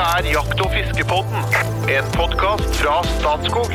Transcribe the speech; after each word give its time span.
Dette 0.00 0.16
er 0.16 0.32
Jakt- 0.32 0.60
og 0.64 0.70
fiskepodden, 0.72 1.42
en 1.92 2.06
podkast 2.14 2.78
fra 2.78 2.94
Statskog. 3.04 3.74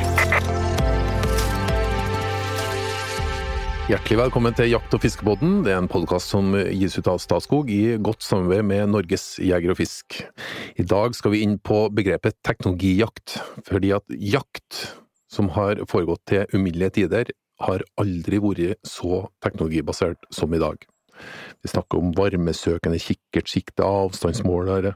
Hjertelig 3.92 4.18
velkommen 4.18 4.56
til 4.58 4.72
Jakt- 4.72 4.96
og 4.98 5.04
fiskebåten. 5.04 5.60
Det 5.62 5.76
er 5.76 5.84
en 5.84 5.92
podkast 5.92 6.34
som 6.34 6.50
gis 6.74 6.98
ut 6.98 7.12
av 7.12 7.22
Statskog 7.22 7.70
i 7.70 8.00
godt 8.02 8.26
samarbeid 8.26 8.66
med 8.66 8.90
Norges 8.96 9.28
Jeger 9.38 9.76
og 9.76 9.78
Fisk. 9.78 10.18
I 10.82 10.88
dag 10.90 11.14
skal 11.14 11.36
vi 11.36 11.44
inn 11.46 11.60
på 11.62 11.84
begrepet 11.94 12.40
teknologijakt, 12.42 13.38
fordi 13.70 13.94
at 13.94 14.18
jakt 14.18 14.82
som 15.30 15.54
har 15.54 15.86
foregått 15.86 16.26
til 16.34 16.50
uminnelige 16.58 17.04
tider, 17.04 17.30
har 17.62 17.86
aldri 18.02 18.42
vært 18.42 18.82
så 18.82 19.28
teknologibasert 19.46 20.26
som 20.34 20.58
i 20.58 20.64
dag. 20.66 20.90
Vi 21.64 21.72
snakker 21.72 22.02
om 22.02 22.14
varmesøkende 22.18 23.00
kikkertsikte, 23.02 23.86
avstandsmålere, 23.86 24.96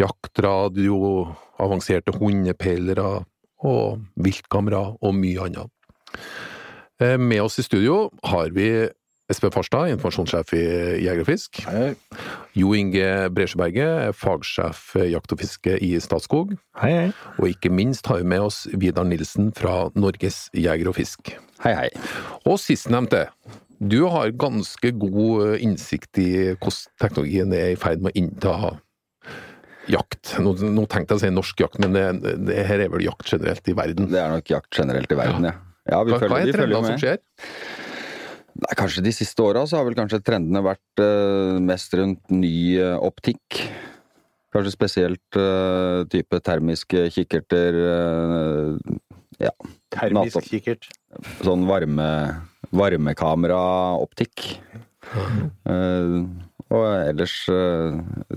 jaktradio, 0.00 1.28
avanserte 1.62 2.14
hundepeilere 2.18 3.24
og 3.66 4.04
viltkamera 4.18 4.84
og 5.02 5.18
mye 5.18 5.48
annet. 5.48 5.70
Eh, 7.00 7.18
Med 7.18 7.42
oss 7.42 7.58
i 7.58 7.66
studio 7.66 8.08
har 8.24 8.50
vi 8.54 8.88
Espen 9.28 9.52
Farstad, 9.52 9.90
informasjonssjef 9.92 10.54
i 10.56 10.60
Jeger 11.04 11.20
og 11.20 11.26
Fisk. 11.28 11.58
Jo 12.56 12.70
Inge 12.72 13.28
Bresjeberget, 13.36 14.16
fagsjef 14.16 14.94
jakt 15.04 15.34
og 15.34 15.42
fiske 15.42 15.74
i 15.84 15.90
Statskog. 16.00 16.54
Hei, 16.80 16.92
hei. 16.94 17.10
Og 17.36 17.50
ikke 17.50 17.68
minst 17.68 18.08
har 18.08 18.22
vi 18.22 18.30
med 18.32 18.46
oss 18.46 18.62
Vidar 18.72 19.04
Nilsen 19.04 19.50
fra 19.52 19.90
Norges 19.94 20.46
Jeger 20.56 20.88
og 20.88 20.96
Fisk. 20.96 21.34
Hei, 21.60 21.74
hei. 21.76 21.90
Og 22.48 22.56
sistnevnte, 22.62 23.26
du 23.78 24.00
har 24.10 24.34
ganske 24.34 24.90
god 24.98 25.56
innsikt 25.62 26.18
i 26.22 26.30
hvordan 26.58 26.98
teknologien 27.00 27.54
er 27.54 27.72
i 27.72 27.80
ferd 27.80 28.02
med 28.02 28.12
å 28.12 28.18
innta 28.18 28.54
jakt. 29.88 30.34
Nå, 30.42 30.54
nå 30.60 30.84
tenkte 30.90 31.14
jeg 31.14 31.20
å 31.20 31.22
si 31.22 31.32
norsk 31.32 31.64
jakt, 31.64 31.80
men 31.82 31.96
det, 31.96 32.06
det 32.48 32.62
her 32.68 32.84
er 32.84 32.92
vel 32.92 33.06
jakt 33.06 33.30
generelt 33.30 33.70
i 33.70 33.76
verden. 33.78 34.10
Det 34.12 34.20
er 34.20 34.34
nok 34.34 34.52
jakt 34.52 34.80
generelt 34.80 35.12
i 35.12 35.18
verden, 35.18 35.48
ja. 35.48 35.54
ja 35.88 36.00
vi 36.04 36.14
Hva, 36.14 36.22
følger, 36.24 36.34
hva 36.34 36.40
er 36.42 36.58
trendene 36.58 36.92
som 36.92 37.02
skjer? 37.02 37.22
Nei, 38.58 38.74
kanskje 38.74 39.04
de 39.06 39.12
siste 39.14 39.44
åra 39.44 39.62
så 39.70 39.78
har 39.78 39.86
vel 39.86 39.94
kanskje 39.98 40.18
trendene 40.26 40.64
vært 40.66 41.02
uh, 41.02 41.60
mest 41.62 41.94
rundt 41.94 42.34
ny 42.34 42.74
uh, 42.82 42.96
optikk. 43.06 43.60
Kanskje 44.54 44.72
spesielt 44.74 45.38
uh, 45.38 46.02
type 46.10 46.40
termiske 46.42 47.04
kikkerter. 47.14 47.76
eh, 47.84 48.94
ja. 49.44 49.52
Termisk 49.94 50.48
kikkert. 50.48 50.88
Sånn 51.44 51.66
varme, 51.68 52.08
varmekameraoptikk. 52.74 54.44
Eh, 55.68 56.18
og 56.68 56.84
ellers 56.84 57.36
eh, 57.52 58.36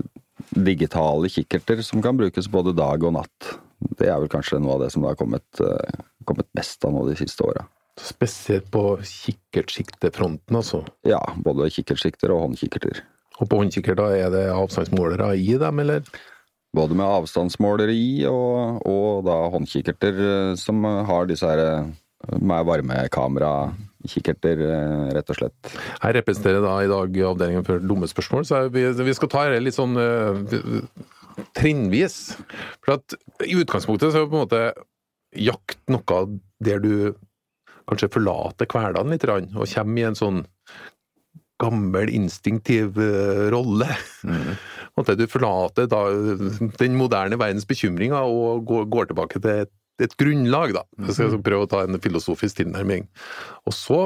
digitale 0.56 1.30
kikkerter 1.32 1.82
som 1.84 2.02
kan 2.04 2.16
brukes 2.16 2.48
både 2.52 2.74
dag 2.76 3.04
og 3.04 3.16
natt. 3.18 3.52
Det 3.98 4.08
er 4.08 4.20
vel 4.22 4.30
kanskje 4.32 4.60
noe 4.62 4.76
av 4.76 4.84
det 4.84 4.92
som 4.94 5.04
har 5.08 5.18
kommet, 5.20 5.46
eh, 5.60 6.02
kommet 6.28 6.48
best 6.56 6.84
av 6.86 6.94
nå 6.94 7.04
de 7.10 7.16
siste 7.18 7.44
åra. 7.44 7.66
Spesielt 8.00 8.70
på 8.72 8.96
kikkertsiktefronten, 9.04 10.56
altså. 10.56 10.80
Ja, 11.04 11.20
både 11.44 11.68
kikkertsikter 11.74 12.32
og 12.32 12.46
håndkikkerter. 12.46 13.02
Og 13.40 13.48
på 13.50 13.58
håndkikker 13.60 13.98
da 13.98 14.08
er 14.16 14.30
det 14.32 14.46
avstandsmålere 14.52 15.34
i 15.36 15.58
dem, 15.60 15.82
eller? 15.82 16.06
Både 16.72 16.96
med 16.96 17.04
avstandsmålere 17.04 17.92
i 17.92 18.24
og, 18.30 18.80
og 18.88 19.26
da 19.26 19.36
håndkikkerter 19.52 20.54
som 20.56 20.80
har 20.84 21.28
disse 21.28 21.44
her 21.44 21.90
med 22.40 22.64
varmekamera-kikkerter, 22.64 23.91
eh, 24.04 25.08
rett 25.16 25.32
og 25.32 25.38
slett. 25.38 25.72
Jeg 26.02 26.16
representerer 26.18 26.64
da 26.64 26.76
i 26.82 26.90
dag 26.90 27.18
avdelingen 27.32 27.66
for 27.66 27.82
dumme 27.82 28.08
spørsmål, 28.10 28.46
så 28.48 28.62
vi, 28.72 28.86
vi 28.92 29.16
skal 29.16 29.32
ta 29.32 29.44
det 29.50 29.62
litt 29.62 29.78
sånn 29.78 29.98
uh, 29.98 30.38
trinnvis. 31.58 32.16
For 32.84 32.98
at 32.98 33.16
i 33.46 33.58
utgangspunktet 33.58 34.12
så 34.12 34.22
er 34.22 34.30
på 34.30 34.38
en 34.38 34.46
måte 34.46 34.64
jakt 35.32 35.80
noe 35.90 36.24
der 36.62 36.82
du 36.82 36.94
kanskje 37.88 38.12
forlater 38.14 38.68
hverdagen 38.70 39.12
litt, 39.12 39.26
og 39.26 39.68
kommer 39.74 40.00
i 40.00 40.06
en 40.06 40.18
sånn 40.18 40.42
gammel, 41.62 42.10
instinktiv 42.10 42.98
eh, 42.98 43.48
rolle. 43.54 43.88
Mm. 44.26 44.54
måte, 44.98 45.16
Du 45.18 45.26
forlater 45.30 45.86
da 45.90 46.02
den 46.80 46.98
moderne 46.98 47.38
verdens 47.38 47.68
bekymringer 47.68 48.26
og 48.26 48.66
går, 48.68 48.88
går 48.90 49.10
tilbake 49.10 49.42
til 49.42 49.62
et, 49.64 49.72
et 50.06 50.16
grunnlag, 50.20 50.74
da. 50.76 50.82
Jeg 51.06 51.14
skal 51.18 51.38
prøve 51.44 51.66
å 51.66 51.70
ta 51.70 51.82
en 51.86 52.00
filosofisk 52.02 52.60
tilnærming. 52.62 53.06
Og 53.66 53.76
så 53.76 54.00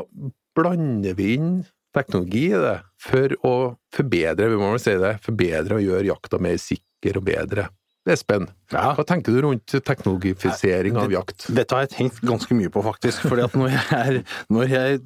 blander 0.57 1.17
vi 1.19 1.35
inn 1.37 1.51
teknologi 1.97 2.51
i 2.53 2.61
det 2.61 2.77
for 3.01 3.33
å 3.49 3.55
forbedre, 3.97 4.51
vi 4.53 4.61
må 4.61 4.71
vel 4.75 4.83
si 4.83 4.95
det, 5.01 5.17
forbedre 5.25 5.79
og 5.79 5.85
gjøre 5.87 6.11
jakta 6.11 6.41
mer 6.43 6.59
sikker 6.61 7.21
og 7.21 7.25
bedre. 7.31 7.69
Espen, 8.07 8.45
Ja. 8.71 8.93
hva 8.95 9.03
tenker 9.03 9.35
du 9.35 9.41
rundt 9.43 9.67
teknologifisering 9.83 10.95
av 11.01 11.11
jakt? 11.11 11.49
Dette 11.51 11.75
har 11.75 11.87
jeg 11.87 11.91
tenkt 11.97 12.21
ganske 12.23 12.55
mye 12.55 12.71
på, 12.71 12.79
faktisk. 12.87 13.25
fordi 13.27 13.43
at 13.43 13.57
når 13.59 13.73
jeg, 13.75 13.97
er, 13.99 14.19
når 14.55 14.69
jeg 14.71 15.01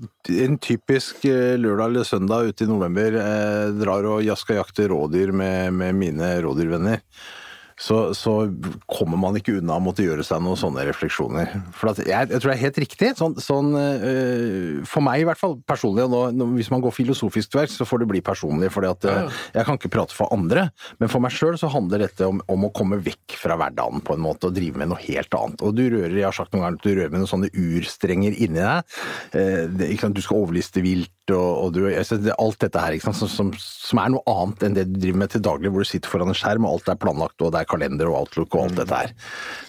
en 0.44 0.58
typisk 0.60 1.24
eh, 1.24 1.54
lørdag 1.56 1.94
eller 1.94 2.04
søndag 2.04 2.50
ute 2.50 2.66
i 2.66 2.68
november 2.68 3.16
eh, 3.22 3.70
drar 3.80 4.04
og 4.04 4.20
ja- 4.26 4.36
skal 4.36 4.60
jakte 4.60 4.90
rådyr 4.92 5.32
med, 5.32 5.72
med 5.80 5.96
mine 5.96 6.28
rådyrvenner, 6.44 7.00
så, 7.80 7.98
så 8.16 8.34
kommer 8.90 9.16
man 9.20 9.38
ikke 9.38 9.56
unna 9.56 9.78
å 9.78 9.82
måtte 9.82 10.04
gjøre 10.04 10.24
seg 10.26 10.42
noen 10.44 10.58
sånne 10.60 10.84
refleksjoner. 10.90 11.54
For 11.76 11.94
at 11.94 12.02
jeg, 12.02 12.12
jeg 12.12 12.42
tror 12.42 12.52
det 12.52 12.56
er 12.56 12.62
helt 12.66 12.80
riktig. 12.84 13.10
Sånn, 13.16 13.36
sånn, 13.40 13.70
øh, 13.78 14.82
for 14.88 15.04
meg 15.06 15.22
i 15.22 15.26
hvert 15.28 15.40
fall, 15.40 15.56
personlig. 15.68 16.04
og 16.04 16.36
nå, 16.36 16.50
hvis 16.58 16.68
man 16.72 16.84
går 16.84 16.92
filosofisk 16.92 17.52
til 17.52 17.62
verks, 17.62 17.78
så 17.80 17.88
får 17.88 18.02
det 18.02 18.10
bli 18.10 18.20
personlig. 18.24 18.68
For 18.74 18.84
jeg 18.84 19.64
kan 19.64 19.80
ikke 19.80 19.92
prate 19.92 20.16
for 20.16 20.28
andre. 20.36 20.68
Men 21.00 21.12
for 21.12 21.24
meg 21.24 21.32
sjøl 21.32 21.56
så 21.60 21.70
handler 21.72 22.04
dette 22.04 22.28
om, 22.28 22.42
om 22.52 22.68
å 22.68 22.72
komme 22.76 23.00
vekk 23.00 23.38
fra 23.40 23.56
hverdagen 23.60 24.04
på 24.04 24.16
en 24.16 24.24
måte 24.26 24.50
og 24.50 24.58
drive 24.58 24.80
med 24.80 24.92
noe 24.92 25.00
helt 25.06 25.40
annet. 25.40 25.64
Og 25.64 25.72
du 25.78 25.86
rører, 25.86 26.18
jeg 26.18 26.28
har 26.28 26.36
sagt 26.36 26.52
noen 26.52 26.66
ganger, 26.66 26.80
at 26.82 26.84
du 26.84 26.92
rører 26.92 27.14
med 27.14 27.24
noen 27.24 27.32
sånne 27.32 27.52
urstrenger 27.56 28.36
inni 28.36 28.60
deg. 28.60 29.00
Eh, 29.32 29.64
det? 29.80 29.90
Du 30.10 30.20
skal 30.24 30.44
overliste 30.44 30.84
vilt 30.84 31.12
og, 31.30 31.50
og 31.64 31.74
du, 31.74 31.84
jeg 31.90 32.22
det, 32.24 32.34
alt 32.42 32.60
dette 32.62 32.82
her? 32.82 32.96
Som, 33.02 33.14
som, 33.30 33.52
som 33.54 34.00
er 34.02 34.12
noe 34.12 34.24
annet 34.30 34.64
enn 34.66 34.76
det 34.76 34.86
du 34.90 34.96
driver 34.98 35.22
med 35.22 35.32
til 35.32 35.44
daglig, 35.44 35.72
hvor 35.72 35.84
du 35.84 35.88
sitter 35.88 36.12
foran 36.12 36.32
en 36.32 36.38
skjerm 36.38 36.66
og 36.66 36.76
alt 36.76 36.90
er 36.90 37.00
planlagt 37.00 37.44
og 37.44 37.52
det 37.54 37.62
er 37.62 37.69
kalender 37.70 38.10
og 38.10 38.24
outlook 38.24 38.54
og 38.56 38.68
alt 38.68 38.80
dette 38.82 39.02
her. 39.04 39.16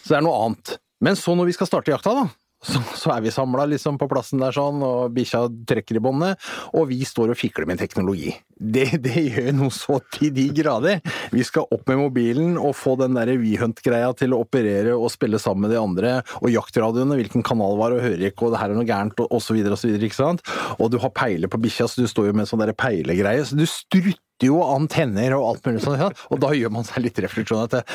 Så 0.02 0.14
det 0.14 0.22
er 0.22 0.28
noe 0.28 0.46
annet. 0.46 0.78
Men 1.02 1.18
så 1.18 1.34
når 1.38 1.50
vi 1.50 1.58
skal 1.58 1.70
starte 1.70 1.94
jakta, 1.94 2.14
da. 2.14 2.30
Så, 2.62 2.78
så 2.94 3.10
er 3.16 3.24
vi 3.26 3.32
samla 3.34 3.64
liksom 3.72 3.96
på 3.98 4.06
plassen 4.10 4.42
der 4.42 4.54
sånn, 4.54 4.84
og 4.86 5.16
bikkja 5.16 5.48
trekker 5.70 5.98
i 5.98 6.02
båndet, 6.04 6.38
og 6.78 6.92
vi 6.92 7.00
står 7.08 7.34
og 7.34 7.40
fikler 7.40 7.66
med 7.66 7.82
teknologi. 7.82 8.36
Det, 8.54 8.86
det 9.02 9.24
gjør 9.34 9.50
noe 9.58 9.74
så 9.74 9.98
til 10.14 10.30
de 10.36 10.46
grader. 10.54 11.02
Vi 11.34 11.42
skal 11.48 11.66
opp 11.74 11.90
med 11.90 12.04
mobilen 12.04 12.60
og 12.62 12.76
få 12.78 12.94
den 13.02 13.18
der 13.18 13.34
WeHunt-greia 13.34 14.12
til 14.20 14.38
å 14.38 14.44
operere 14.46 14.94
og 14.94 15.10
spille 15.10 15.42
sammen 15.42 15.66
med 15.66 15.74
de 15.74 15.82
andre, 15.82 16.14
og 16.38 16.54
jaktradioene, 16.54 17.18
hvilken 17.18 17.46
kanal 17.46 17.80
var 17.82 17.98
og 17.98 18.06
hører 18.06 18.30
ikke, 18.30 18.46
og 18.46 18.54
det 18.54 18.62
her 18.62 18.76
er 18.76 18.78
noe 18.78 18.90
gærent, 18.90 19.26
og, 19.26 19.34
osv., 19.42 19.58
videre, 19.58 19.82
ikke 19.98 20.22
sant. 20.22 20.46
Og 20.78 20.94
du 20.94 21.02
har 21.02 21.16
peiler 21.18 21.50
på 21.50 21.60
bikkja, 21.66 21.90
så 21.90 22.06
du 22.06 22.12
står 22.12 22.30
jo 22.30 22.38
med 22.38 22.46
en 22.46 22.54
sånn 22.54 22.62
der 22.62 22.78
peilegreie, 22.78 23.42
så 23.42 23.58
du 23.58 23.66
strutter 23.66 24.22
jo 24.48 24.60
antenner 24.66 25.36
og 25.38 25.48
alt 25.52 25.66
mulig 25.70 25.82
sånn, 25.86 26.02
og 26.34 26.42
da 26.44 26.52
gjør 26.58 26.72
man 26.74 26.88
seg 26.88 27.04
litt 27.06 27.20
refleksjon 27.26 27.64
at 27.66 27.76
jeg 27.80 27.86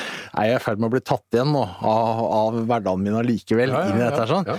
er 0.43 0.51
jeg 0.53 0.61
i 0.61 0.65
ferd 0.65 0.79
med 0.83 0.89
å 0.91 0.95
bli 0.97 1.03
tatt 1.07 1.25
igjen 1.37 1.53
nå 1.55 1.62
av, 1.65 2.25
av 2.41 2.59
hverdagen 2.69 3.03
min 3.07 3.19
allikevel 3.19 3.73
Ja, 3.75 3.84
ja, 3.91 4.11
her 4.23 4.31
sånn? 4.31 4.47
ja. 4.53 4.59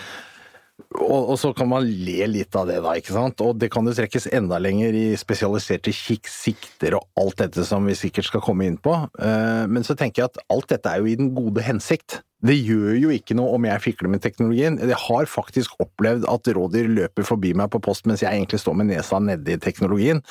Og, 0.95 1.33
og 1.33 1.35
så 1.39 1.51
kan 1.55 1.67
man 1.69 1.83
le 1.83 2.27
litt 2.31 2.55
av 2.55 2.69
det, 2.69 2.77
da, 2.83 2.93
ikke 2.97 3.15
sant. 3.15 3.41
Og 3.43 3.57
det 3.59 3.69
kan 3.73 3.87
jo 3.87 3.95
trekkes 3.95 4.29
enda 4.35 4.59
lenger 4.61 4.95
i 4.95 5.05
spesialiserte 5.19 5.91
sikter 5.93 6.95
og 6.97 7.07
alt 7.19 7.41
dette 7.43 7.65
som 7.67 7.85
vi 7.87 7.95
sikkert 7.97 8.29
skal 8.29 8.43
komme 8.45 8.67
inn 8.69 8.79
på. 8.79 8.95
Eh, 9.19 9.65
Men 9.67 9.83
så 9.87 9.97
tenker 9.99 10.23
jeg 10.23 10.31
at 10.31 10.41
alt 10.53 10.69
dette 10.71 10.93
er 10.93 11.03
jo 11.03 11.11
i 11.11 11.17
den 11.19 11.33
gode 11.35 11.65
hensikt. 11.65 12.21
Det 12.45 12.53
gjør 12.53 12.93
jo 13.01 13.11
ikke 13.11 13.33
noe 13.35 13.55
om 13.57 13.65
jeg 13.65 13.81
fikler 13.81 14.11
med 14.13 14.21
teknologien. 14.21 14.77
Jeg 14.77 14.99
har 15.07 15.29
faktisk 15.29 15.73
opplevd 15.81 16.27
at 16.29 16.49
rådyr 16.53 16.87
løper 16.93 17.25
forbi 17.25 17.55
meg 17.57 17.71
på 17.73 17.81
post 17.83 18.05
mens 18.05 18.21
jeg 18.21 18.29
egentlig 18.29 18.61
står 18.61 18.77
med 18.77 18.91
nesa 18.91 19.19
nedi 19.19 19.57
teknologien. 19.59 20.21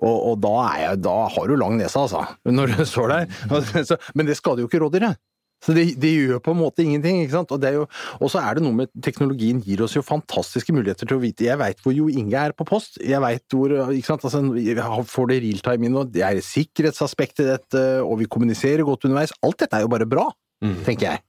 Og, 0.00 0.16
og 0.32 0.38
da, 0.42 0.54
jeg, 0.80 1.02
da 1.04 1.18
har 1.36 1.50
du 1.50 1.58
lang 1.60 1.76
nese, 1.78 2.00
altså, 2.00 2.24
når 2.48 2.74
du 2.74 2.86
står 2.94 3.12
der. 3.14 4.00
Men 4.16 4.30
det 4.30 4.40
skader 4.40 4.64
jo 4.64 4.70
ikke 4.72 4.80
rådyret. 4.86 5.20
Så 5.60 5.74
det, 5.76 5.84
det 6.00 6.10
gjør 6.14 6.40
på 6.44 6.54
en 6.54 6.60
måte 6.60 6.84
ingenting. 6.84 7.20
ikke 7.22 7.36
sant? 7.36 7.52
Og 7.52 8.26
så 8.32 8.40
er 8.40 8.56
det 8.56 8.64
noe 8.64 8.76
med 8.76 8.92
teknologien 9.04 9.60
gir 9.64 9.82
oss 9.84 9.96
jo 9.96 10.04
fantastiske 10.04 10.72
muligheter 10.72 11.08
til 11.08 11.18
å 11.18 11.22
vite 11.22 11.44
Jeg 11.46 11.60
veit 11.60 11.82
hvor 11.84 11.94
Jo 11.96 12.08
Inge 12.08 12.40
er 12.40 12.56
på 12.56 12.66
post, 12.68 12.96
jeg 13.04 13.20
veit 13.22 13.44
hvor 13.52 13.74
ikke 13.92 14.12
sant? 14.12 14.24
Altså, 14.24 14.42
jeg 14.56 15.08
får 15.10 15.30
det 15.30 15.40
realtime 15.44 15.88
inn, 15.88 15.98
og 16.00 16.12
det 16.14 16.24
er 16.26 16.40
sikkerhetsaspekt 16.44 17.44
i 17.44 17.50
dette, 17.50 17.84
og 18.04 18.22
vi 18.22 18.30
kommuniserer 18.30 18.86
godt 18.88 19.04
underveis. 19.08 19.36
Alt 19.44 19.60
dette 19.64 19.78
er 19.78 19.84
jo 19.84 19.92
bare 19.92 20.08
bra. 20.08 20.30
Tenker 20.60 21.06
jeg. 21.06 21.22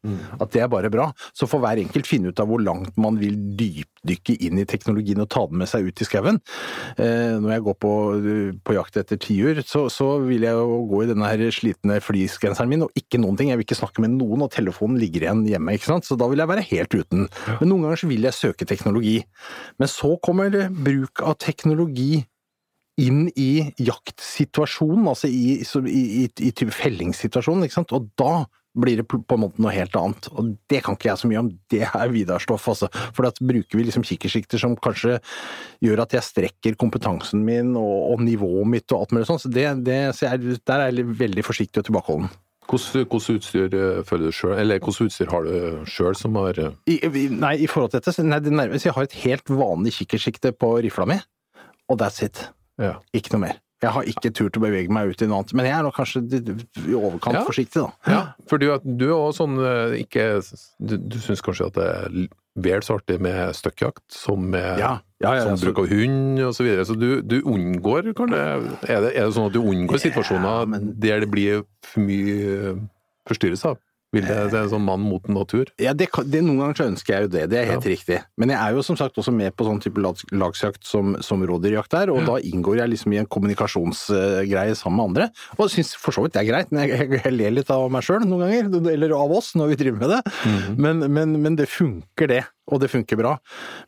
At 0.43 0.51
det 0.51 0.63
er 0.63 0.71
bare 0.71 0.91
bra. 0.91 1.07
Så 1.37 1.47
får 1.49 1.61
hver 1.63 1.81
enkelt 1.81 2.09
finne 2.09 2.31
ut 2.31 2.39
av 2.41 2.49
hvor 2.51 2.61
langt 2.63 2.97
man 2.99 3.19
vil 3.21 3.37
dypdykke 3.57 4.35
inn 4.43 4.59
i 4.59 4.67
teknologien 4.67 5.21
og 5.23 5.29
ta 5.31 5.45
den 5.47 5.61
med 5.61 5.71
seg 5.71 5.87
ut 5.87 6.03
i 6.03 6.07
skauen. 6.07 6.41
Eh, 6.97 7.37
når 7.39 7.55
jeg 7.55 7.65
går 7.67 7.77
på, 7.85 7.93
på 8.67 8.75
jakt 8.75 8.99
etter 8.99 9.21
tiur, 9.21 9.61
så, 9.67 9.85
så 9.93 10.09
vil 10.25 10.47
jeg 10.47 10.57
jo 10.57 10.81
gå 10.91 11.03
i 11.05 11.09
denne 11.13 11.31
her 11.31 11.45
slitne 11.55 12.01
fleecegenseren 12.03 12.71
min 12.71 12.87
og 12.87 12.99
ikke 12.99 13.21
noen 13.21 13.39
ting. 13.39 13.53
Jeg 13.53 13.61
vil 13.61 13.67
ikke 13.69 13.79
snakke 13.79 14.03
med 14.03 14.17
noen, 14.17 14.43
og 14.45 14.51
telefonen 14.53 14.99
ligger 15.01 15.27
igjen 15.27 15.45
hjemme, 15.47 15.77
ikke 15.77 15.93
sant. 15.93 16.07
Så 16.07 16.19
da 16.19 16.27
vil 16.31 16.43
jeg 16.43 16.51
være 16.51 16.67
helt 16.73 16.97
uten. 16.97 17.27
Men 17.61 17.71
noen 17.71 17.87
ganger 17.87 18.03
så 18.03 18.11
vil 18.11 18.27
jeg 18.27 18.37
søke 18.37 18.67
teknologi. 18.67 19.17
Men 19.79 19.91
så 19.91 20.15
kommer 20.23 20.51
det 20.53 20.67
bruk 20.75 21.23
av 21.23 21.39
teknologi 21.41 22.25
inn 23.01 23.27
i 23.39 23.71
jaktsituasjonen, 23.81 25.07
altså 25.09 25.29
i, 25.31 25.61
i, 25.63 26.25
i, 26.27 26.49
i 26.51 26.73
fellingssituasjonen, 26.75 27.65
ikke 27.65 27.79
sant. 27.79 27.93
Og 27.95 28.11
da 28.19 28.43
blir 28.77 29.01
det 29.01 29.05
på 29.09 29.19
en 29.35 29.41
måte 29.43 29.59
noe 29.61 29.73
helt 29.75 29.95
annet. 29.99 30.29
Og 30.31 30.53
det 30.71 30.79
kan 30.85 30.95
ikke 30.95 31.09
jeg 31.09 31.19
så 31.19 31.27
mye 31.31 31.41
om, 31.41 31.49
det 31.73 31.81
er 31.89 32.13
Vidar-stoff, 32.13 32.67
altså. 32.71 32.87
For 33.15 33.27
da 33.27 33.31
bruker 33.43 33.77
vi 33.79 33.83
liksom 33.87 34.05
kikkersikter 34.07 34.61
som 34.61 34.77
kanskje 34.79 35.17
gjør 35.83 36.03
at 36.05 36.15
jeg 36.15 36.23
strekker 36.29 36.77
kompetansen 36.79 37.43
min 37.47 37.73
og, 37.79 38.13
og 38.13 38.23
nivået 38.23 38.69
mitt 38.71 38.91
og 38.95 39.01
alt 39.03 39.11
mulig 39.17 39.27
sånt. 39.27 39.43
Så, 39.43 39.51
det, 39.51 39.65
det, 39.87 39.99
så 40.15 40.29
jeg, 40.29 40.59
der 40.67 40.85
er 40.85 40.95
jeg 40.95 41.09
veldig 41.19 41.43
forsiktig 41.47 41.83
og 41.83 41.89
tilbakeholden. 41.89 42.31
Hvordan 42.71 43.09
utstyr 43.11 43.73
eh, 43.75 43.97
føler 44.07 44.29
du 44.29 44.35
selv, 44.37 44.53
eller 44.61 44.79
hvordan 44.79 45.09
utstyr 45.09 45.31
har 45.33 45.43
du 45.43 45.81
sjøl 45.91 46.15
som 46.15 46.37
har 46.39 46.59
eh, 46.61 46.77
I, 46.87 47.25
nei, 47.33 47.57
i 47.65 47.67
forhold 47.67 47.91
til 47.91 47.99
dette, 47.99 48.13
så- 48.15 48.23
nei, 48.23 48.39
det 48.39 48.53
nærmeste 48.55 48.87
jeg 48.87 48.95
har 48.95 49.09
et 49.09 49.17
helt 49.25 49.51
vanlig 49.51 49.91
kikkersikte 49.97 50.53
på 50.55 50.69
rifla 50.85 51.09
mi, 51.09 51.17
og 51.91 51.99
that's 51.99 52.23
it. 52.23 52.45
Ja. 52.79 52.93
Ikke 53.17 53.33
noe 53.35 53.43
mer. 53.49 53.59
Jeg 53.81 53.91
har 53.95 54.03
ikke 54.05 54.29
turt 54.37 54.57
å 54.59 54.61
bevege 54.61 54.91
meg 54.93 55.09
ut 55.09 55.21
i 55.23 55.27
noe 55.29 55.39
annet, 55.41 55.53
men 55.57 55.65
jeg 55.65 55.73
er 55.79 55.83
nok 55.87 55.95
kanskje 55.97 56.21
i 56.29 56.93
overkant 56.93 57.33
Ja. 57.39 57.41
forsiktig, 57.47 57.81
da. 57.81 58.11
Ja, 58.11 58.21
for 58.47 58.61
du, 58.61 58.67
du 58.85 59.07
er 59.09 59.15
også 59.17 59.41
sånn 59.45 59.57
eh, 59.57 59.95
ikke 60.03 60.27
Du, 60.79 60.97
du 60.97 61.17
syns 61.19 61.41
kanskje 61.41 61.65
at 61.71 61.79
det 61.79 61.87
er 61.89 62.27
vel 62.61 62.81
så 62.83 62.97
artig 62.99 63.17
med 63.23 63.55
støkkjakt 63.55 64.03
som 64.11 64.49
med 64.53 64.77
Ja, 64.81 64.99
ja, 65.23 65.33
ja, 65.39 65.43
som 65.47 65.57
bruk 65.63 65.79
av 65.85 65.87
hund 65.89 66.41
og 66.43 66.53
så 66.57 66.65
videre. 66.67 66.83
Så 66.85 66.97
du, 66.99 67.21
du 67.23 67.39
unngår 67.41 68.09
det, 68.11 68.13
er, 68.19 68.65
det, 69.07 69.13
er 69.15 69.25
det 69.25 69.33
sånn 69.37 69.47
at 69.49 69.55
du 69.55 69.61
unngår 69.63 70.01
situasjoner 70.03 70.67
men- 70.67 70.91
der 70.99 71.23
det 71.23 71.31
blir 71.31 71.63
for 71.87 72.03
mye 72.05 72.73
eh, 72.75 72.81
Vil 74.11 74.25
det, 74.27 74.35
er 74.35 74.55
en 74.59 74.71
sånn 74.73 74.83
mann 74.83 75.03
mot 75.07 75.27
natur? 75.31 75.69
Ja, 75.79 75.93
det, 75.95 76.09
det, 76.27 76.41
Noen 76.43 76.57
ganger 76.59 76.79
så 76.81 76.87
ønsker 76.89 77.13
jeg 77.13 77.25
jo 77.25 77.29
det, 77.31 77.45
det 77.53 77.59
er 77.61 77.69
helt 77.69 77.85
riktig. 77.87 78.17
Men 78.41 78.51
jeg 78.51 78.59
er 78.59 78.75
jo 78.75 78.83
som 78.83 78.97
sagt 78.99 79.15
også 79.21 79.31
med 79.31 79.55
på 79.55 79.63
sånn 79.67 79.79
type 79.83 80.01
lags- 80.03 80.25
lagsjakt 80.35 80.83
som, 80.87 81.13
som 81.23 81.45
rådyrjakt 81.47 81.95
er, 81.95 82.11
og 82.11 82.25
da 82.27 82.35
inngår 82.43 82.81
jeg 82.81 82.91
liksom 82.91 83.15
i 83.15 83.21
en 83.21 83.29
kommunikasjonsgreie 83.31 84.75
sammen 84.75 84.99
med 84.99 85.05
andre. 85.05 85.27
Og 85.55 85.71
syns 85.71 85.93
for 85.95 86.11
så 86.15 86.25
vidt 86.25 86.35
det 86.35 86.41
er 86.43 86.49
greit, 86.49 86.73
men 86.75 86.83
jeg, 86.83 86.97
jeg, 87.05 87.21
jeg 87.23 87.35
ler 87.37 87.55
litt 87.55 87.71
av 87.71 87.85
meg 87.93 88.03
sjøl 88.03 88.25
noen 88.27 88.43
ganger, 88.49 88.91
eller 88.91 89.15
av 89.15 89.31
oss 89.37 89.53
når 89.55 89.71
vi 89.71 89.77
driver 89.85 90.03
med 90.03 90.11
det. 90.17 90.19
men, 90.87 91.05
men, 91.07 91.37
men 91.45 91.55
det 91.59 91.69
funker, 91.71 92.27
det. 92.31 92.41
Og 92.71 92.79
det 92.83 92.91
funker 92.91 93.19
bra. 93.19 93.37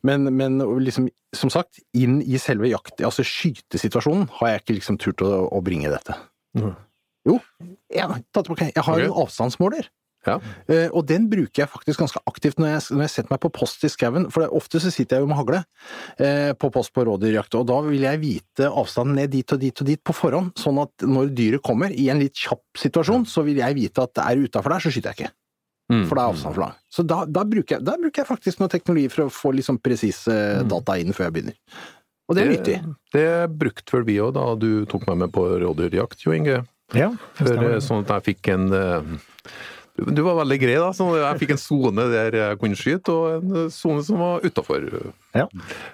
Men, 0.07 0.29
men 0.35 0.59
liksom, 0.83 1.09
som 1.35 1.51
sagt, 1.51 1.81
inn 1.99 2.21
i 2.23 2.39
selve 2.41 2.71
jakt, 2.71 3.03
altså 3.03 3.25
skytesituasjonen, 3.27 4.29
har 4.39 4.53
jeg 4.53 4.63
ikke 4.63 4.77
liksom 4.79 4.99
turt 5.03 5.23
å, 5.23 5.33
å 5.51 5.61
bringe 5.63 5.91
dette. 5.91 6.15
Mm. 6.55 6.71
Jo, 7.27 7.37
jeg, 7.91 8.23
jeg 8.31 8.83
har 8.87 9.03
en 9.03 9.19
avstandsmåler. 9.23 9.87
Ja. 10.27 10.37
Uh, 10.69 10.87
og 10.95 11.03
den 11.09 11.27
bruker 11.31 11.63
jeg 11.63 11.71
faktisk 11.71 12.03
ganske 12.03 12.21
aktivt 12.29 12.61
når 12.61 12.73
jeg, 12.73 12.83
når 12.95 13.05
jeg 13.05 13.13
setter 13.15 13.33
meg 13.33 13.41
på 13.43 13.51
post 13.57 13.83
i 13.83 13.91
skauen. 13.91 14.29
For 14.33 14.45
det, 14.45 14.49
ofte 14.55 14.81
så 14.83 14.91
sitter 14.93 15.19
jeg 15.19 15.25
jo 15.25 15.31
med 15.31 15.39
hagle 15.39 15.61
uh, 15.63 16.51
på 16.59 16.71
post 16.73 16.93
på 16.95 17.05
rådyrjakt, 17.09 17.57
og 17.59 17.67
da 17.71 17.79
vil 17.87 18.07
jeg 18.07 18.21
vite 18.23 18.69
avstanden 18.69 19.19
ned 19.19 19.33
dit 19.35 19.55
og 19.55 19.63
dit 19.63 19.85
og 19.85 19.89
dit 19.91 20.03
på 20.03 20.15
forhånd. 20.17 20.53
Sånn 20.59 20.81
at 20.83 21.07
når 21.07 21.33
dyret 21.35 21.65
kommer 21.65 21.93
i 21.93 22.09
en 22.13 22.21
litt 22.23 22.37
kjapp 22.39 22.83
situasjon, 22.83 23.27
så 23.29 23.45
vil 23.47 23.61
jeg 23.63 23.79
vite 23.79 24.05
at 24.05 24.15
det 24.19 24.27
er 24.27 24.45
utafor 24.47 24.75
der, 24.75 24.85
så 24.85 24.93
skyter 24.93 25.13
jeg 25.13 25.21
ikke. 25.21 25.33
Mm. 25.91 26.05
For 26.07 26.15
da 26.15 26.23
er 26.23 26.31
avstanden 26.31 26.55
for 26.55 26.63
lang. 26.63 26.77
Så 26.93 27.03
da, 27.07 27.23
da, 27.27 27.43
bruker 27.47 27.77
jeg, 27.77 27.85
da 27.85 27.97
bruker 27.99 28.23
jeg 28.23 28.29
faktisk 28.29 28.61
noe 28.61 28.71
teknologi 28.71 29.09
for 29.11 29.25
å 29.25 29.33
få 29.33 29.51
liksom 29.57 29.81
presise 29.83 30.37
data 30.69 30.95
inn 31.01 31.15
før 31.15 31.27
jeg 31.27 31.35
begynner. 31.35 31.59
Og 32.31 32.37
det 32.37 32.43
er 32.43 32.53
nyttig. 32.53 32.77
Det 33.13 33.29
brukte 33.51 33.97
vel 33.97 34.05
vi 34.07 34.15
òg 34.23 34.31
da 34.37 34.45
du 34.55 34.85
tok 34.89 35.03
meg 35.09 35.25
med 35.25 35.33
på 35.35 35.43
rådyrjakt, 35.59 36.23
Jo 36.23 36.35
Inge. 36.37 36.61
Ja, 36.93 37.09
det 37.39 37.53
eh, 37.57 37.79
sånn 37.81 38.03
at 38.03 38.11
jeg 38.11 38.25
fikk 38.33 38.51
en 38.53 38.67
eh, 38.75 39.13
du, 39.97 40.21
var 40.25 40.39
veldig 40.41 40.57
grei, 40.61 40.75
da. 40.81 40.89
Så 40.95 41.05
jeg 41.19 41.39
fikk 41.43 41.53
en 41.55 41.61
sone 41.61 42.07
der 42.11 42.39
jeg 42.39 42.59
kunne 42.61 42.79
skyte, 42.79 43.13
og 43.13 43.37
en 43.37 43.61
eh, 43.63 43.69
sone 43.73 44.03
som 44.05 44.21
var 44.23 44.45
utafor. 44.45 44.89
Ja. 45.37 45.47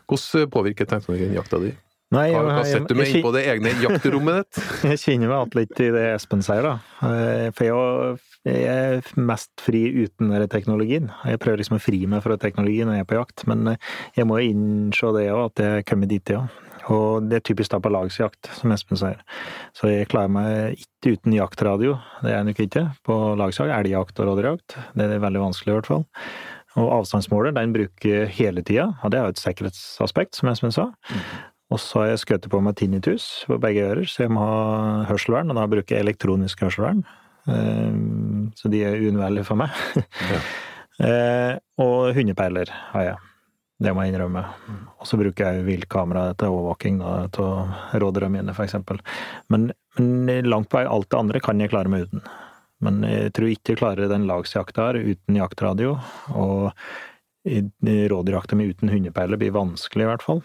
Hvordan 0.10 0.52
påvirker 0.54 0.90
teknologien 0.90 1.36
jakta 1.36 1.62
di? 1.64 1.74
Nei, 2.10 2.32
Hva, 2.34 2.42
hva 2.48 2.62
setter 2.66 2.90
du 2.90 2.98
meg 2.98 3.12
inn 3.14 3.22
på 3.22 3.32
det 3.36 3.44
egne 3.52 3.70
jakterommet 3.84 4.48
ditt? 4.48 4.62
Jeg 4.90 5.02
kjenner 5.04 5.30
meg 5.30 5.44
igjen 5.44 5.60
litt 5.60 5.82
i 5.86 5.90
det 5.94 6.06
Espen 6.16 6.42
sier, 6.46 6.66
da. 6.66 6.72
Eh, 7.06 7.50
For 7.54 7.68
jeg, 7.68 8.16
jeg 8.50 8.64
er 8.72 9.12
mest 9.30 9.52
fri 9.62 9.84
uten 9.94 10.32
denne 10.32 10.48
teknologien. 10.50 11.12
Jeg 11.30 11.42
prøver 11.44 11.62
liksom 11.62 11.78
å 11.78 11.84
fri 11.84 12.00
meg 12.10 12.24
fra 12.26 12.40
teknologien 12.42 12.90
når 12.90 12.98
jeg 12.98 13.06
er 13.06 13.10
på 13.12 13.20
jakt, 13.20 13.46
men 13.52 13.76
eh, 13.76 13.94
jeg 14.18 14.26
må 14.26 14.40
innse 14.42 15.14
det 15.20 15.28
òg, 15.36 15.52
at 15.52 15.64
jeg 15.68 15.86
kommer 15.92 16.10
dit, 16.10 16.34
ja. 16.34 16.48
Og 16.88 17.28
det 17.28 17.40
er 17.40 17.46
typisk 17.50 17.74
da 17.74 17.80
på 17.84 17.92
lagsjakt, 17.92 18.48
som 18.56 18.72
Espen 18.72 18.98
sier. 19.00 19.20
Så 19.76 19.92
jeg 19.92 20.08
klarer 20.12 20.32
meg 20.32 20.80
ikke 20.80 21.18
uten 21.18 21.36
jaktradio, 21.36 21.98
det 22.24 22.32
er 22.32 22.38
jeg 22.38 22.48
nok 22.50 22.62
ikke, 22.66 22.86
på 23.06 23.18
lagsjakt. 23.40 23.74
Elgjakt 23.76 24.22
og 24.24 24.32
rådyrjakt. 24.32 24.78
Det 24.96 25.06
er 25.10 25.22
veldig 25.26 25.44
vanskelig, 25.44 25.74
i 25.74 25.78
hvert 25.80 25.92
fall. 25.92 26.06
Og 26.80 26.92
avstandsmåler, 27.00 27.54
den 27.58 27.74
bruker 27.76 28.30
hele 28.32 28.64
tida, 28.64 28.92
og 29.04 29.12
det 29.12 29.20
er 29.20 29.28
jo 29.28 29.36
et 29.36 29.42
sikkerhetsaspekt, 29.44 30.38
som 30.40 30.52
Espen 30.54 30.72
sa. 30.76 30.88
Og 31.70 31.78
så 31.84 32.02
har 32.02 32.08
jeg 32.14 32.24
skutt 32.24 32.48
på 32.50 32.62
meg 32.66 32.78
tinnitus 32.80 33.44
på 33.50 33.60
begge 33.62 33.84
ører, 33.92 34.08
så 34.10 34.24
jeg 34.26 34.34
må 34.34 34.42
ha 34.42 35.04
hørselvern, 35.10 35.52
og 35.52 35.60
da 35.60 35.68
bruker 35.70 35.98
jeg 35.98 36.06
elektronisk 36.08 36.64
hørselvern. 36.66 37.04
Eh, 37.50 37.94
Så 38.58 38.72
de 38.72 38.84
er 38.86 38.98
uunnværlige 39.04 39.46
for 39.46 39.60
meg. 39.60 39.70
Ja. 40.32 40.40
Og 41.80 42.10
hundepeiler 42.12 42.68
har 42.92 43.04
jeg. 43.06 43.29
Det 43.80 43.94
må 43.96 44.04
jeg 44.04 44.14
innrømme. 44.14 44.44
Og 45.00 45.08
så 45.08 45.18
bruker 45.20 45.54
jeg 45.54 45.66
viltkamera 45.68 46.34
til 46.40 46.52
overvåking 46.52 47.00
da, 47.00 47.14
av 47.32 48.00
rådyrene 48.04 48.34
mine, 48.36 48.56
for 48.56 48.68
eksempel. 48.68 49.00
Men, 49.48 49.70
men 49.98 50.50
langt 50.50 50.68
på 50.72 50.82
vei 50.82 50.88
alt 50.90 51.08
det 51.12 51.20
andre 51.20 51.42
kan 51.44 51.64
jeg 51.64 51.72
klare 51.72 51.92
meg 51.92 52.10
uten. 52.10 52.26
Men 52.84 53.04
jeg 53.08 53.32
tror 53.36 53.52
ikke 53.52 53.74
jeg 53.74 53.82
klarer 53.82 54.12
den 54.12 54.28
lagsjakta 54.28 54.90
her 54.90 55.00
uten 55.00 55.40
jaktradio. 55.40 55.96
Og 56.36 56.74
rådyrjakta 58.12 58.58
mi 58.60 58.68
uten 58.72 58.92
hundepeiler 58.92 59.40
blir 59.40 59.56
vanskelig, 59.56 60.04
i 60.04 60.10
hvert 60.12 60.26
fall. 60.26 60.44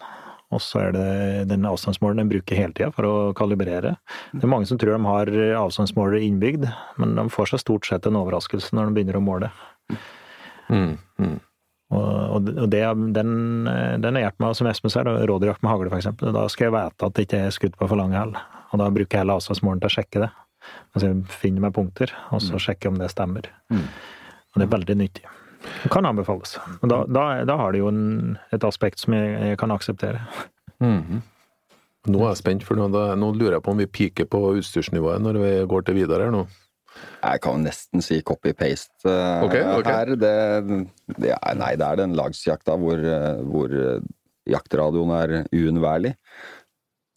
Og 0.54 0.62
så 0.62 0.84
er 0.84 0.92
det 0.94 1.06
den 1.50 1.66
avstandsmåleren 1.66 2.22
den 2.22 2.30
bruker 2.30 2.58
hele 2.58 2.74
tida 2.76 2.92
for 2.94 3.08
å 3.08 3.14
kalibrere. 3.34 3.96
Det 4.30 4.44
er 4.46 4.52
mange 4.52 4.68
som 4.70 4.78
tror 4.78 4.94
de 4.94 5.08
har 5.08 5.32
avstandsmålere 5.58 6.22
innbygd, 6.22 6.68
men 7.02 7.16
de 7.18 7.26
får 7.32 7.50
seg 7.50 7.64
stort 7.64 7.88
sett 7.90 8.06
en 8.06 8.20
overraskelse 8.20 8.76
når 8.76 8.90
de 8.90 8.98
begynner 8.98 9.18
å 9.18 9.24
måle. 9.24 9.50
Mm, 10.70 10.94
mm. 11.18 11.34
Og, 11.94 12.48
og 12.50 12.68
det, 12.72 12.82
den, 13.16 13.34
den 14.02 14.18
har 14.18 14.26
hjulpet 14.26 14.42
meg, 14.42 14.56
som 14.58 14.68
Espen 14.70 14.92
sier, 14.92 15.10
rådyrjakt 15.30 15.62
med 15.64 15.70
hagle, 15.70 15.92
eksempel. 15.94 16.32
Da 16.34 16.46
skal 16.52 16.68
jeg 16.68 16.74
vite 16.74 17.08
at 17.08 17.16
det 17.16 17.26
ikke 17.28 17.42
er 17.46 17.54
skutt 17.54 17.78
på 17.78 17.88
for 17.90 18.00
lang 18.00 18.14
hæl. 18.16 18.34
Og 18.72 18.80
da 18.82 18.88
bruker 18.90 19.20
jeg 19.20 19.30
avstandsmålen 19.36 19.82
til 19.82 19.90
å 19.90 19.94
sjekke 19.98 20.24
det. 20.24 20.30
Altså 20.94 21.10
jeg 21.10 21.38
finner 21.42 21.66
meg 21.66 21.74
punkter, 21.76 22.10
og 22.32 22.40
så 22.42 22.58
sjekker 22.62 22.88
jeg 22.88 22.94
om 22.94 23.00
det 23.02 23.10
stemmer. 23.12 23.50
Og 23.70 24.56
det 24.60 24.66
er 24.66 24.72
veldig 24.72 24.96
nyttig. 24.98 25.26
Det 25.82 25.90
kan 25.92 26.06
anbefales. 26.06 26.56
Men 26.82 26.90
da, 26.92 26.98
da, 27.08 27.22
da 27.48 27.56
har 27.60 27.72
det 27.72 27.80
jo 27.80 27.92
en, 27.92 28.34
et 28.52 28.66
aspekt 28.66 29.00
som 29.02 29.16
jeg, 29.16 29.36
jeg 29.52 29.60
kan 29.60 29.74
akseptere. 29.74 30.24
Mhm. 30.82 31.22
Nå 32.04 32.20
er 32.20 32.34
jeg 32.34 32.42
spent, 32.42 32.64
for 32.68 32.76
nå, 32.76 32.90
da, 32.92 33.14
nå 33.16 33.30
lurer 33.32 33.54
jeg 33.56 33.64
på 33.64 33.72
om 33.72 33.78
vi 33.80 33.86
piker 33.88 34.26
på 34.28 34.38
utstyrsnivået 34.58 35.22
når 35.24 35.38
vi 35.40 35.52
går 35.70 35.86
til 35.86 35.96
Vidar 35.96 36.20
her 36.20 36.34
nå. 36.34 36.42
Jeg 37.24 37.42
kan 37.44 37.62
nesten 37.64 38.02
si 38.04 38.20
copy-paste 38.26 39.08
eh, 39.08 39.44
okay. 39.46 39.64
ok. 39.78 39.88
her. 39.88 40.14
Det, 40.20 40.34
det 41.18 41.36
nei, 41.60 41.74
det 41.80 41.86
er 41.86 42.02
den 42.02 42.16
lagsjakta 42.18 42.76
hvor, 42.80 43.00
eh, 43.00 43.40
hvor 43.48 43.72
eh, 43.72 44.02
jaktradioen 44.50 45.14
er 45.16 45.36
uunnværlig. 45.48 46.14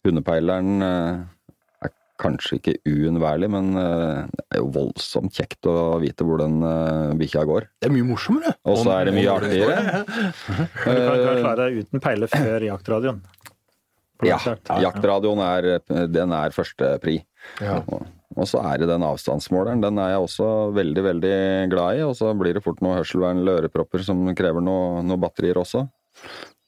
Hundepeileren 0.06 0.80
er 0.80 1.92
kanskje 2.18 2.56
ikke 2.58 2.76
uunnværlig, 2.88 3.50
men 3.52 3.68
det 3.76 4.46
er 4.54 4.62
jo 4.62 4.70
voldsomt 4.74 5.34
kjekt 5.36 5.68
å 5.68 5.98
vite 6.00 6.24
hvor 6.26 6.40
den 6.40 6.62
bikkja 7.18 7.44
går. 7.46 7.66
Det 7.82 7.90
er 7.90 7.94
mye 7.94 8.06
morsommere. 8.08 8.54
Og 8.66 8.80
så 8.80 8.94
er 8.94 9.10
det 9.10 9.16
mye 9.18 9.34
artigere. 9.34 9.76
Du 10.48 10.72
kan, 10.78 11.02
klare 11.42 11.58
deg 11.66 11.82
uten 11.84 12.02
peiler 12.02 12.32
før 12.32 12.64
jaktradioen. 12.70 13.20
Ja, 14.26 14.38
jaktradioen 14.82 15.42
er, 15.44 15.68
den 16.10 16.32
er 16.34 16.54
førstepri. 16.56 17.20
Ja. 17.62 17.82
Og, 18.38 18.46
så 18.46 18.60
er 18.62 18.80
det 18.80 18.88
den 18.90 19.04
avstandsmåleren. 19.06 19.82
Den 19.82 19.98
er 19.98 20.14
jeg 20.14 20.24
også 20.24 20.48
veldig, 20.76 21.04
veldig 21.08 21.36
glad 21.72 21.98
i. 21.98 22.04
Og 22.06 22.14
så 22.18 22.30
blir 22.38 22.54
det 22.56 22.62
fort 22.64 22.80
noe 22.84 22.96
hørselvern 23.00 23.42
eller 23.42 23.64
ørepropper 23.64 24.04
som 24.06 24.22
krever 24.38 24.64
noe, 24.64 25.02
noe 25.06 25.20
batterier 25.20 25.58
også. 25.58 25.84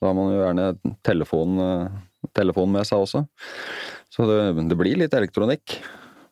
Da 0.01 0.09
har 0.09 0.17
man 0.17 0.33
jo 0.33 0.41
gjerne 0.41 0.69
telefon, 1.07 1.59
eh, 1.63 2.29
telefon 2.37 2.71
med 2.73 2.89
seg 2.89 3.05
også. 3.05 3.25
Så 4.11 4.27
det, 4.29 4.39
det 4.71 4.79
blir 4.81 4.99
litt 4.99 5.15
elektronikk. 5.17 5.79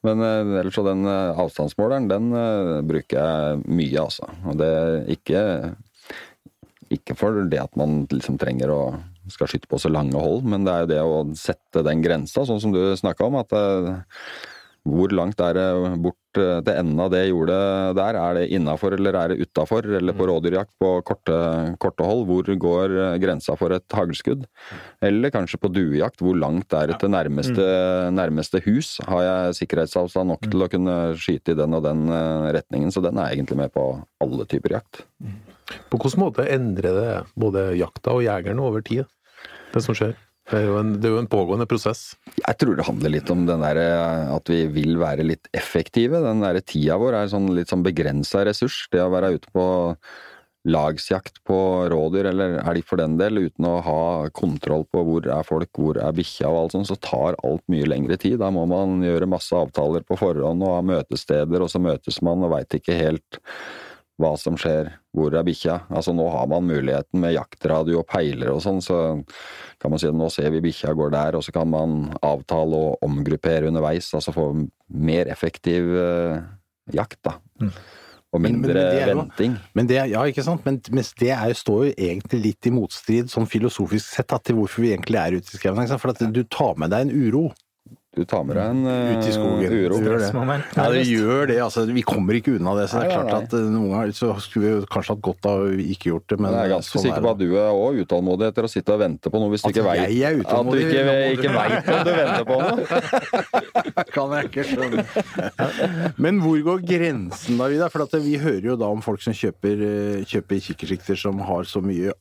Men 0.07 0.23
eh, 0.25 0.55
ellers 0.63 0.79
så 0.79 0.87
den 0.87 1.05
eh, 1.07 1.43
avstandsmåleren, 1.45 2.09
den 2.11 2.33
bruker 2.89 3.21
jeg 3.21 3.61
mye, 3.67 4.07
altså. 4.09 4.31
Og 4.49 4.59
det 4.61 4.73
er 4.73 5.13
ikke 5.15 5.45
ikke 6.89 7.13
for 7.21 7.43
det 7.53 7.59
at 7.61 7.75
man 7.77 8.07
liksom 8.09 8.39
trenger 8.41 8.71
å 8.73 8.83
skal 9.29 9.51
skyte 9.51 9.69
på 9.69 9.77
så 9.77 9.91
lange 9.93 10.17
hold, 10.17 10.47
men 10.49 10.63
det 10.65 10.73
er 10.73 10.85
jo 10.85 10.89
det 10.89 11.01
å 11.05 11.17
sette 11.37 11.83
den 11.85 12.01
grensa, 12.01 12.47
sånn 12.49 12.63
som 12.63 12.73
du 12.73 12.81
snakka 12.97 13.27
om. 13.27 13.37
at 13.37 13.53
hvor 14.89 15.13
langt 15.15 15.41
er 15.45 15.57
det 15.57 15.67
bort 16.03 16.39
eh, 16.41 16.61
til 16.65 16.73
enden 16.73 17.01
av 17.03 17.11
det 17.13 17.23
jordet 17.29 17.59
der? 17.99 18.19
Er 18.19 18.39
det 18.39 18.45
innafor 18.57 18.97
eller 18.97 19.17
er 19.21 19.33
det 19.33 19.47
utafor? 19.47 19.87
Eller 19.99 20.17
på 20.17 20.29
rådyrjakt 20.31 20.73
på 20.81 20.93
korte, 21.09 21.39
korte 21.83 22.07
hold, 22.07 22.25
hvor 22.29 22.49
går 22.67 22.95
eh, 22.97 23.19
grensa 23.23 23.57
for 23.59 23.75
et 23.77 23.97
haglskudd? 23.97 24.47
Eller 25.05 25.35
kanskje 25.35 25.61
på 25.63 25.73
duejakt, 25.75 26.23
hvor 26.25 26.39
langt 26.39 26.75
er 26.77 26.93
det 26.93 27.01
til 27.03 27.13
nærmeste, 27.13 27.67
nærmeste 28.15 28.63
hus? 28.67 28.97
Har 29.09 29.25
jeg 29.27 29.59
sikkerhetsavstand 29.63 30.35
nok 30.35 30.49
til 30.49 30.65
å 30.65 30.71
kunne 30.73 30.97
skyte 31.19 31.55
i 31.55 31.59
den 31.59 31.77
og 31.79 31.85
den 31.87 32.07
eh, 32.13 32.49
retningen? 32.59 32.95
Så 32.95 33.05
den 33.05 33.21
er 33.21 33.35
egentlig 33.35 33.61
med 33.61 33.75
på 33.75 33.91
alle 34.25 34.49
typer 34.49 34.79
jakt. 34.79 35.05
På 35.93 36.01
hvilken 36.01 36.25
måte 36.25 36.49
endrer 36.49 36.97
det 36.97 37.11
både 37.37 37.71
jakta 37.77 38.17
og 38.17 38.25
jegeren 38.25 38.63
over 38.65 38.85
tid? 38.85 39.05
Det 39.75 39.85
som 39.85 39.97
skjer? 39.97 40.17
Det 40.49 40.63
er 40.63 40.71
en, 40.81 40.95
det 40.97 41.11
er 41.11 41.13
jo 41.13 41.21
en 41.21 41.29
pågående 41.29 41.67
prosess. 41.69 42.15
Jeg 42.39 42.57
tror 42.57 42.79
det 42.79 42.87
handler 42.87 43.13
litt 43.13 43.29
om 43.33 43.45
der, 43.49 43.81
eh, 43.83 44.31
at 44.33 44.49
vi 44.49 44.63
vil 44.73 44.97
være 45.01 45.27
litt 45.27 45.51
effektive. 45.53 46.23
Den 46.25 46.41
der 46.41 46.61
tida 46.65 46.97
vår 47.01 47.19
er 47.19 47.29
sånn 47.35 47.51
litt 47.57 47.69
sånn 47.69 47.85
begrensa 47.85 48.47
ressurs. 48.49 48.87
Det 48.93 49.03
å 49.05 49.13
være 49.13 49.35
ute 49.37 49.53
på 49.53 49.67
lagsjakt 50.69 51.43
på 51.47 51.59
rådyr, 51.93 52.31
eller 52.31 52.57
elg 52.65 52.87
for 52.89 53.01
den 53.01 53.17
del, 53.21 53.45
uten 53.49 53.69
å 53.69 53.77
ha 53.85 54.01
kontroll 54.37 54.87
på 54.91 55.05
hvor 55.07 55.29
er 55.37 55.47
folk, 55.47 55.71
hvor 55.77 56.01
er 56.01 56.17
bikkja 56.17 56.49
og 56.51 56.63
alt 56.63 56.77
sånt, 56.77 56.89
så 56.91 56.97
tar 57.01 57.39
alt 57.47 57.65
mye 57.73 57.89
lengre 57.89 58.19
tid. 58.21 58.39
Da 58.43 58.51
må 58.55 58.65
man 58.69 59.03
gjøre 59.05 59.29
masse 59.31 59.57
avtaler 59.57 60.05
på 60.09 60.19
forhånd 60.19 60.65
og 60.65 60.79
ha 60.79 60.81
møtesteder, 60.95 61.65
og 61.65 61.73
så 61.73 61.81
møtes 61.83 62.23
man 62.25 62.45
og 62.45 62.57
veit 62.57 62.81
ikke 62.81 62.97
helt 62.99 63.41
hva 64.19 64.33
som 64.39 64.57
skjer, 64.59 64.91
hvor 65.15 65.35
er 65.35 65.47
bikkja. 65.47 65.77
Altså 65.95 66.13
nå 66.17 66.27
har 66.33 66.49
man 66.51 66.67
muligheten 66.67 67.23
med 67.23 67.37
jaktradio 67.37 68.01
og 68.01 68.09
peiler 68.11 68.51
og 68.51 68.63
sånn, 68.65 68.81
så 68.83 69.21
kan 69.79 69.93
man 69.93 70.03
si 70.03 70.11
at 70.11 70.19
nå 70.19 70.27
ser 70.35 70.51
vi 70.55 70.63
bikkja 70.65 70.95
går 70.99 71.15
der, 71.15 71.39
og 71.39 71.47
så 71.47 71.55
kan 71.55 71.71
man 71.71 72.01
avtale 72.27 72.83
og 72.89 73.07
omgruppere 73.07 73.71
underveis, 73.71 74.11
altså 74.19 74.35
få 74.35 74.51
mer 74.91 75.31
effektiv 75.31 75.87
uh, 75.95 76.43
jakt, 76.95 77.21
da. 77.29 77.37
Mm. 77.63 77.73
Og 78.29 78.43
mindre 78.45 78.75
men, 78.75 78.83
men 78.85 79.09
jo, 79.09 79.21
venting. 79.23 79.55
Men 79.79 79.89
det, 79.89 80.01
ja, 80.11 80.25
ikke 80.29 80.45
sant. 80.45 80.67
Men, 80.67 80.83
men 80.93 81.07
det 81.21 81.31
er, 81.33 81.55
står 81.57 81.87
jo 81.87 81.93
egentlig 81.95 82.43
litt 82.45 82.69
i 82.69 82.73
motstrid, 82.75 83.31
sånn 83.33 83.49
filosofisk 83.49 84.19
sett, 84.19 84.35
til 84.45 84.59
hvorfor 84.59 84.85
vi 84.85 84.93
egentlig 84.93 85.17
er 85.23 85.39
ute 85.39 85.55
i 85.55 85.61
skauen. 85.63 85.95
For 85.95 86.13
at 86.13 86.21
du 86.35 86.43
tar 86.45 86.77
med 86.81 86.93
deg 86.93 87.07
en 87.07 87.15
uro. 87.15 87.47
Du 88.17 88.25
tar 88.25 88.41
med 88.49 88.57
deg 88.57 88.71
en 88.73 88.87
uh, 88.89 89.11
Ut 89.13 89.27
i 89.29 89.33
skogen. 89.35 89.69
uro. 89.69 89.99
Gjør 90.01 90.23
det. 90.23 90.29
Ja, 90.79 90.87
det 90.95 91.03
gjør 91.05 91.51
det. 91.51 91.59
Altså, 91.61 91.85
vi 91.93 92.03
kommer 92.07 92.39
ikke 92.39 92.55
unna 92.57 92.73
det. 92.79 92.87
Så 92.89 93.03
det 93.03 93.11
er 93.11 93.19
klart 93.19 93.45
at 93.45 93.53
uh, 93.53 93.67
noen 93.69 93.93
ganger 93.93 94.15
så 94.17 94.31
skulle 94.41 94.71
vi 94.71 94.89
kanskje 94.91 95.13
hatt 95.15 95.23
godt 95.27 95.49
av 95.51 95.67
ikke 95.77 96.11
gjort 96.15 96.33
det, 96.33 96.39
men 96.41 96.57
Jeg 96.57 96.63
er 96.63 96.73
ganske 96.73 96.97
sånn 96.97 97.05
sikker 97.05 97.27
på 97.27 97.33
at 97.35 97.43
du 97.43 97.47
er 97.53 97.69
òg 97.69 98.01
utålmodig 98.07 98.49
etter 98.49 98.65
å 98.65 98.71
sitte 98.73 98.97
og 98.97 99.03
vente 99.05 99.33
på 99.33 99.43
noe 99.43 99.53
hvis 99.53 99.67
du 99.67 99.71
ikke 99.71 99.85
veit 99.87 100.01
At 100.09 100.71
du 100.73 100.79
ikke, 100.81 101.05
ikke 101.37 101.53
veit 101.59 101.93
om 101.93 102.07
du 102.09 102.13
venter 102.17 102.49
på 102.49 102.61
noe. 102.65 104.07
kan 104.17 104.37
jeg 104.39 104.49
ikke 104.49 104.67
skjønne. 104.73 105.05
Men 106.25 106.41
hvor 106.43 106.65
går 106.71 106.87
grensen 106.89 107.61
da, 107.61 107.69
Vidar? 107.69 107.93
For 107.93 108.25
vi 108.25 108.39
hører 108.41 108.73
jo 108.73 108.79
da 108.81 108.89
om 108.89 109.05
folk 109.05 109.21
som 109.23 109.37
kjøper, 109.37 109.85
eh, 109.85 110.25
kjøper 110.29 110.65
kikkersikter 110.65 111.21
som 111.21 111.45
har 111.45 111.69
så 111.69 111.85
mye 111.85 112.17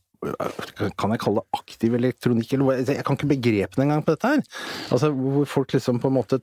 kan 0.98 1.14
jeg 1.14 1.22
kalle 1.24 1.44
det 1.44 1.62
aktiv 1.62 1.96
elektronikk, 1.98 2.54
eller 2.54 2.82
Jeg 2.82 3.06
kan 3.06 3.18
ikke 3.18 3.32
begrepene 3.36 3.88
engang 3.88 4.04
på 4.06 4.16
dette 4.16 4.34
her. 4.34 4.44
Altså 4.92 5.12
hvor 5.14 5.48
folk 5.50 5.74
liksom 5.78 6.02
på 6.04 6.12
en 6.12 6.18
måte 6.18 6.42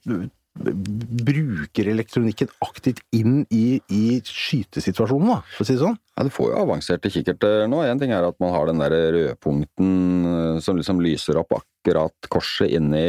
bruker 0.54 1.88
elektronikken 1.90 2.50
aktivt 2.62 3.00
inn 3.14 3.42
i, 3.50 3.80
i 3.90 4.20
skytesituasjonen, 4.22 5.32
da, 5.32 5.38
for 5.56 5.64
å 5.64 5.66
si 5.66 5.74
det 5.74 5.82
sånn? 5.82 5.98
Ja, 6.14 6.26
Du 6.28 6.30
får 6.30 6.52
jo 6.52 6.60
avanserte 6.62 7.10
kikkerter 7.10 7.66
nå. 7.70 7.82
Én 7.88 7.98
ting 7.98 8.14
er 8.14 8.26
at 8.28 8.38
man 8.42 8.54
har 8.54 8.70
den 8.70 8.82
der 8.82 8.94
rødpunkten 9.16 9.92
eh, 10.30 10.58
som 10.62 10.78
liksom 10.78 11.02
lyser 11.02 11.40
opp 11.42 11.56
akkurat 11.58 12.30
korset 12.30 12.70
inni, 12.70 13.02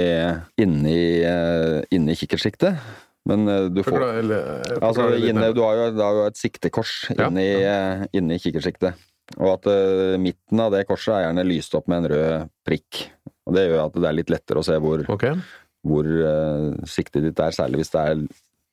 inni, 0.62 1.00
eh, 1.22 1.84
inni 1.94 2.18
kikkertsiktet. 2.18 2.82
Men 3.30 3.46
eh, 3.50 3.68
du 3.74 3.84
får 3.86 4.08
Altså, 4.82 5.12
inne, 5.22 5.52
du 5.54 5.62
har 5.62 5.78
jo, 5.78 5.90
du 5.94 6.02
har 6.02 6.22
jo 6.22 6.26
et 6.32 6.42
siktekors 6.42 7.12
inni, 7.14 7.46
ja. 7.62 7.78
inni 8.18 8.42
kikkertsiktet. 8.42 8.98
Og 9.40 9.52
at 9.56 9.70
uh, 9.70 10.16
midten 10.22 10.62
av 10.62 10.74
det 10.76 10.86
korset 10.90 11.16
er 11.16 11.28
gjerne 11.28 11.48
lyst 11.48 11.76
opp 11.78 11.90
med 11.92 12.04
en 12.04 12.10
rød 12.14 12.50
prikk. 12.68 13.06
Og 13.46 13.56
Det 13.58 13.68
gjør 13.68 13.86
at 13.86 14.02
det 14.02 14.10
er 14.10 14.20
litt 14.20 14.34
lettere 14.34 14.62
å 14.62 14.66
se 14.66 14.78
hvor, 14.82 15.06
okay. 15.12 15.38
hvor 15.86 16.10
uh, 16.10 16.74
siktet 16.90 17.26
ditt 17.26 17.42
er, 17.42 17.56
særlig 17.56 17.84
hvis 17.84 17.94
det 17.94 18.04
er 18.04 18.26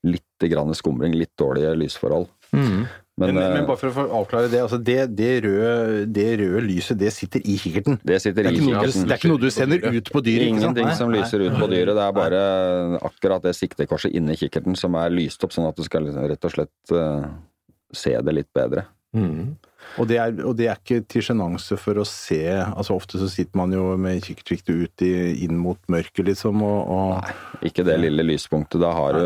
litt 0.02 0.50
grann 0.50 0.74
skumring, 0.74 1.14
litt 1.16 1.32
dårlige 1.38 1.74
lysforhold. 1.78 2.28
Mm. 2.52 2.84
Men, 3.12 3.34
men, 3.34 3.44
men, 3.44 3.58
eh, 3.60 3.66
bare 3.68 3.76
for 3.76 4.00
å 4.00 4.20
avklare 4.22 4.48
det, 4.48 4.60
altså 4.64 4.78
det, 4.80 4.96
det, 5.18 5.32
røde, 5.44 6.06
det, 6.16 6.26
røde, 6.40 6.62
lyset 6.64 6.96
det 7.00 7.10
sitter 7.12 7.44
i 7.44 7.58
kikkerten? 7.60 7.98
Det 8.08 8.16
sitter 8.24 8.48
i 8.48 8.54
kikkerten. 8.56 9.04
Det 9.04 9.12
er 9.12 9.20
ikke 9.20 9.30
noe 9.30 9.42
du 9.42 9.50
sender 9.52 9.84
ut 9.84 10.10
på 10.14 10.22
dyret? 10.24 10.48
Ingenting 10.48 10.88
som 10.96 11.12
lyser 11.12 11.44
ut 11.44 11.58
på 11.60 11.68
dyret. 11.70 11.92
Det 11.98 12.06
er 12.06 12.16
bare 12.16 12.40
akkurat 13.04 13.44
det 13.44 13.52
siktekorset 13.58 14.16
inni 14.16 14.36
kikkerten 14.40 14.78
som 14.80 14.96
er 15.00 15.12
lyst 15.12 15.44
opp, 15.44 15.52
sånn 15.52 15.68
at 15.68 15.76
du 15.76 15.84
skal 15.84 16.08
rett 16.08 16.48
og 16.48 16.54
slett 16.54 16.94
uh, 16.96 17.28
se 17.92 18.16
det 18.16 18.36
litt 18.38 18.50
bedre. 18.56 18.86
Mm. 19.12 19.52
Og 20.00 20.08
det, 20.08 20.16
er, 20.16 20.32
og 20.46 20.56
det, 20.56 20.68
er, 20.70 20.78
ikke 20.80 21.04
til 21.10 21.24
sjenanse 21.26 21.76
for 21.80 22.00
å 22.00 22.04
se 22.08 22.40
altså 22.62 22.96
Ofte 22.96 23.18
så 23.20 23.28
sitter 23.28 23.58
man 23.60 23.72
jo 23.74 23.92
med 24.00 24.22
kikkertsiktet 24.24 24.72
ut 24.72 25.04
i, 25.04 25.12
inn 25.44 25.58
mot 25.60 25.78
mørket, 25.92 26.24
liksom, 26.30 26.62
og, 26.64 26.78
og, 26.92 27.12
Nei, 27.18 27.68
ikke 27.68 27.84
det 27.86 27.98
lille 28.00 28.24
lyspunktet. 28.26 28.80
Da 28.82 28.92
har 28.96 29.18
du 29.18 29.22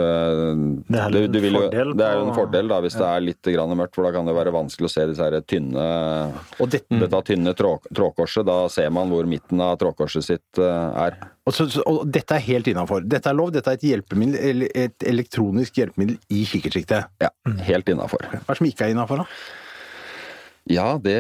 Det 0.88 1.00
er, 1.02 1.14
du, 1.14 1.20
du 1.30 1.38
jo, 1.44 1.62
det 1.70 2.06
er 2.06 2.18
jo 2.18 2.26
en 2.26 2.34
fordel 2.36 2.72
da, 2.72 2.80
hvis 2.84 2.96
ja. 2.98 3.02
det 3.04 3.10
er 3.12 3.26
litt 3.28 3.52
grann 3.54 3.76
mørkt, 3.78 3.94
for 3.98 4.08
da 4.08 4.12
kan 4.16 4.28
det 4.28 4.34
være 4.36 4.54
vanskelig 4.54 4.90
å 4.90 4.94
se 4.96 5.06
disse 5.10 5.26
her 5.26 5.38
tynne 5.46 5.86
og 6.58 6.70
det, 6.72 6.82
dette 6.90 7.22
tynne 7.30 7.54
trå, 7.56 7.76
trådkorset. 7.94 8.46
Da 8.46 8.58
ser 8.72 8.90
man 8.94 9.12
hvor 9.12 9.28
midten 9.28 9.62
av 9.62 9.76
trådkorset 9.80 10.26
sitt 10.26 10.62
uh, 10.62 10.90
er. 11.06 11.18
Og, 11.46 11.54
så, 11.54 11.68
og, 11.86 12.02
dette 12.12 12.38
er 12.38 12.44
helt 12.48 12.70
innafor. 12.72 13.04
Dette 13.06 13.30
er 13.30 13.38
lov. 13.38 13.52
Dette 13.54 13.72
er 13.72 13.78
et 13.78 13.86
hjelpemiddel, 13.90 14.66
et 14.72 15.06
elektronisk 15.06 15.78
hjelpemiddel 15.82 16.18
i 16.34 16.42
kikkertsiktet. 16.48 17.12
Ja, 17.22 17.30
helt 17.68 17.92
innafor. 17.92 18.26
Hva 18.32 18.42
er 18.42 18.50
det 18.50 18.60
som 18.62 18.68
ikke 18.70 18.88
er 18.88 18.96
innafor, 18.96 19.22
da? 19.22 19.28
Ja, 20.66 20.96
det, 20.99 21.14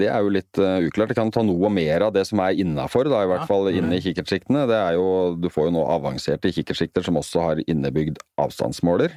det, 0.00 0.06
er 0.08 0.22
jo 0.24 0.30
litt 0.32 0.60
uh, 0.60 0.80
uklart. 0.80 1.12
Det 1.12 1.18
kan 1.18 1.32
ta 1.32 1.42
noe 1.44 1.68
mer 1.72 2.06
av 2.06 2.14
det 2.16 2.24
som 2.24 2.40
er 2.40 2.56
innafor, 2.56 3.10
i 3.10 3.30
hvert 3.30 3.48
fall 3.50 3.68
inne 3.68 3.98
i 3.98 4.04
kikkertsjiktene. 4.04 4.64
Det 4.70 4.78
er 4.78 4.96
jo, 4.96 5.08
du 5.36 5.50
får 5.52 5.68
jo 5.68 5.74
nå 5.76 5.82
avanserte 5.92 6.52
kikkertsjikter 6.56 7.04
som 7.04 7.20
også 7.20 7.44
har 7.44 7.60
innebygd 7.68 8.22
avstandsmåler. 8.40 9.12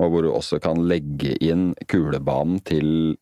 Og 0.00 0.14
hvor 0.14 0.24
du 0.24 0.30
også 0.32 0.60
kan 0.62 0.80
legge 0.88 1.34
inn 1.44 1.74
kulebanen 1.90 2.62
til 2.64 3.18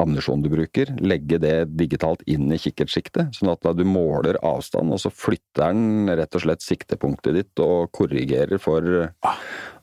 ammunisjon 0.00 0.42
du 0.42 0.48
bruker, 0.50 0.90
legge 1.04 1.38
det 1.38 1.54
digitalt 1.78 2.24
inn 2.30 2.50
i 2.52 2.58
kikkertsiktet, 2.58 3.36
sånn 3.36 3.52
at 3.52 3.66
du 3.76 3.84
måler 3.86 4.38
avstand, 4.44 4.92
og 4.94 5.00
så 5.02 5.12
flytter 5.12 5.70
den 5.70 6.10
rett 6.18 6.34
og 6.34 6.44
slett 6.44 6.64
siktepunktet 6.64 7.36
ditt 7.36 7.62
og 7.62 7.92
korrigerer 7.94 8.58
for 8.62 9.06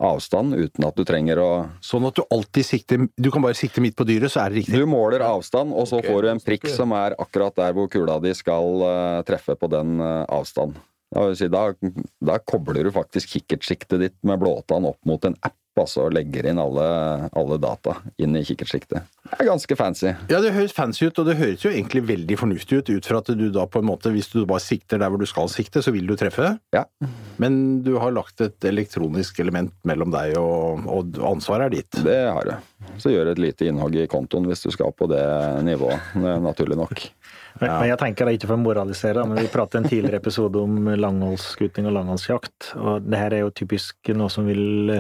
avstand 0.02 0.58
uten 0.58 0.88
at 0.88 0.98
du 0.98 1.06
trenger 1.08 1.42
å 1.42 1.50
Sånn 1.86 2.06
at 2.08 2.18
du 2.18 2.24
alltid 2.34 2.66
sikter 2.66 3.04
Du 3.16 3.30
kan 3.34 3.44
bare 3.44 3.58
sikte 3.58 3.84
midt 3.84 3.96
på 3.98 4.06
dyret, 4.08 4.32
så 4.34 4.44
er 4.44 4.52
det 4.52 4.62
riktig? 4.62 4.80
Du 4.82 4.90
måler 4.90 5.24
avstand, 5.26 5.74
og 5.74 5.88
så 5.90 6.02
okay. 6.02 6.12
får 6.12 6.26
du 6.26 6.32
en 6.34 6.44
prikk 6.44 6.70
som 6.74 6.96
er 6.98 7.16
akkurat 7.22 7.56
der 7.58 7.76
hvor 7.78 7.90
kula 7.92 8.20
di 8.24 8.34
skal 8.38 8.84
uh, 8.84 9.22
treffe 9.28 9.56
på 9.60 9.70
den 9.72 10.00
uh, 10.02 10.26
avstand. 10.32 10.80
Da, 11.12 11.26
da, 11.52 11.64
da, 12.24 12.38
kobler 12.48 12.88
du 12.88 12.94
faktisk 12.96 13.34
kikkertsiktet 13.36 14.00
ditt 14.00 14.18
med 14.24 14.40
blåtann 14.40 14.88
opp 14.88 15.00
mot 15.08 15.26
en 15.28 15.36
app 15.44 15.58
altså, 15.82 16.08
og 16.08 16.16
legger 16.16 16.48
inn 16.52 16.62
alle, 16.62 16.86
alle 17.38 17.58
data 17.62 17.98
inn 18.22 18.38
i 18.38 18.44
kikkertsiktet. 18.48 19.08
Det 19.32 19.38
er 19.40 19.48
ganske 19.48 19.78
fancy. 19.80 20.10
Ja, 20.32 20.42
det 20.44 20.54
høres 20.56 20.76
fancy 20.76 21.08
ut, 21.08 21.20
og 21.22 21.28
det 21.30 21.38
høres 21.40 21.64
jo 21.64 21.72
egentlig 21.72 22.04
veldig 22.10 22.38
fornuftig 22.40 22.82
ut, 22.82 22.92
ut 22.92 23.08
fra 23.08 23.22
at 23.22 23.32
du 23.38 23.46
da 23.54 23.66
på 23.70 23.82
en 23.82 23.88
måte, 23.88 24.12
hvis 24.14 24.32
du 24.34 24.42
bare 24.50 24.64
sikter 24.64 25.02
der 25.02 25.12
hvor 25.12 25.22
du 25.22 25.28
skal 25.30 25.52
sikte, 25.52 25.84
så 25.84 25.94
vil 25.96 26.10
du 26.10 26.16
treffe. 26.20 26.54
Ja. 26.76 26.86
Men 27.42 27.82
du 27.86 27.94
har 28.02 28.14
lagt 28.16 28.44
et 28.44 28.68
elektronisk 28.68 29.40
element 29.44 29.74
mellom 29.88 30.14
deg 30.14 30.36
og, 30.40 30.88
og 30.92 31.22
ansvaret 31.32 31.70
er 31.70 31.78
ditt. 31.80 32.02
Det 32.06 32.20
har 32.28 32.48
du. 32.48 32.56
Så 33.02 33.14
gjør 33.14 33.32
et 33.32 33.42
lite 33.42 33.70
innhogg 33.70 33.96
i 34.02 34.10
kontoen 34.12 34.50
hvis 34.50 34.66
du 34.66 34.72
skal 34.74 34.94
på 34.98 35.08
det 35.12 35.24
nivået, 35.68 36.16
naturlig 36.44 36.80
nok. 36.80 37.06
Men 37.62 37.88
jeg 37.92 38.00
tenker 38.02 38.26
det 38.28 38.38
ikke 38.38 38.50
for 38.50 38.58
å 38.58 38.62
moralisere, 38.64 39.24
men 39.30 39.38
vi 39.38 39.50
pratet 39.52 39.80
en 39.82 39.88
tidligere 39.88 40.18
episode 40.22 40.62
om 40.62 40.90
langholdsskuting 40.98 41.86
og 41.90 41.96
langholdsjakt. 42.00 42.72
Og 42.82 43.06
det 43.06 43.20
her 43.20 43.36
er 43.38 43.44
jo 43.44 43.52
typisk 43.54 44.12
noe 44.18 44.32
som 44.34 44.48
vil 44.50 44.96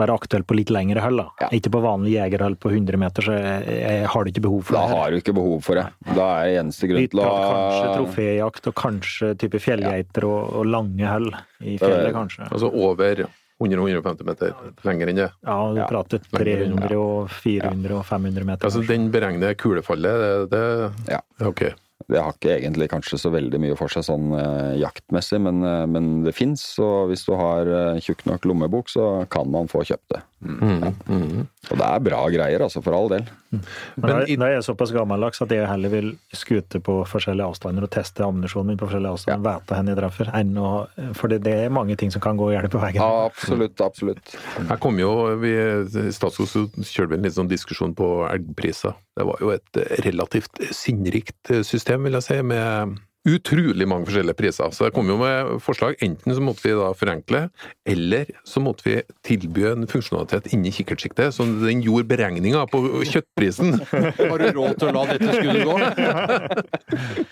være 0.00 0.16
aktuelt 0.16 0.48
på 0.48 0.56
litt 0.56 0.72
lengre 0.72 1.02
hold. 1.04 1.20
Ja. 1.42 1.50
Ikke 1.58 1.72
på 1.74 1.82
vanlig 1.84 2.14
jegerhold 2.14 2.58
på 2.62 2.72
100 2.72 3.00
meter, 3.02 3.28
så 3.28 3.36
jeg, 3.36 3.80
jeg 3.82 4.12
har 4.14 4.24
du 4.24 4.32
ikke 4.32 4.44
behov 4.48 4.62
for 4.68 4.78
da 4.78 4.84
det. 4.84 4.94
Da 4.94 5.02
har 5.02 5.10
du 5.10 5.18
ikke 5.20 5.36
behov 5.36 5.58
for 5.66 5.80
det. 5.80 5.86
Da 6.08 6.28
er 6.38 6.48
det 6.48 6.62
eneste 6.62 6.90
grunn 6.90 7.10
til 7.12 7.24
å 7.24 7.26
Kanskje 7.48 7.90
troféjakt 7.96 8.70
og 8.70 8.78
kanskje 8.78 9.34
type 9.40 9.60
fjellgeiter 9.62 10.26
og, 10.28 10.40
og 10.60 10.70
lange 10.70 11.10
hold 11.10 11.34
i 11.60 11.76
fjellet, 11.80 12.14
kanskje. 12.16 12.48
Altså 12.48 12.70
over 12.72 13.26
100-150 13.58 14.24
meter 14.28 14.54
lenger 14.86 15.10
enn 15.10 15.18
det. 15.18 15.28
Ja, 15.42 15.58
du 15.74 15.80
prater 15.90 16.22
300 16.30 16.94
og 16.98 17.32
400 17.42 17.96
og 17.98 18.06
500 18.06 18.46
meter. 18.46 18.68
Altså 18.70 18.84
Den 18.86 19.10
beregner 19.14 19.58
kulefallet, 19.58 20.22
det, 20.22 20.32
det 20.54 21.14
ja. 21.16 21.20
ok. 21.48 21.66
Det 22.06 22.20
har 22.22 22.30
ikke 22.36 22.54
egentlig 22.54 22.86
kanskje 22.92 23.18
så 23.18 23.30
veldig 23.34 23.58
mye 23.60 23.76
for 23.76 23.90
seg 23.92 24.06
sånn 24.06 24.30
eh, 24.38 24.76
jaktmessig, 24.80 25.40
men, 25.42 25.58
eh, 25.66 25.84
men 25.90 26.10
det 26.24 26.32
fins. 26.36 26.62
Og 26.80 27.10
hvis 27.10 27.26
du 27.26 27.34
har 27.36 27.68
eh, 27.68 27.98
tjukk 28.04 28.22
nok 28.28 28.46
lommebok, 28.46 28.92
så 28.92 29.08
kan 29.32 29.50
man 29.50 29.68
få 29.70 29.82
kjøpt 29.88 30.14
det. 30.14 30.22
Mm. 30.46 30.78
Ja. 30.86 30.92
Mm. 31.10 31.42
Og 31.68 31.80
det 31.80 31.86
er 31.86 32.02
bra 32.04 32.20
greier, 32.32 32.62
altså, 32.64 32.82
for 32.84 32.96
all 32.96 33.10
del. 33.12 33.24
Mm. 33.48 33.60
Men, 33.60 34.04
men 34.04 34.40
da 34.40 34.48
er 34.48 34.54
jeg 34.58 34.66
såpass 34.66 34.92
gammeldags 34.92 35.40
at 35.44 35.52
jeg 35.52 35.68
heller 35.68 35.92
vil 35.92 36.10
skute 36.36 36.80
på 36.84 36.98
forskjellige 37.08 37.48
avstander 37.48 37.86
og 37.86 37.92
teste 37.92 38.24
ammunisjonen 38.24 38.72
min 38.72 38.80
på 38.80 38.88
forskjellige 38.88 39.16
avstander, 39.16 39.48
ja. 39.48 39.58
vite 39.58 39.78
hvor 39.78 39.90
jeg 39.92 39.98
treffer, 40.00 40.32
enn 40.38 40.54
å 40.60 40.70
For 41.16 41.32
det, 41.32 41.40
det, 41.46 41.56
er 41.64 41.74
mange 41.74 41.96
ting 42.00 42.12
som 42.14 42.24
kan 42.24 42.38
gå 42.40 42.50
gærent 42.52 42.72
på 42.72 42.82
veien. 42.82 43.00
Ja, 43.00 43.26
absolutt, 43.28 43.80
absolutt. 43.84 44.36
Her 44.68 44.80
kom 44.82 45.00
jo 45.00 45.12
vi, 45.42 45.54
I 45.56 46.14
Statskog 46.14 46.48
kjørte 46.52 47.10
vi 47.12 47.18
en 47.18 47.28
litt 47.28 47.36
sånn 47.36 47.50
diskusjon 47.50 47.96
på 47.98 48.08
elgpriser. 48.28 48.96
Det 49.18 49.26
var 49.26 49.42
jo 49.42 49.52
et 49.54 49.82
relativt 50.06 50.60
sinnrikt 50.76 51.52
system, 51.66 52.06
vil 52.06 52.18
jeg 52.20 52.28
si, 52.28 52.40
med 52.46 52.98
utrolig 53.36 53.86
mange 53.88 54.08
forskjellige 54.08 54.38
priser. 54.38 54.72
Så 54.74 54.86
det 54.86 54.94
kom 54.96 55.08
jo 55.10 55.18
med 55.20 55.58
forslag. 55.64 55.96
Enten 56.04 56.34
så 56.34 56.42
måtte 56.44 56.64
vi 56.66 56.74
da 56.78 56.90
forenkle, 56.96 57.42
eller 57.88 58.30
så 58.48 58.62
måtte 58.64 58.86
vi 58.86 58.96
tilby 59.26 59.66
en 59.72 59.88
funksjonalitet 59.90 60.50
inni 60.54 60.72
kikkertsiktet 60.74 61.34
så 61.34 61.46
den 61.46 61.82
gjorde 61.84 62.08
beregninga 62.10 62.64
på 62.72 62.82
kjøttprisen. 63.08 63.78
Har 64.30 64.38
du 64.42 64.48
råd 64.56 64.78
til 64.80 64.90
å 64.90 64.94
la 64.96 65.04
dette 65.12 65.36
skuddet 65.36 65.66
gå? 65.68 65.78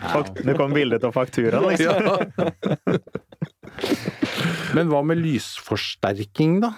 Ja. 0.07 0.21
Det 0.37 0.55
kom 0.59 0.75
bilde 0.75 0.99
av 1.05 1.15
fakturaen, 1.15 1.65
liksom. 1.71 1.97
Ja. 2.07 2.17
Men 4.77 4.91
hva 4.91 5.01
med 5.07 5.21
lysforsterking, 5.23 6.61
da? 6.65 6.75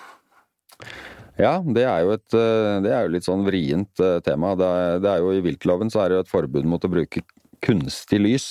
Ja, 1.38 1.58
det 1.62 1.84
er 1.86 2.02
jo 2.02 2.14
et 2.16 2.34
eh, 2.34 2.78
det 2.82 2.92
er 2.94 3.06
jo 3.06 3.12
litt 3.14 3.26
sånn 3.26 3.44
vrient 3.46 4.02
eh, 4.02 4.18
tema. 4.26 4.54
Det 4.58 4.70
er, 4.80 5.02
det 5.02 5.12
er 5.12 5.22
jo 5.22 5.34
I 5.36 5.44
viltloven 5.44 5.92
så 5.92 6.02
er 6.02 6.10
det 6.10 6.18
jo 6.18 6.24
et 6.24 6.32
forbud 6.32 6.66
mot 6.66 6.82
å 6.82 6.90
bruke 6.90 7.22
kunstig 7.64 8.20
lys. 8.22 8.48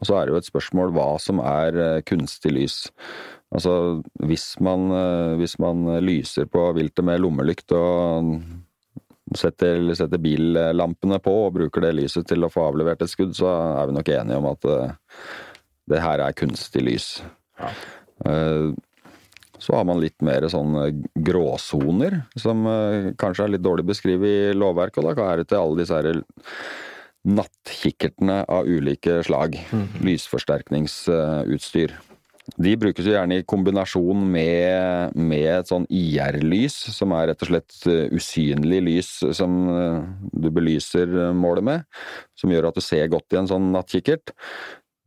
Og 0.00 0.08
så 0.08 0.18
er 0.18 0.26
det 0.26 0.34
jo 0.34 0.40
et 0.40 0.48
spørsmål 0.48 0.92
hva 0.94 1.08
som 1.22 1.40
er 1.44 1.78
eh, 1.80 2.02
kunstig 2.06 2.54
lys. 2.54 2.76
Altså 3.54 4.02
hvis 4.26 4.54
man, 4.64 4.88
eh, 4.94 5.34
hvis 5.40 5.56
man 5.62 5.86
lyser 6.02 6.48
på 6.50 6.66
viltet 6.76 7.06
med 7.06 7.22
lommelykt 7.22 7.74
og 7.76 8.34
setter, 9.38 9.86
setter 9.96 10.22
billampene 10.22 11.20
på 11.22 11.34
og 11.46 11.54
bruker 11.58 11.86
det 11.86 11.94
lyset 12.00 12.26
til 12.30 12.44
å 12.44 12.52
få 12.52 12.68
avlevert 12.70 13.04
et 13.04 13.12
skudd, 13.12 13.34
så 13.36 13.50
er 13.50 13.90
vi 13.90 13.98
nok 13.98 14.10
enige 14.16 14.40
om 14.40 14.50
at 14.50 14.70
eh, 14.70 14.96
det 15.92 16.02
her 16.02 16.24
er 16.24 16.36
kunstig 16.36 16.82
lys. 16.84 17.08
Ja. 17.60 17.70
Så 19.60 19.74
har 19.76 19.84
man 19.86 20.00
litt 20.00 20.16
mer 20.24 20.46
sånn 20.48 21.02
gråsoner, 21.26 22.16
som 22.40 22.64
kanskje 23.20 23.44
er 23.44 23.52
litt 23.52 23.64
dårlig 23.64 23.84
beskrevet 23.90 24.24
i 24.24 24.56
lovverket, 24.56 25.02
og 25.02 25.20
da 25.20 25.26
er 25.28 25.42
det 25.42 25.46
til 25.50 25.60
alle 25.60 25.82
disse 25.82 25.98
her 25.98 26.08
nattkikkertene 27.24 28.42
av 28.52 28.66
ulike 28.68 29.22
slag. 29.26 29.56
Lysforsterkningsutstyr. 30.04 31.94
De 32.60 32.74
brukes 32.76 33.06
jo 33.08 33.14
gjerne 33.14 33.38
i 33.40 33.44
kombinasjon 33.48 34.20
med, 34.28 35.14
med 35.16 35.46
et 35.48 35.70
sånn 35.70 35.86
IR-lys, 35.88 36.74
som 36.92 37.14
er 37.16 37.30
rett 37.30 37.44
og 37.46 37.48
slett 37.48 37.78
eh, 37.88 38.12
usynlig 38.12 38.82
lys 38.84 39.08
som 39.32 39.54
eh, 39.72 40.02
du 40.28 40.50
belyser 40.52 41.08
eh, 41.08 41.32
målet 41.32 41.64
med, 41.64 41.86
som 42.36 42.52
gjør 42.52 42.68
at 42.68 42.76
du 42.76 42.84
ser 42.84 43.08
godt 43.08 43.32
i 43.32 43.40
en 43.40 43.48
sånn 43.48 43.70
nattkikkert. 43.72 44.34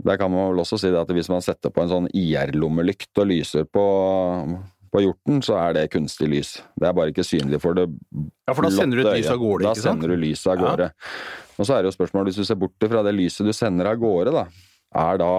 Der 0.02 0.18
kan 0.18 0.34
man 0.34 0.50
vel 0.50 0.64
også 0.66 0.82
si 0.82 0.90
det 0.90 0.98
at 0.98 1.14
hvis 1.14 1.30
man 1.30 1.46
setter 1.46 1.70
på 1.74 1.86
en 1.86 1.94
sånn 1.94 2.10
IR-lommelykt 2.18 3.22
og 3.22 3.30
lyser 3.30 3.70
på, 3.70 3.86
på 4.94 5.06
hjorten, 5.06 5.44
så 5.46 5.60
er 5.62 5.78
det 5.78 5.90
kunstig 5.94 6.32
lys. 6.34 6.56
Det 6.74 6.90
er 6.90 6.98
bare 6.98 7.14
ikke 7.14 7.26
synlig 7.26 7.62
for 7.62 7.78
det 7.78 7.86
Ja, 8.50 8.58
for 8.58 8.66
da 8.66 8.74
sender 8.74 8.98
du 8.98 9.06
et 9.12 9.22
lys 9.22 9.30
av 9.30 9.44
gårde, 9.46 9.68
Da 9.70 9.76
ikke 9.78 9.86
sant? 9.86 10.02
sender 10.02 10.16
du 10.18 10.26
lyset 10.26 10.56
av 10.56 10.64
gårde. 10.66 10.90
Og 11.58 11.66
så 11.66 11.76
er 11.76 11.84
det 11.84 11.92
jo 11.92 11.98
spørsmålet, 11.98 12.32
hvis 12.32 12.42
du 12.42 12.48
ser 12.48 12.60
bort 12.60 12.88
fra 12.90 13.04
det 13.06 13.16
lyset 13.18 13.48
du 13.48 13.54
sender 13.56 13.90
av 13.90 14.00
gårde, 14.02 14.34
da, 14.36 14.46
er 14.98 15.20
da 15.20 15.32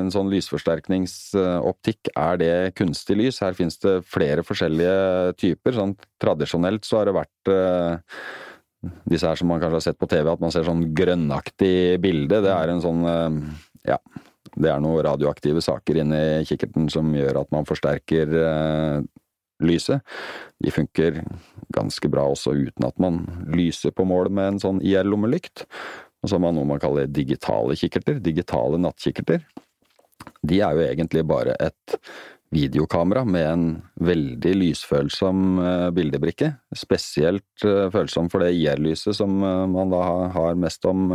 en 0.00 0.10
sånn 0.10 0.30
lysforsterkningsoptikk, 0.32 2.10
er 2.18 2.40
det 2.40 2.54
kunstig 2.78 3.18
lys? 3.20 3.38
Her 3.44 3.54
finnes 3.56 3.78
det 3.82 4.00
flere 4.08 4.42
forskjellige 4.46 5.36
typer. 5.38 5.76
Sånn 5.76 5.94
tradisjonelt 6.22 6.88
så 6.88 7.00
har 7.00 7.08
det 7.08 7.16
vært 7.16 7.52
eh, 7.52 8.16
disse 9.06 9.28
her 9.28 9.38
som 9.38 9.52
man 9.52 9.62
kanskje 9.62 9.78
har 9.78 9.86
sett 9.86 10.00
på 10.00 10.08
TV, 10.10 10.30
at 10.32 10.42
man 10.42 10.54
ser 10.54 10.66
sånn 10.66 10.88
grønnaktig 10.96 12.00
bilde. 12.02 12.42
Det 12.44 12.52
er 12.52 12.72
en 12.72 12.82
sånn 12.82 13.06
eh, 13.12 13.38
ja, 13.92 14.00
det 14.56 14.72
er 14.72 14.82
noen 14.82 15.04
radioaktive 15.06 15.62
saker 15.64 16.02
inni 16.02 16.24
kikkerten 16.48 16.90
som 16.92 17.14
gjør 17.14 17.42
at 17.44 17.54
man 17.54 17.68
forsterker 17.68 18.36
eh, 18.42 18.98
lyset. 19.64 20.02
De 20.62 20.72
funker 20.74 21.22
ganske 21.74 22.10
bra 22.12 22.26
også 22.32 22.54
uten 22.56 22.86
at 22.88 22.98
man 23.02 23.22
lyser 23.52 23.94
på 23.96 24.06
mål 24.08 24.30
med 24.30 24.54
en 24.54 24.62
sånn 24.62 24.80
IR-lommelykt. 24.84 25.64
Og 26.22 26.28
så 26.30 26.36
har 26.36 26.44
man 26.46 26.56
noe 26.58 26.68
man 26.68 26.82
kaller 26.82 27.06
digitale 27.10 27.76
kikkerter, 27.78 28.20
digitale 28.24 28.80
nattkikkerter. 28.82 29.44
De 30.46 30.62
er 30.64 30.74
jo 30.76 30.86
egentlig 30.86 31.24
bare 31.28 31.54
et 31.62 31.98
videokamera 32.54 33.24
med 33.26 33.46
en 33.50 33.64
veldig 34.06 34.52
lysfølsom 34.54 35.58
eh, 35.60 35.88
bildebrikke. 35.96 36.52
Spesielt 36.78 37.64
eh, 37.66 37.88
følsom 37.92 38.30
for 38.32 38.44
det 38.44 38.54
IR-lyset 38.56 39.18
som 39.18 39.34
eh, 39.42 39.64
man 39.70 39.92
da 39.92 40.02
har- 40.34 40.58
mest 40.58 40.84
om, 40.88 41.08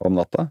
om 0.00 0.16
natta. 0.16 0.48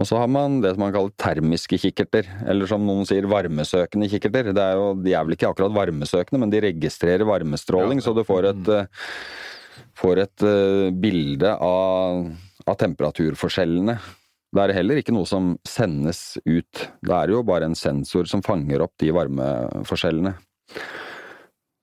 Og 0.00 0.08
så 0.08 0.16
har 0.22 0.30
man 0.32 0.60
det 0.62 0.72
som 0.72 0.86
man 0.86 0.94
kaller 0.94 1.12
termiske 1.20 1.76
kikkerter, 1.82 2.28
eller 2.48 2.68
som 2.70 2.84
noen 2.86 3.04
sier 3.08 3.28
varmesøkende 3.28 4.08
kikkerter. 4.08 4.48
Det 4.56 4.62
er 4.64 4.78
jo, 4.80 4.86
de 4.96 5.12
er 5.12 5.26
vel 5.26 5.36
ikke 5.36 5.50
akkurat 5.50 5.74
varmesøkende, 5.76 6.40
men 6.40 6.52
de 6.52 6.62
registrerer 6.64 7.28
varmestråling, 7.28 8.00
så 8.00 8.14
du 8.16 8.22
får 8.24 8.48
et, 8.54 8.72
eh, 8.72 9.84
får 10.00 10.22
et 10.24 10.46
eh, 10.48 10.88
bilde 10.96 11.52
av, 11.52 12.24
av 12.64 12.80
temperaturforskjellene. 12.80 13.98
Det 14.52 14.64
er 14.64 14.74
heller 14.76 15.00
ikke 15.00 15.14
noe 15.16 15.28
som 15.28 15.54
sendes 15.68 16.38
ut. 16.44 16.88
Det 17.00 17.14
er 17.16 17.32
jo 17.32 17.44
bare 17.44 17.68
en 17.68 17.76
sensor 17.76 18.28
som 18.28 18.44
fanger 18.44 18.84
opp 18.84 18.96
de 19.00 19.12
varmeforskjellene. 19.12 20.34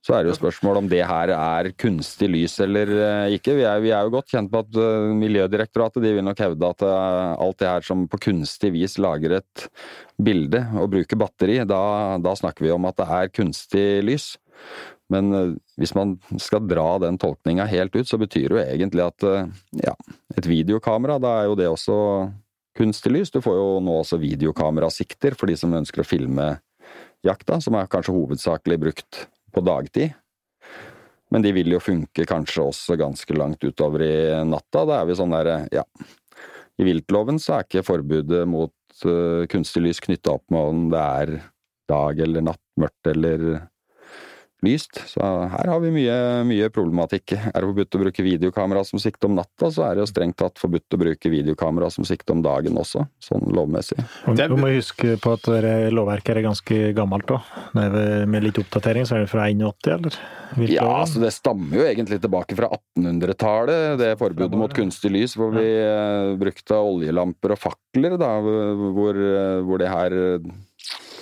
Så 0.10 0.15
er 0.17 0.24
det 0.26 0.32
jo 0.32 0.39
spørsmål 0.39 0.80
om 0.80 0.88
det 0.89 1.04
her 1.06 1.30
er 1.36 1.67
kunstig 1.78 2.32
lys 2.34 2.56
eller 2.65 2.89
eh, 2.89 3.36
ikke. 3.36 3.54
Vi 3.60 3.65
er, 3.69 3.84
vi 3.84 3.91
er 3.93 4.08
jo 4.08 4.15
godt 4.15 4.32
kjent 4.32 4.50
med 4.50 4.65
at 4.65 4.80
eh, 4.82 5.12
Miljødirektoratet 5.19 6.02
de 6.02 6.13
vil 6.15 6.26
nok 6.26 6.41
hevde 6.41 6.69
at 6.74 6.86
eh, 6.88 7.34
alt 7.45 7.60
det 7.62 7.69
her 7.69 7.86
som 7.86 8.08
på 8.10 8.17
kunstig 8.26 8.74
vis 8.74 8.98
lager 8.98 9.38
et 9.38 9.67
bilde 10.17 10.63
og 10.82 10.89
bruker 10.95 11.22
batteri, 11.22 11.60
da, 11.62 11.84
da 12.26 12.36
snakker 12.41 12.65
vi 12.65 12.74
om 12.74 12.89
at 12.89 12.98
det 12.98 13.10
er 13.19 13.32
kunstig 13.38 13.86
lys. 14.02 14.32
Men 15.13 15.60
hvis 15.78 15.93
man 15.93 16.17
skal 16.41 16.65
dra 16.65 16.89
den 17.06 17.22
tolkninga 17.22 17.69
helt 17.69 17.93
ut, 17.93 18.10
så 18.10 18.17
betyr 18.17 18.50
det 18.50 18.58
jo 18.58 18.65
egentlig 18.65 19.06
at 19.06 19.30
ja, 19.78 19.93
et 20.38 20.50
videokamera, 20.50 21.22
da 21.22 21.38
er 21.38 21.52
jo 21.52 21.58
det 21.58 21.69
også 21.69 21.98
kunstig 22.78 23.13
lys. 23.13 23.30
Du 23.34 23.43
får 23.45 23.62
jo 23.62 23.74
nå 23.86 24.02
også 24.02 24.17
videokamerasikter 24.22 25.38
for 25.38 25.50
de 25.50 25.58
som 25.58 25.74
ønsker 25.78 26.02
å 26.02 26.12
filme 26.17 26.56
jakta, 27.26 27.62
som 27.62 27.78
er 27.78 27.89
kanskje 27.93 28.17
hovedsakelig 28.17 28.86
brukt 28.89 29.28
på 29.54 29.64
dagtid. 29.66 30.16
Men 31.30 31.46
de 31.46 31.54
vil 31.54 31.76
jo 31.76 31.82
funke 31.82 32.26
kanskje 32.26 32.66
også 32.72 32.98
ganske 32.98 33.36
langt 33.38 33.64
utover 33.64 34.04
i 34.06 34.16
natta. 34.50 34.86
Da 34.90 35.02
er 35.02 35.10
vi 35.10 35.18
sånn 35.20 35.36
derre, 35.36 35.62
ja 35.74 35.86
I 36.80 36.88
viltloven 36.88 37.38
så 37.42 37.58
er 37.58 37.68
ikke 37.68 37.86
forbudet 37.86 38.46
mot 38.50 39.06
eh, 39.06 39.46
kunstig 39.52 39.84
lys 39.86 40.02
knytta 40.02 40.38
opp 40.40 40.46
med 40.54 40.72
om 40.74 40.88
det 40.94 41.04
er 41.04 41.36
dag 41.90 42.22
eller 42.26 42.46
natt, 42.50 42.64
mørkt 42.80 43.12
eller 43.12 43.46
lyst. 44.65 45.00
Så 45.08 45.24
her 45.24 45.72
har 45.72 45.80
vi 45.84 45.91
mye, 45.93 46.17
mye 46.48 46.69
problematikk. 46.74 47.36
Er 47.38 47.56
det 47.56 47.69
forbudt 47.69 47.98
å 47.98 48.02
bruke 48.04 48.26
videokamera 48.26 48.84
som 48.88 49.02
sikte 49.02 49.30
om 49.30 49.38
natta, 49.38 49.72
så 49.72 49.86
er 49.88 49.98
det 49.98 50.06
jo 50.06 50.10
strengt 50.12 50.39
tatt 50.41 50.60
forbudt 50.62 50.98
å 50.98 51.02
bruke 51.02 51.32
videokamera 51.32 51.89
som 51.93 52.08
sikte 52.08 52.36
om 52.36 52.43
dagen 52.45 52.80
også, 52.80 53.06
sånn 53.24 53.48
lovmessig. 53.56 54.00
Du 54.28 54.58
må 54.60 54.74
huske 54.74 55.15
på 55.22 55.36
at 55.38 55.50
lovverket 55.93 56.36
er 56.36 56.48
ganske 56.50 56.82
gammelt 56.98 57.36
òg. 57.36 57.56
Med 57.78 58.43
litt 58.45 58.60
oppdatering 58.62 59.08
så 59.08 59.17
er 59.17 59.26
det 59.26 59.32
fra 59.32 59.48
81, 59.50 59.93
eller? 59.95 60.19
Hvilke 60.58 60.80
Ja, 60.80 60.88
altså 61.04 61.22
det 61.22 61.30
stammer 61.36 61.78
jo 61.78 61.86
egentlig 61.86 62.17
tilbake 62.24 62.58
fra 62.58 62.72
1800-tallet, 62.74 64.00
det 64.02 64.15
forbudet 64.19 64.58
mot 64.58 64.74
kunstig 64.74 65.12
lys, 65.13 65.36
hvor 65.38 65.54
vi 65.54 65.67
ja. 65.67 66.34
brukte 66.39 66.80
oljelamper 66.80 67.54
og 67.54 67.62
fakler, 67.62 68.17
da, 68.19 68.32
hvor, 68.41 69.19
eh, 69.19 69.60
hvor 69.65 69.82
det 69.82 69.91
her 69.91 70.17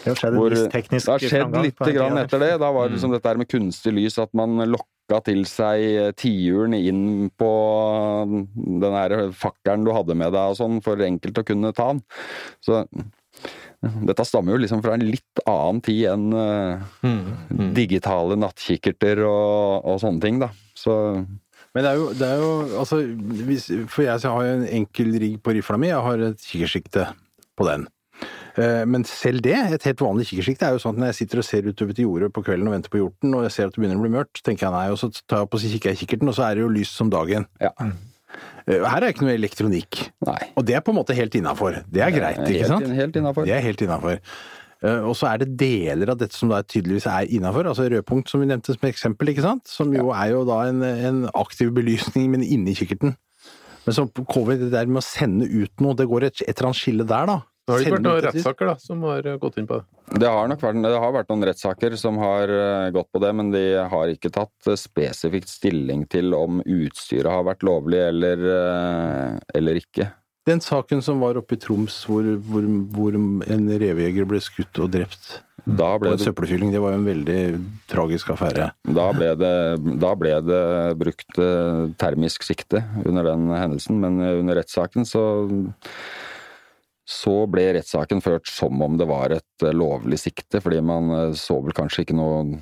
det 0.07 0.13
har 0.15 0.21
skjedd 0.23 0.37
en 0.39 0.97
Det 0.97 1.11
har 1.11 1.25
skjedd 1.31 1.57
litt 1.65 1.83
grann 1.97 2.21
etter 2.23 2.43
det. 2.43 2.53
Da 2.63 2.71
var 2.73 2.87
det 2.87 2.97
liksom 2.97 3.13
dette 3.15 3.35
med 3.43 3.51
kunstig 3.51 3.93
lys, 3.97 4.17
at 4.23 4.33
man 4.37 4.63
lokka 4.71 5.21
til 5.27 5.45
seg 5.49 5.83
eh, 5.91 6.09
tiuren 6.17 6.75
inn 6.77 7.29
på 7.35 7.51
den 8.55 8.97
her 8.97 9.17
fakkelen 9.35 9.85
du 9.87 9.93
hadde 9.95 10.17
med 10.17 10.33
deg 10.35 10.55
og 10.55 10.59
sånn, 10.59 10.81
for 10.85 11.03
enkelt 11.03 11.43
å 11.43 11.47
kunne 11.47 11.75
ta 11.75 11.91
den. 11.93 12.03
Så 12.63 12.83
dette 13.77 14.25
stammer 14.25 14.55
jo 14.55 14.61
liksom 14.63 14.81
fra 14.81 14.95
en 14.97 15.05
litt 15.05 15.41
annen 15.45 15.81
tid 15.85 16.07
enn 16.09 16.31
eh, 16.33 17.67
digitale 17.77 18.37
nattkikkerter 18.39 19.21
og, 19.27 19.85
og 19.85 19.99
sånne 20.01 20.23
ting, 20.23 20.39
da. 20.41 20.49
Så 20.77 20.95
Men 21.75 21.85
det 21.85 21.91
er 21.91 21.99
jo, 21.99 22.07
det 22.17 22.31
er 22.31 22.41
jo 22.41 22.51
altså, 22.81 23.01
hvis, 23.47 23.67
For 23.91 24.07
jeg 24.07 24.23
har 24.23 24.47
jo 24.47 24.55
en 24.55 24.65
enkel 24.79 25.13
rigg 25.21 25.37
på 25.45 25.53
rifla 25.57 25.77
mi, 25.81 25.91
jeg 25.91 26.05
har 26.09 26.25
et 26.31 26.49
kikkersikte 26.49 27.11
på 27.57 27.69
den. 27.69 27.85
Eh, 28.57 28.83
Men 28.89 29.03
selv 29.05 29.41
det, 29.45 29.53
et 29.75 29.83
helt 29.85 30.01
vanlig 30.01 30.27
kikkersikt, 30.31 30.63
er 30.65 30.73
jo 30.75 30.81
sånn 30.81 30.95
at 30.97 31.01
når 31.03 31.11
jeg 31.11 31.19
sitter 31.21 31.41
og 31.43 31.45
ser 31.45 31.67
utover 31.69 31.93
til 31.97 32.07
jordet 32.07 32.31
på 32.33 32.43
kvelden 32.47 32.67
og 32.71 32.73
venter 32.77 32.89
på 32.93 33.01
hjorten, 33.03 33.35
og 33.37 33.43
jeg 33.45 33.51
ser 33.53 33.67
at 33.69 33.75
det 33.75 33.81
begynner 33.83 33.99
å 34.01 34.05
bli 34.05 34.13
mørkt, 34.17 34.41
tenker 34.43 34.67
jeg 34.67 34.73
nei, 34.73 34.85
og 34.93 34.97
så 35.01 35.11
tar 35.27 35.43
jeg 35.43 35.49
og 35.51 35.59
så 35.61 35.71
kikker 35.73 35.91
jeg 35.93 35.97
i 35.99 36.01
kikkerten, 36.05 36.31
og 36.31 36.37
så 36.39 36.45
er 36.49 36.55
det 36.57 36.63
jo 36.65 36.69
lyst 36.73 36.97
som 36.97 37.09
dagen. 37.13 37.45
ja. 37.61 37.71
Eh, 38.67 38.83
Her 38.83 39.01
er 39.05 39.13
ikke 39.13 39.23
noe 39.23 39.37
elektronikk. 39.37 40.09
Nei. 40.27 40.39
Og 40.59 40.65
det 40.67 40.75
er 40.75 40.81
på 40.83 40.91
en 40.91 40.97
måte 40.99 41.15
helt 41.15 41.33
innafor. 41.39 41.77
Det 41.87 42.01
er 42.03 42.11
greit, 42.11 42.41
ikke 42.43 42.65
Helt, 42.65 42.67
sant? 42.67 42.89
helt 42.97 43.15
innafor. 43.15 43.45
Det 43.47 43.53
er 43.55 43.61
helt 43.63 43.81
innafor. 43.85 44.19
Og 44.83 45.15
så 45.17 45.25
er 45.31 45.37
det 45.41 45.47
deler 45.57 46.11
av 46.11 46.17
dette 46.19 46.35
som 46.37 46.51
da 46.51 46.59
tydeligvis 46.61 47.07
er 47.09 47.25
innafor, 47.33 47.65
altså 47.65 47.87
rødpunkt 47.89 48.29
som 48.29 48.43
vi 48.43 48.45
nevnte 48.51 48.75
som 48.75 48.83
eksempel, 48.89 49.31
ikke 49.31 49.41
sant? 49.41 49.63
Som 49.71 49.95
jo 49.95 50.11
er 50.13 50.33
jo 50.35 50.43
da 50.45 50.59
en, 50.69 50.83
en 50.83 51.23
aktiv 51.33 51.71
belysning, 51.73 52.27
men 52.35 52.43
inni 52.45 52.75
kikkerten. 52.77 53.15
Men 53.87 53.95
så 53.95 54.05
på 54.11 54.25
covid, 54.29 54.59
det 54.67 54.71
der 54.75 54.85
med 54.91 54.99
å 55.01 55.07
sende 55.07 55.47
ut 55.49 55.81
noe, 55.81 55.95
det 55.97 56.05
går 56.11 56.27
et, 56.27 56.43
et 56.45 56.51
eller 56.59 56.67
annet 56.69 56.81
skille 56.83 57.07
der, 57.09 57.25
da. 57.31 57.39
Nå 57.67 57.73
har 57.75 57.81
det 57.81 57.87
ikke 57.89 57.95
vært 57.97 58.05
noen 58.05 58.21
rettssaker 58.23 58.69
da, 58.69 58.73
som 58.79 59.01
har 59.03 59.25
eh, 59.27 59.39
gått 59.41 59.57
inn 59.59 59.65
på 59.67 59.77
det. 59.81 60.19
Det 60.23 60.27
har 60.31 60.45
nok 60.47 60.61
vært, 60.63 60.77
det 60.85 60.99
har 61.03 61.09
vært 61.11 61.31
noen 61.33 61.45
rettssaker 61.49 61.95
som 61.99 62.19
har 62.21 62.51
eh, 62.55 62.91
gått 62.95 63.09
på 63.11 63.19
det, 63.19 63.31
men 63.35 63.49
de 63.51 63.63
har 63.91 64.11
ikke 64.13 64.31
tatt 64.37 64.69
eh, 64.71 64.77
spesifikt 64.79 65.51
stilling 65.51 66.05
til 66.07 66.31
om 66.37 66.61
utstyret 66.63 67.27
har 67.27 67.43
vært 67.43 67.65
lovlig 67.67 67.99
eller, 68.05 68.45
eller 69.51 69.79
ikke. 69.81 70.07
Den 70.47 70.63
saken 70.63 71.03
som 71.03 71.19
var 71.19 71.35
oppe 71.41 71.57
i 71.57 71.59
Troms 71.59 71.97
hvor, 72.07 72.23
hvor, 72.47 72.69
hvor 72.95 73.17
en 73.19 73.65
revejeger 73.67 74.29
ble 74.29 74.39
skutt 74.39 74.79
og 74.79 74.93
drept 74.93 75.41
Da 75.67 75.89
ble, 75.99 76.13
det, 76.15 76.23
søppelfylling, 76.23 76.71
det 76.71 76.79
var 76.79 76.95
jo 76.95 77.01
en 77.01 77.09
veldig 77.09 77.41
tragisk 77.91 78.31
affære. 78.31 78.69
da, 78.87 79.09
ble 79.17 79.33
det, 79.43 79.51
da 79.99 80.13
ble 80.15 80.31
det 80.47 80.61
brukt 81.03 81.41
termisk 81.99 82.47
sikte 82.47 82.85
under 83.03 83.27
den 83.27 83.51
hendelsen, 83.51 83.99
men 83.99 84.23
under 84.23 84.61
rettssaken 84.61 85.03
så 85.09 85.25
så 87.07 87.35
ble 87.47 87.69
rettssaken 87.77 88.19
ført 88.23 88.49
som 88.51 88.81
om 88.83 88.97
det 88.99 89.07
var 89.07 89.31
et 89.35 89.63
eh, 89.65 89.75
lovlig 89.75 90.19
sikte, 90.19 90.61
fordi 90.63 90.81
man 90.83 91.13
eh, 91.15 91.37
så 91.39 91.61
vel 91.63 91.75
kanskje 91.77 92.05
ikke 92.05 92.17
noe 92.19 92.59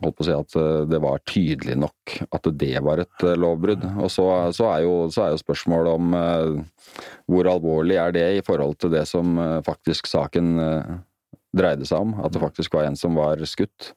Holdt 0.00 0.16
på 0.16 0.24
å 0.24 0.26
si 0.26 0.32
at 0.32 0.54
eh, 0.56 0.84
det 0.88 1.00
var 1.04 1.20
tydelig 1.28 1.74
nok 1.76 2.14
at 2.32 2.46
det 2.56 2.78
var 2.84 3.02
et 3.02 3.24
lovbrudd. 3.36 3.84
Og 4.00 4.08
så, 4.12 4.24
så, 4.56 4.70
er, 4.70 4.86
jo, 4.86 4.94
så 5.12 5.26
er 5.26 5.34
jo 5.34 5.42
spørsmålet 5.42 5.92
om 5.92 6.14
eh, 6.16 6.94
hvor 7.28 7.50
alvorlig 7.50 7.98
er 8.00 8.14
det 8.16 8.24
i 8.38 8.44
forhold 8.46 8.78
til 8.80 8.94
det 8.94 9.04
som 9.10 9.36
eh, 9.36 9.58
faktisk 9.66 10.08
saken 10.08 10.54
eh, 10.64 10.94
dreide 11.52 11.84
seg 11.88 12.06
om. 12.06 12.16
At 12.24 12.32
det 12.32 12.40
faktisk 12.40 12.78
var 12.78 12.88
en 12.88 12.96
som 12.96 13.20
var 13.20 13.44
skutt. 13.48 13.92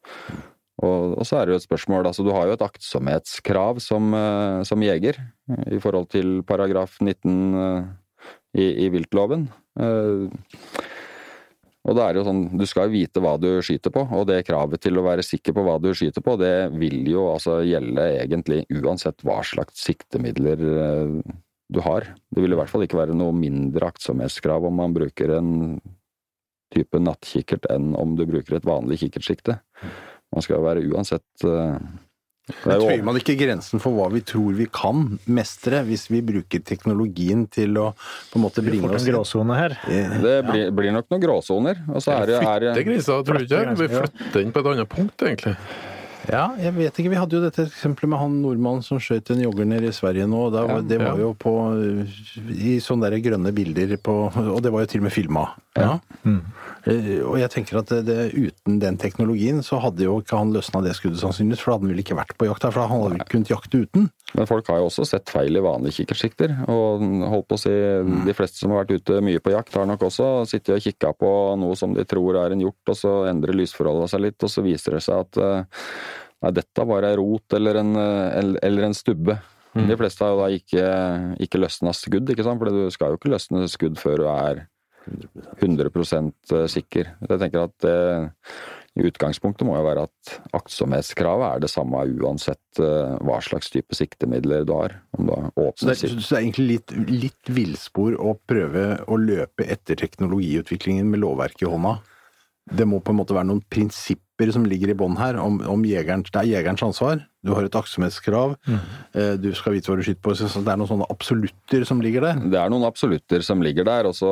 Og, 0.83 1.15
og 1.15 1.23
så 1.23 1.39
er 1.39 1.47
det 1.47 1.55
jo 1.55 1.61
et 1.61 1.67
spørsmål 1.69 2.09
altså 2.09 2.25
Du 2.27 2.33
har 2.35 2.49
jo 2.49 2.57
et 2.57 2.63
aktsomhetskrav 2.65 3.77
som, 3.79 4.11
som 4.67 4.81
jeger 4.83 5.15
i 5.71 5.79
forhold 5.79 6.09
til 6.11 6.41
paragraf 6.43 6.97
19 6.99 7.61
eh, 7.61 7.85
i, 8.59 8.67
i 8.83 8.89
viltloven. 8.91 9.47
Eh, 9.75 10.27
og 11.85 11.93
det 11.93 12.01
er 12.01 12.17
jo 12.17 12.25
sånn, 12.25 12.43
Du 12.57 12.65
skal 12.65 12.87
jo 12.87 12.95
vite 12.95 13.21
hva 13.21 13.35
du 13.37 13.49
skyter 13.61 13.93
på, 13.93 14.05
og 14.17 14.25
det 14.29 14.45
kravet 14.47 14.81
til 14.81 14.97
å 14.97 15.05
være 15.05 15.25
sikker 15.25 15.53
på 15.53 15.65
hva 15.65 15.77
du 15.81 15.91
skyter 15.93 16.23
på, 16.25 16.37
det 16.41 16.71
vil 16.73 17.03
jo 17.11 17.27
altså 17.33 17.59
gjelde 17.65 18.07
egentlig 18.23 18.63
uansett 18.73 19.21
hva 19.25 19.41
slags 19.45 19.83
siktemidler 19.85 20.65
eh, 20.65 21.35
du 21.69 21.81
har. 21.81 22.07
Det 22.29 22.41
vil 22.41 22.53
i 22.53 22.57
hvert 22.57 22.71
fall 22.71 22.85
ikke 22.85 22.99
være 22.99 23.17
noe 23.17 23.33
mindre 23.35 23.89
aktsomhetskrav 23.89 24.65
om 24.67 24.81
man 24.81 24.93
bruker 24.95 25.37
en 25.37 25.53
type 26.73 26.99
nattkikkert 26.99 27.69
enn 27.71 27.93
om 27.97 28.17
du 28.17 28.25
bruker 28.27 28.57
et 28.57 28.67
vanlig 28.67 28.99
kikkertsikte. 29.03 29.59
Man 30.33 30.43
skal 30.43 30.59
jo 30.59 30.65
være 30.65 30.83
uansett 30.89 31.45
det 32.45 32.75
er 32.77 33.01
man 33.05 33.17
ikke 33.17 33.33
grensen 33.39 33.81
for 33.81 33.95
hva 33.97 34.05
vi 34.13 34.21
tror 34.21 34.53
vi 34.53 34.67
kan 34.69 35.15
mestre, 35.25 35.79
hvis 35.87 36.05
vi 36.13 36.21
bruker 36.25 36.61
teknologien 36.61 37.47
til 37.49 37.73
å 37.81 37.87
på 37.97 38.37
en 38.37 38.43
måte 38.45 38.61
bringe 38.65 38.85
oss 38.91 39.01
en 39.01 39.09
gråsone 39.13 39.57
her. 39.57 39.77
Eh, 39.89 40.13
Det 40.21 40.35
blir, 40.45 40.69
blir 40.77 40.93
nok 40.93 41.09
noen 41.09 41.23
gråsoner. 41.25 41.81
Og 41.89 42.05
så 42.05 42.13
er 42.19 42.29
det, 42.29 42.37
er 42.43 42.67
Flytte 42.69 42.85
grisa, 42.91 43.19
tror 43.25 43.41
du 43.41 43.47
ikke? 43.47 43.65
Vi 43.81 43.89
flytter 43.95 44.39
den 44.43 44.53
på 44.53 44.61
et 44.61 44.71
annet 44.75 44.89
punkt, 44.93 45.25
egentlig. 45.25 45.55
Ja, 46.25 46.47
jeg 46.57 46.73
vet 46.73 46.97
ikke. 46.97 47.11
Vi 47.13 47.17
hadde 47.19 47.37
jo 47.37 47.41
dette 47.43 47.65
eksempelet 47.67 48.09
med 48.09 48.17
han 48.21 48.37
nordmannen 48.41 48.81
som 48.85 48.97
skjøt 49.01 49.29
en 49.33 49.43
jogger 49.43 49.67
nede 49.69 49.91
i 49.91 49.93
Sverige 49.93 50.25
nå. 50.29 50.47
Da, 50.53 50.63
Ja, 50.69 50.79
det 50.81 50.97
var 51.01 51.19
ja. 51.19 51.27
jo 51.27 51.33
på 51.37 51.51
i 52.49 52.77
sånne 52.81 53.11
der 53.13 53.21
grønne 53.21 53.51
bilder 53.53 53.93
på 54.01 54.15
Og 54.33 54.61
det 54.65 54.71
var 54.73 54.85
jo 54.85 54.89
til 54.89 55.03
og 55.03 55.07
med 55.09 55.13
filma. 55.13 55.43
Ja. 55.77 55.99
Eh, 56.25 56.39
Og 56.85 57.37
jeg 57.39 57.49
tenker 57.49 57.79
at 57.79 57.89
det, 57.89 58.01
det, 58.05 58.17
uten 58.35 58.77
den 58.81 58.97
teknologien 59.01 59.63
så 59.65 59.79
hadde 59.81 60.05
jo 60.05 60.19
ikke 60.21 60.37
han 60.37 60.51
løsna 60.53 60.83
det 60.85 60.93
skuddet 60.97 61.21
sannsynligvis, 61.21 61.63
for 61.63 61.71
da 61.71 61.77
hadde 61.77 61.87
han 61.87 61.93
vel 61.95 62.03
ikke 62.03 62.17
vært 62.19 62.35
på 62.37 62.49
jakt 62.49 62.67
her, 62.67 62.75
for 62.75 62.85
han 62.85 62.93
hadde 62.93 63.15
vel 63.15 63.23
kunnet 63.31 63.51
jakte 63.53 63.81
uten. 63.85 64.05
Men 64.35 64.49
folk 64.49 64.69
har 64.69 64.81
jo 64.81 64.89
også 64.91 65.07
sett 65.09 65.31
feil 65.33 65.57
i 65.57 65.63
vanlige 65.65 66.01
kikkertsikter. 66.01 66.53
Og 66.69 67.05
holdt 67.31 67.49
på 67.49 67.57
å 67.57 67.63
si, 67.63 67.73
de 68.27 68.35
fleste 68.37 68.61
som 68.61 68.75
har 68.75 68.83
vært 68.83 69.01
ute 69.01 69.17
mye 69.25 69.41
på 69.41 69.55
jakt, 69.55 69.79
har 69.79 69.89
nok 69.89 70.05
også 70.09 70.29
sittet 70.49 70.75
og 70.77 70.85
kikka 70.85 71.15
på 71.17 71.31
noe 71.61 71.79
som 71.79 71.95
de 71.95 72.05
tror 72.05 72.37
er 72.43 72.53
en 72.53 72.61
hjort, 72.67 72.93
og 72.93 72.99
så 72.99 73.15
endrer 73.31 73.57
lysforholdet 73.57 74.13
seg 74.13 74.25
litt, 74.27 74.37
og 74.45 74.53
så 74.53 74.65
viser 74.65 74.99
det 74.99 75.01
seg 75.07 75.25
at 75.25 75.41
eh, 75.41 75.89
nei, 76.45 76.53
dette 76.59 76.87
var 76.91 77.09
ei 77.09 77.15
rot 77.17 77.57
eller 77.57 77.81
en, 77.81 77.91
eh, 77.97 78.53
eller 78.61 78.91
en 78.91 78.97
stubbe. 78.97 79.39
De 79.75 79.95
fleste 79.99 80.23
har 80.23 80.31
jo 80.31 80.37
da 80.39 80.45
ikke, 80.55 80.83
ikke 81.43 81.59
løsna 81.59 81.91
skudd, 81.91 82.29
ikke 82.31 82.45
sant? 82.47 82.61
for 82.61 82.71
du 82.71 82.93
skal 82.93 83.11
jo 83.11 83.19
ikke 83.19 83.33
løsne 83.33 83.65
skudd 83.67 83.97
før 83.99 84.21
du 84.21 84.27
er 84.31 84.61
100% 85.61 86.55
sikker. 86.71 87.13
Jeg 87.29 87.39
tenker 87.41 87.65
at 87.67 87.77
det 87.85 87.95
i 88.95 89.03
utgangspunktet 89.09 89.67
må 89.67 89.73
jo 89.75 89.83
være 89.83 90.05
at 90.07 90.35
aktsomhetskravet 90.55 91.49
er 91.57 91.63
det 91.65 91.69
samme 91.71 91.99
uansett 92.15 92.79
eh, 92.79 93.17
hva 93.27 93.41
slags 93.43 93.67
type 93.73 93.91
siktemidler 93.97 94.63
du 94.63 94.71
har. 94.71 94.95
Om 95.17 95.27
du 95.27 95.33
har 95.35 95.49
Så 95.49 95.65
åpne 95.65 95.89
det, 95.91 95.97
er- 96.07 96.13
så 96.15 96.29
det 96.29 96.37
er 96.37 96.43
egentlig 96.45 96.67
litt, 96.69 96.93
litt 97.25 97.51
villspor 97.57 98.15
å 98.23 98.37
prøve 98.47 98.85
å 99.11 99.17
løpe 99.19 99.67
etter 99.67 99.99
teknologiutviklingen 99.99 101.09
med 101.11 101.19
lovverket 101.25 101.67
i 101.67 101.71
hånda. 101.73 101.97
Det 102.65 102.87
må 102.89 102.97
på 103.05 103.13
en 103.13 103.19
måte 103.19 103.35
være 103.37 103.45
noen 103.51 103.61
prinsipper 103.69 104.49
som 104.51 104.65
ligger 104.67 104.89
i 104.91 104.95
bånn 104.97 105.13
her, 105.19 105.37
om, 105.39 105.59
om 105.69 105.83
jegeren, 105.87 106.23
det 106.25 106.39
er 106.41 106.47
jegerens 106.49 106.81
ansvar. 106.83 107.21
Du 107.45 107.51
har 107.53 107.63
et 107.63 107.75
aktsomhetskrav, 107.77 108.55
Mm. 108.65 109.37
du 109.39 109.51
skal 109.53 109.75
vite 109.75 109.87
hva 109.91 109.95
du 109.99 110.01
skyter 110.03 110.19
på. 110.25 110.33
Så 110.35 110.49
det 110.65 110.73
er 110.73 110.79
noen 110.81 110.89
sånne 110.89 111.05
absolutter 111.13 111.85
som 111.85 112.01
ligger 112.01 112.25
der. 112.25 112.41
Det 112.51 112.57
er 112.57 112.73
noen 112.73 112.83
absolutter 112.87 113.45
som 113.45 113.61
ligger 113.63 113.85
der, 113.85 114.09
og 114.09 114.15
så, 114.17 114.31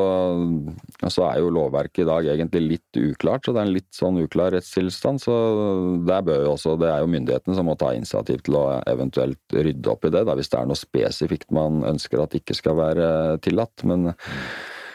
og 0.98 1.14
så 1.14 1.28
er 1.30 1.40
jo 1.44 1.54
lovverket 1.54 2.02
i 2.04 2.08
dag 2.10 2.26
egentlig 2.34 2.64
litt 2.66 3.00
uklart. 3.14 3.46
Så 3.46 3.54
det 3.54 3.62
er 3.62 3.70
en 3.70 3.76
litt 3.78 3.94
sånn 3.96 4.18
uklar 4.26 4.52
rettstilstand. 4.58 5.22
Så 5.24 5.38
der 6.10 6.26
bør 6.26 6.42
jo 6.50 6.52
også, 6.58 6.74
det 6.82 6.90
er 6.90 7.06
jo 7.06 7.14
myndighetene 7.14 7.56
som 7.56 7.70
må 7.70 7.78
ta 7.80 7.94
initiativ 7.94 8.42
til 8.44 8.58
å 8.60 8.66
eventuelt 8.90 9.56
rydde 9.56 9.94
opp 9.94 10.10
i 10.10 10.14
det, 10.18 10.26
da, 10.28 10.36
hvis 10.36 10.50
det 10.52 10.60
er 10.60 10.74
noe 10.74 10.82
spesifikt 10.82 11.54
man 11.54 11.84
ønsker 11.94 12.26
at 12.26 12.36
ikke 12.42 12.58
skal 12.58 12.82
være 12.82 13.10
tillatt. 13.46 13.86
Men 13.88 14.10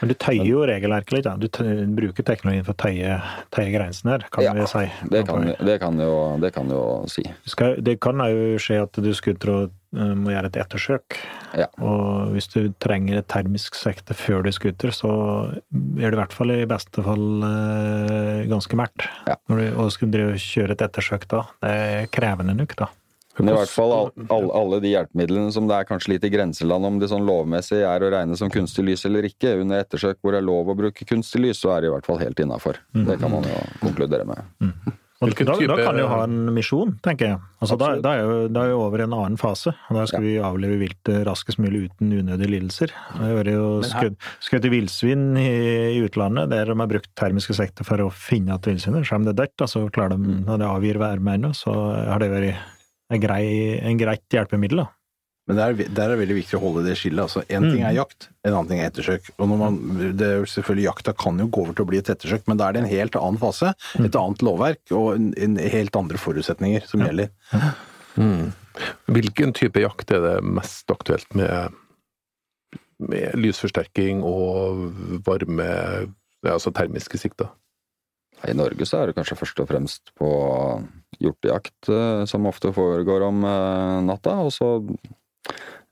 Men 0.00 0.12
du 0.12 0.14
tøyer 0.14 0.46
jo 0.46 0.61
regelverket 0.68 1.16
litt. 1.16 1.26
Da. 1.26 1.34
Du 1.40 1.48
tøyer, 1.50 1.80
bruker 1.96 2.26
teknologien 2.26 2.66
for 2.66 2.76
å 2.76 2.80
tøye, 2.84 3.16
tøye 3.54 3.72
grensen 3.74 4.12
her, 4.12 4.26
kan 4.30 4.44
Ja, 4.46 4.52
vi 4.54 4.66
si. 4.70 4.84
det 5.11 5.24
kan, 5.26 5.48
det 5.58 5.78
kan, 5.82 5.98
jo, 5.98 6.12
det 6.42 6.52
kan 6.54 6.70
jo 6.70 6.82
si. 7.11 7.24
Skal, 7.50 7.78
det 7.82 7.98
kan 8.04 8.22
jo 8.22 8.54
skje 8.62 8.82
at 8.84 9.00
du 9.02 9.11
skutter 9.16 9.52
og 9.54 9.64
eh, 9.96 10.12
må 10.14 10.30
gjøre 10.34 10.52
et 10.52 10.61
ettersøk. 10.62 11.18
Ja. 11.58 11.66
Og 11.82 12.34
hvis 12.37 12.46
du 12.52 12.61
trenger 12.82 13.18
et 13.22 13.28
termisk 13.32 13.74
sekte 13.78 14.14
før 14.14 14.46
du 14.46 14.52
skutter, 14.54 14.94
så 14.94 15.11
er 15.50 16.06
det 16.06 16.14
i 16.14 16.20
hvert 16.20 16.37
fall 16.37 16.54
i 16.54 16.62
beste 16.70 17.02
fall 17.02 17.26
eh, 17.48 18.46
ganske 18.52 18.78
mært. 18.78 19.08
Ja. 19.26 19.38
Når 19.50 19.64
du, 19.64 19.66
og 19.82 19.92
skal 19.96 20.14
drive 20.14 20.37
og 20.37 20.46
kjøre 20.46 20.76
et 20.78 20.87
ettersøk 20.87 21.26
da, 21.32 21.42
det 21.64 21.74
er 21.74 22.11
krevende 22.14 22.54
nok, 22.58 22.76
da. 22.78 22.92
Men 23.38 23.55
i 23.55 23.57
hvert 23.59 23.72
fall 23.72 23.94
all, 23.94 24.12
all, 24.35 24.48
alle 24.61 24.81
de 24.85 24.92
hjelpemidlene 24.92 25.53
som 25.55 25.68
det 25.70 25.79
er 25.79 25.88
kanskje 25.88 26.14
litt 26.14 26.27
i 26.27 26.33
grenseland 26.33 26.88
om 26.88 27.01
de 27.01 27.11
sånn 27.11 27.27
lovmessig 27.29 27.81
er 27.87 28.05
å 28.05 28.12
regne 28.14 28.38
som 28.38 28.53
kunstig 28.53 28.87
lys 28.88 29.07
eller 29.09 29.29
ikke. 29.31 29.57
Under 29.62 29.85
ettersøk 29.85 30.20
hvor 30.22 30.35
det 30.35 30.42
er 30.42 30.48
lov 30.48 30.72
å 30.72 30.79
bruke 30.79 31.09
kunstig 31.09 31.44
lys, 31.44 31.62
så 31.62 31.77
er 31.77 31.85
det 31.85 31.92
i 31.92 31.96
hvert 31.96 32.09
fall 32.09 32.22
helt 32.22 32.40
innafor. 32.42 32.81
Det 32.94 33.20
kan 33.20 33.33
man 33.35 33.46
jo 33.46 33.61
konkludere 33.83 34.29
med. 34.29 34.72
Og 35.18 35.33
da, 35.35 35.51
da 35.51 35.74
kan 35.74 35.88
kan 35.88 35.96
du 35.98 36.05
ha 36.07 36.18
en 36.29 36.51
misjon, 36.55 36.92
tenker 37.03 37.27
jeg. 37.27 37.38
Altså, 37.59 37.74
da, 37.81 37.88
da, 37.98 38.12
er 38.14 38.20
jo, 38.22 38.35
da 38.55 38.62
er 38.62 38.70
vi 38.70 38.77
over 38.79 39.03
i 39.03 39.07
en 39.09 39.16
annen 39.16 39.38
fase. 39.40 39.72
og 39.88 39.98
Da 39.98 40.05
skal 40.07 40.22
vi 40.22 40.37
avleve 40.38 40.77
viltet 40.79 41.24
raskest 41.27 41.59
mulig 41.59 41.88
uten 41.88 42.12
unødige 42.20 42.53
lidelser. 42.53 42.94
Det 43.16 43.33
har 43.33 43.51
jo 43.51 43.66
skutt, 43.83 44.68
villsvin 44.70 45.33
i, 45.40 45.51
i 45.96 45.98
utlandet, 46.07 46.53
der 46.55 46.70
de 46.70 46.79
har 46.79 46.90
brukt 46.94 47.11
termiske 47.18 47.57
sekter 47.59 47.88
for 47.88 48.05
å 48.05 48.12
finne 48.14 48.55
igjen 48.55 48.77
villsvinet. 48.77 49.11
Selv 49.11 49.24
om 49.24 49.27
det 49.27 49.35
er 49.35 49.42
dødt, 49.42 49.66
så 49.66 49.79
så 49.79 49.87
klarer 49.94 50.14
de, 50.14 50.38
når 50.46 50.62
det 50.62 50.70
avgir 50.70 51.03
værmeine, 51.03 51.51
så 51.57 51.74
har 51.96 52.22
det 52.22 52.31
vært 52.31 52.77
en, 53.11 53.21
grei, 53.23 53.42
en 53.81 53.99
greit 54.01 54.25
hjelpemiddel. 54.33 54.83
da. 54.85 54.88
Men 55.49 55.57
der, 55.57 55.71
er- 55.73 55.88
der 55.97 56.03
er 56.05 56.12
det 56.12 56.18
veldig 56.21 56.35
viktig 56.42 56.59
å 56.59 56.61
holde 56.61 56.83
det 56.85 56.94
skillet. 57.01 57.23
Altså, 57.25 57.40
en 57.49 57.64
ting 57.71 57.81
er 57.88 57.94
jakt, 57.97 58.27
en 58.44 58.53
annen 58.53 58.68
ting 58.68 58.81
er 58.83 58.90
ettersøk. 58.90 59.31
Og 59.40 59.49
når 59.49 59.61
man, 59.62 59.79
det 60.21 60.27
er 60.27 60.35
jo 60.42 60.49
selvfølgelig 60.53 60.85
Jakta 60.90 61.14
kan 61.16 61.38
jo 61.40 61.47
gå 61.49 61.62
over 61.64 61.73
til 61.79 61.87
å 61.87 61.88
bli 61.88 62.01
et 62.03 62.11
ettersøk, 62.12 62.44
men 62.51 62.61
da 62.61 62.68
er 62.68 62.77
det 62.77 62.83
en 62.83 62.90
helt 62.90 63.16
annen 63.16 63.40
fase, 63.40 63.73
et 63.97 64.18
annet 64.21 64.44
lovverk 64.44 64.92
og 64.92 65.14
en, 65.16 65.31
en 65.40 65.57
helt 65.57 65.97
andre 65.97 66.21
forutsetninger 66.21 66.85
som 66.90 67.01
gjelder. 67.07 67.33
Mm. 68.21 68.51
Hvilken 69.09 69.55
type 69.57 69.81
jakt 69.81 70.12
er 70.12 70.21
det 70.27 70.35
mest 70.44 70.92
aktuelt 70.92 71.33
med, 71.38 71.73
med 73.09 73.33
lysforsterking 73.40 74.21
og 74.27 74.85
varme, 75.27 75.71
altså 76.44 76.71
termiske 76.77 77.18
sikter? 77.25 77.49
I 78.46 78.55
Norge 78.55 78.87
så 78.87 79.01
er 79.01 79.11
det 79.11 79.16
kanskje 79.18 79.38
først 79.40 79.61
og 79.62 79.68
fremst 79.70 80.12
på 80.18 80.31
hjortejakt, 81.22 81.88
eh, 81.90 82.24
som 82.31 82.46
ofte 82.46 82.70
foregår 82.74 83.24
om 83.27 83.42
eh, 83.46 83.98
natta. 84.07 84.37
Og 84.46 84.53
så 84.55 84.70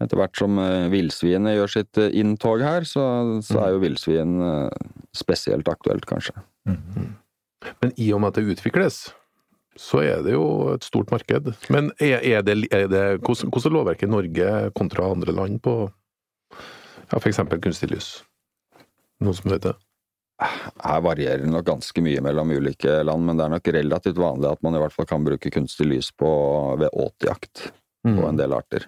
etter 0.03 0.21
hvert 0.21 0.39
som 0.39 0.59
eh, 0.63 0.87
villsvinet 0.93 1.57
gjør 1.57 1.73
sitt 1.73 2.01
inntog 2.07 2.63
her, 2.63 2.87
så, 2.87 3.05
så 3.47 3.63
er 3.65 3.75
jo 3.75 3.83
villsvin 3.83 4.39
spesielt 5.17 5.69
aktuelt, 5.73 6.07
kanskje. 6.09 6.37
Men 7.83 7.95
i 7.97 8.13
og 8.15 8.23
med 8.23 8.35
at 8.35 8.39
det 8.39 8.57
utvikles, 8.57 9.07
så 9.77 10.01
er 10.05 10.23
det 10.25 10.37
jo 10.37 10.47
et 10.75 10.87
stort 10.87 11.11
marked. 11.13 11.51
Men 11.73 11.91
er, 12.01 12.21
er 12.23 12.45
det, 12.47 12.61
er 12.73 12.87
det 12.93 13.05
hvordan, 13.25 13.51
hvordan 13.51 13.73
er 13.73 13.77
lovverket 13.77 14.09
i 14.09 14.13
Norge 14.13 14.53
kontra 14.79 15.11
andre 15.11 15.35
land 15.37 15.61
på 15.65 15.77
ja, 17.11 17.19
f.eks. 17.19 17.43
kunstig 17.59 17.91
lys? 17.93 18.15
Noen 19.25 19.37
som 19.37 19.53
vet 19.53 19.67
det? 19.67 19.75
Her 20.37 21.01
varierer 21.01 21.44
det 21.44 21.49
nok 21.49 21.64
ganske 21.64 22.03
mye 22.05 22.20
mellom 22.25 22.51
ulike 22.53 22.99
land, 23.09 23.25
men 23.25 23.38
det 23.38 23.46
er 23.46 23.55
nok 23.55 23.70
relativt 23.77 24.18
vanlig 24.20 24.51
at 24.51 24.62
man 24.66 24.77
i 24.77 24.83
hvert 24.83 24.92
fall 24.92 25.09
kan 25.09 25.25
bruke 25.25 25.53
kunstig 25.55 25.88
lys 25.88 26.11
på, 26.12 26.29
ved 26.83 26.92
åtejakt 26.92 27.70
på 28.07 28.29
en 28.29 28.38
del 28.38 28.53
arter. 28.55 28.85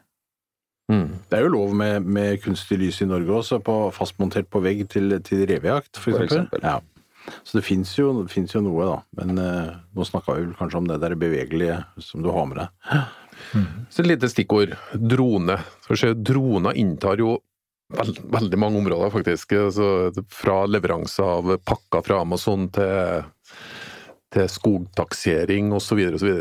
Mm. 0.92 1.08
Det 1.28 1.36
er 1.36 1.44
jo 1.44 1.52
lov 1.52 1.72
med, 1.76 2.04
med 2.04 2.38
kunstig 2.44 2.78
lys 2.80 3.00
i 3.04 3.08
Norge 3.08 3.32
også, 3.40 3.58
på, 3.64 3.78
fastmontert 3.96 4.48
på 4.52 4.60
vegg 4.64 4.86
til, 4.92 5.16
til 5.24 5.44
revejakt, 5.48 5.96
for 5.96 6.12
For 6.16 6.24
eksempel. 6.24 6.60
eksempel. 6.60 6.68
Ja. 6.68 7.34
Så 7.44 7.58
det 7.58 7.64
fins 7.66 7.92
jo, 7.98 8.12
jo 8.24 8.60
noe, 8.64 8.86
da. 8.88 8.98
Men 9.20 9.40
eh, 9.42 9.72
nå 9.96 10.06
snakka 10.06 10.36
vi 10.36 10.46
vel 10.46 10.54
kanskje 10.56 10.80
om 10.80 10.88
det 10.88 11.00
der 11.02 11.16
bevegelige 11.18 11.82
som 12.00 12.24
du 12.24 12.30
har 12.32 12.48
med 12.48 12.62
deg. 12.62 13.02
Så 13.92 14.02
et 14.02 14.08
lite 14.08 14.30
stikkord. 14.32 14.72
Drone. 14.94 15.58
Droner 16.16 16.78
inntar 16.80 17.20
jo 17.20 17.38
veld, 17.94 18.20
veldig 18.32 18.60
mange 18.60 18.80
områder, 18.82 19.12
faktisk. 19.14 19.54
Altså, 19.58 20.24
fra 20.32 20.62
leveranse 20.68 21.24
av 21.24 21.54
pakker 21.66 22.04
fra 22.06 22.22
Amazon 22.24 22.68
til, 22.74 23.28
til 24.34 24.48
skogtaksering 24.52 25.72
osv. 25.76 26.02
osv. 26.18 26.32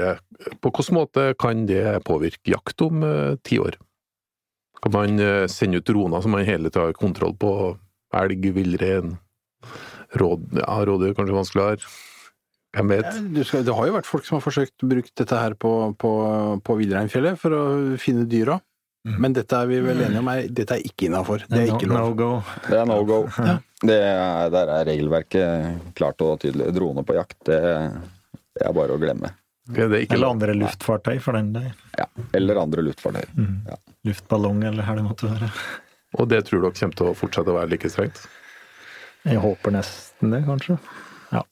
På 0.61 0.71
hvilken 0.71 0.97
måte 0.99 1.29
kan 1.39 1.65
det 1.69 2.01
påvirke 2.07 2.55
jakt 2.55 2.83
om 2.85 3.05
eh, 3.07 3.37
ti 3.43 3.61
år? 3.63 3.79
Kan 4.83 4.93
man 4.93 5.23
eh, 5.23 5.45
sende 5.51 5.81
ut 5.81 5.87
droner 5.87 6.21
som 6.21 6.35
man 6.35 6.45
hele 6.47 6.69
tida 6.69 6.89
har 6.89 6.97
kontroll 6.97 7.35
på? 7.39 7.53
Elg, 8.15 8.45
villrein, 8.55 9.17
råd, 10.15 10.45
ja, 10.61 10.75
råd, 10.87 11.09
kanskje 11.17 11.35
vanskeligere? 11.35 11.89
Hvem 12.77 12.93
vet? 12.93 13.07
Ja, 13.09 13.43
skal, 13.47 13.65
det 13.65 13.73
har 13.75 13.89
jo 13.89 13.95
vært 13.95 14.07
folk 14.07 14.27
som 14.27 14.37
har 14.37 14.43
forsøkt 14.45 14.83
å 14.85 14.89
bruke 14.91 15.11
dette 15.17 15.39
her 15.39 15.55
på, 15.59 15.71
på, 15.99 16.11
på 16.63 16.75
Villreinfjellet 16.79 17.39
for 17.41 17.55
å 17.55 17.63
finne 18.01 18.27
dyra. 18.29 18.59
Men 19.19 19.33
dette 19.37 19.55
er 19.55 19.67
vi 19.69 19.79
vel 19.85 20.01
enige 20.03 20.19
om 20.19 20.27
er, 20.33 20.47
dette 20.51 20.75
er 20.75 20.83
ikke 20.87 21.07
innafor. 21.07 21.43
Det 21.47 21.59
er 21.63 21.69
ikke 21.73 21.87
No, 21.87 21.95
lov. 21.95 22.07
no 22.09 22.15
go. 22.19 22.29
Det 22.67 22.77
er 22.81 22.85
no 22.89 22.97
go. 23.07 23.19
Det 23.87 23.97
er, 24.03 24.49
der 24.53 24.71
er 24.73 24.85
regelverket 24.89 25.93
klart 25.95 26.21
og 26.25 26.39
tydelig. 26.43 26.71
Drone 26.75 27.03
på 27.07 27.15
jakt, 27.15 27.37
det, 27.47 27.59
det 28.57 28.65
er 28.67 28.73
bare 28.75 28.95
å 28.97 29.01
glemme. 29.01 29.31
Er 29.75 29.89
det 29.91 30.03
ikke 30.05 30.15
Eller 30.15 30.31
andre 30.31 30.53
luftfartøy, 30.55 31.17
for 31.23 31.35
den 31.37 31.51
del. 31.55 31.69
Ja. 31.99 32.05
Eller 32.39 32.59
andre 32.61 32.83
luftfartøy. 32.87 33.25
Ja. 33.67 33.77
Luftballong, 34.07 34.63
eller 34.69 34.87
hva 34.87 34.95
det 34.97 35.03
måtte 35.07 35.27
være. 35.31 35.49
Og 36.17 36.29
det 36.31 36.41
tror 36.47 36.63
dere 36.63 36.71
kommer 36.79 36.95
til 37.01 37.09
å 37.11 37.15
fortsette 37.19 37.51
å 37.51 37.57
være 37.59 37.71
like 37.75 37.89
strengt? 37.91 38.21
Jeg 39.27 39.41
håper 39.43 39.75
nesten 39.75 40.31
det, 40.31 40.43
kanskje. 40.47 40.77
Ja. 41.35 41.43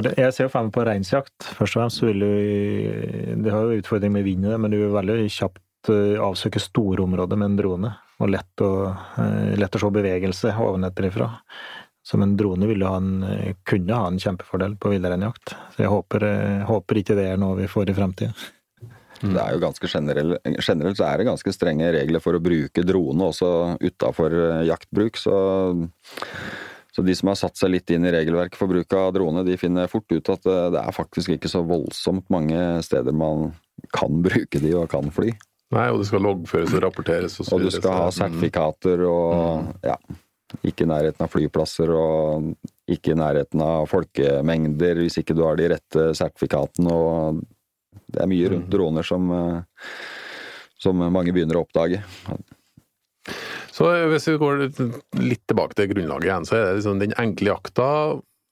Jeg 0.00 0.32
ser 0.34 0.46
jo 0.46 0.50
for 0.52 0.64
meg 0.66 0.72
på 0.74 0.84
reinsjakt. 0.86 1.48
Først 1.58 1.76
og 1.76 1.82
fremst 1.84 2.02
vil 2.02 2.22
du 2.22 3.42
Det 3.44 3.52
har 3.52 3.66
jo 3.68 3.78
utfordring 3.82 4.12
med 4.14 4.24
vind 4.26 4.46
det, 4.46 4.58
men 4.58 4.70
du 4.72 4.78
vil 4.80 4.92
veldig 4.94 5.26
kjapt 5.30 5.60
avsøke 5.88 6.60
store 6.60 7.02
områder 7.02 7.38
med 7.38 7.52
en 7.52 7.56
drone. 7.56 7.92
Og 8.20 8.28
lett 8.28 8.64
å, 8.64 8.90
eh, 9.18 9.56
lett 9.56 9.76
å 9.76 9.80
se 9.80 9.90
bevegelse 9.90 10.52
ovenfra. 10.52 11.30
Som 12.02 12.22
en 12.22 12.36
drone 12.36 12.66
ville 12.66 12.86
ha 12.86 12.96
en, 12.96 13.22
eh, 13.22 13.54
kunne 13.64 13.94
ha 13.94 14.06
en 14.06 14.18
kjempefordel 14.18 14.78
på 14.78 14.90
villreinjakt. 14.90 15.54
Så 15.74 15.76
jeg 15.76 15.88
håper, 15.88 16.22
eh, 16.22 16.64
håper 16.64 16.94
ikke 16.96 17.16
det 17.16 17.32
er 17.32 17.36
noe 17.36 17.56
vi 17.56 17.66
får 17.66 17.90
i 17.90 17.94
fremtiden 17.94 18.34
Det 19.20 19.36
er 19.36 19.52
jo 19.52 19.60
ganske 19.60 19.86
generell, 19.86 20.38
Generelt 20.64 20.96
så 20.96 21.04
er 21.04 21.18
det 21.18 21.26
ganske 21.26 21.52
strenge 21.52 21.92
regler 21.92 22.20
for 22.20 22.32
å 22.32 22.40
bruke 22.40 22.82
drone 22.82 23.20
også 23.20 23.78
utafor 23.78 24.64
jaktbruk. 24.64 25.16
Så, 25.16 25.90
så 26.90 27.04
de 27.04 27.14
som 27.14 27.28
har 27.28 27.36
satt 27.36 27.56
seg 27.56 27.70
litt 27.70 27.90
inn 27.90 28.06
i 28.06 28.12
regelverket 28.12 28.56
for 28.56 28.66
bruk 28.66 28.90
av 28.92 29.12
drone, 29.12 29.44
de 29.44 29.56
finner 29.56 29.88
fort 29.88 30.10
ut 30.10 30.28
at 30.28 30.46
eh, 30.46 30.70
det 30.70 30.80
er 30.80 30.92
faktisk 30.96 31.28
ikke 31.36 31.52
så 31.52 31.62
voldsomt 31.66 32.24
mange 32.30 32.82
steder 32.82 33.12
man 33.12 33.52
kan 33.92 34.22
bruke 34.22 34.58
de 34.58 34.74
og 34.74 34.88
kan 34.88 35.10
fly. 35.12 35.34
Nei, 35.70 35.86
og 35.92 36.00
det 36.00 36.08
skal 36.08 36.24
loggføres 36.26 36.72
og 36.74 36.82
rapporteres 36.82 37.36
og 37.38 37.46
så 37.46 37.54
Og 37.56 37.62
du 37.62 37.70
skal 37.70 37.94
ha 37.94 38.08
sertifikater 38.14 39.04
og 39.06 39.68
ja, 39.86 39.94
ikke 40.66 40.82
i 40.82 40.90
nærheten 40.90 41.22
av 41.22 41.30
flyplasser 41.30 41.92
og 41.94 42.50
ikke 42.90 43.14
i 43.14 43.18
nærheten 43.18 43.62
av 43.62 43.86
folkemengder 43.90 45.04
hvis 45.04 45.20
ikke 45.22 45.36
du 45.38 45.44
har 45.46 45.60
de 45.60 45.68
rette 45.70 46.08
sertifikatene. 46.18 46.90
og 46.90 47.42
Det 48.10 48.24
er 48.24 48.30
mye 48.32 48.50
rundt 48.54 48.72
droner 48.72 49.06
som, 49.06 49.30
eh, 49.30 49.86
som 50.82 50.98
mange 50.98 51.30
begynner 51.36 51.60
å 51.60 51.64
oppdage. 51.66 52.02
Så 53.70 53.86
hvis 54.10 54.26
vi 54.28 54.40
går 54.40 54.66
litt 55.22 55.44
tilbake 55.48 55.78
til 55.78 55.92
grunnlaget 55.94 56.26
igjen, 56.26 56.48
så 56.48 56.58
er 56.58 56.64
det 56.66 56.80
liksom 56.80 56.98
den 57.00 57.14
enkle 57.20 57.54
jakta 57.54 57.90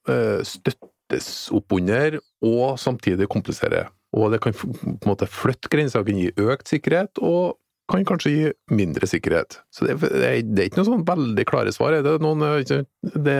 eh, 0.09 0.39
støttes 0.47 1.49
opp 1.53 1.75
under, 1.75 2.21
og 2.47 2.79
samtidig 2.79 3.27
komplisere. 3.29 3.89
Og 4.17 4.31
det 4.33 4.41
kan 4.41 4.55
på 4.55 4.69
en 4.69 4.99
måte 5.05 5.29
flytte 5.29 5.69
grenser, 5.71 6.05
kan 6.05 6.17
gi 6.17 6.31
økt 6.41 6.71
sikkerhet, 6.71 7.21
og 7.21 7.59
kan 7.89 8.05
kanskje 8.05 8.31
gi 8.33 8.47
mindre 8.73 9.09
sikkerhet. 9.09 9.59
Så 9.73 9.87
det, 9.87 9.97
det, 10.01 10.23
er, 10.25 10.41
det 10.45 10.63
er 10.63 10.69
ikke 10.69 10.81
noe 10.81 10.89
sånn 10.91 11.05
veldig 11.07 11.45
klare 11.49 11.73
svar. 11.73 11.97
Er 11.97 12.05
det 12.05 12.17
noen 12.23 12.45
eh, 12.45 12.85
det, 13.15 13.39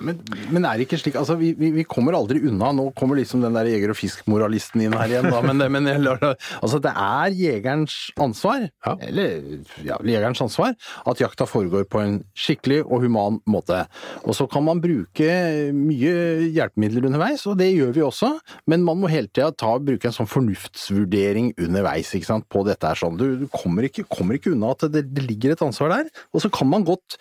Men, 0.00 0.22
men 0.48 0.64
er 0.64 0.78
det 0.80 0.86
ikke 0.86 0.96
slik 1.02 1.16
altså 1.20 1.34
vi, 1.36 1.50
vi, 1.58 1.68
vi 1.74 1.82
kommer 1.84 2.14
aldri 2.16 2.40
unna. 2.48 2.70
Nå 2.72 2.86
kommer 2.96 3.18
liksom 3.18 3.42
den 3.44 3.52
der 3.52 3.68
jeger- 3.68 3.92
og 3.92 3.98
fiskmoralisten 3.98 4.80
inn 4.86 4.94
her 4.96 5.10
igjen, 5.12 5.28
da. 5.28 5.42
Men, 5.44 5.60
men 5.74 5.90
altså, 6.08 6.78
det 6.80 6.92
er 6.96 7.34
jegerens 7.36 7.96
ansvar, 8.16 8.64
Ja. 8.86 8.94
eller 9.04 9.42
ja, 9.84 9.98
jegerens 10.00 10.40
ansvar, 10.40 10.72
at 11.04 11.20
jakta 11.20 11.44
foregår 11.48 11.84
på 11.92 12.00
en 12.00 12.16
skikkelig 12.32 12.80
og 12.86 13.04
human 13.04 13.36
måte. 13.44 13.82
Og 14.24 14.32
så 14.38 14.46
kan 14.48 14.64
man 14.64 14.80
bruke 14.80 15.28
mye 15.76 16.48
hjelpemidler 16.56 17.10
underveis, 17.10 17.44
og 17.50 17.58
det 17.60 17.68
gjør 17.74 17.92
vi 17.98 18.06
også. 18.08 18.32
Men 18.72 18.86
man 18.88 18.96
må 19.02 19.12
hele 19.12 19.28
tida 19.28 19.52
bruke 19.82 20.08
en 20.08 20.16
sånn 20.16 20.30
fornuftsvurdering 20.30 21.52
underveis 21.60 22.14
ikke 22.16 22.30
sant, 22.32 22.48
på 22.48 22.64
dette 22.64 22.88
her. 22.88 22.96
sånn. 22.96 23.20
Du, 23.20 23.26
du 23.44 23.46
kommer, 23.52 23.84
ikke, 23.90 24.06
kommer 24.08 24.40
ikke 24.40 24.54
unna 24.56 24.72
at 24.72 24.88
det, 24.92 25.04
det 25.12 25.26
ligger 25.28 25.52
et 25.52 25.66
ansvar 25.68 25.92
der. 25.98 26.08
Og 26.32 26.40
så 26.46 26.50
kan 26.52 26.70
man 26.72 26.88
godt 26.88 27.18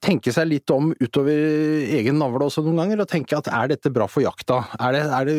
tenke 0.00 0.32
seg 0.32 0.48
litt 0.48 0.70
om 0.72 0.90
utover 0.96 1.36
egen 1.98 2.16
navle 2.20 2.46
også 2.46 2.62
noen 2.64 2.80
ganger, 2.80 3.02
og 3.02 3.10
tenke 3.10 3.36
at 3.36 3.50
er 3.52 3.68
dette 3.74 3.92
bra 3.92 4.06
for 4.08 4.24
jakta? 4.24 4.62
Er 4.80 4.96
det, 4.96 5.02
er 5.12 5.28
det 5.28 5.36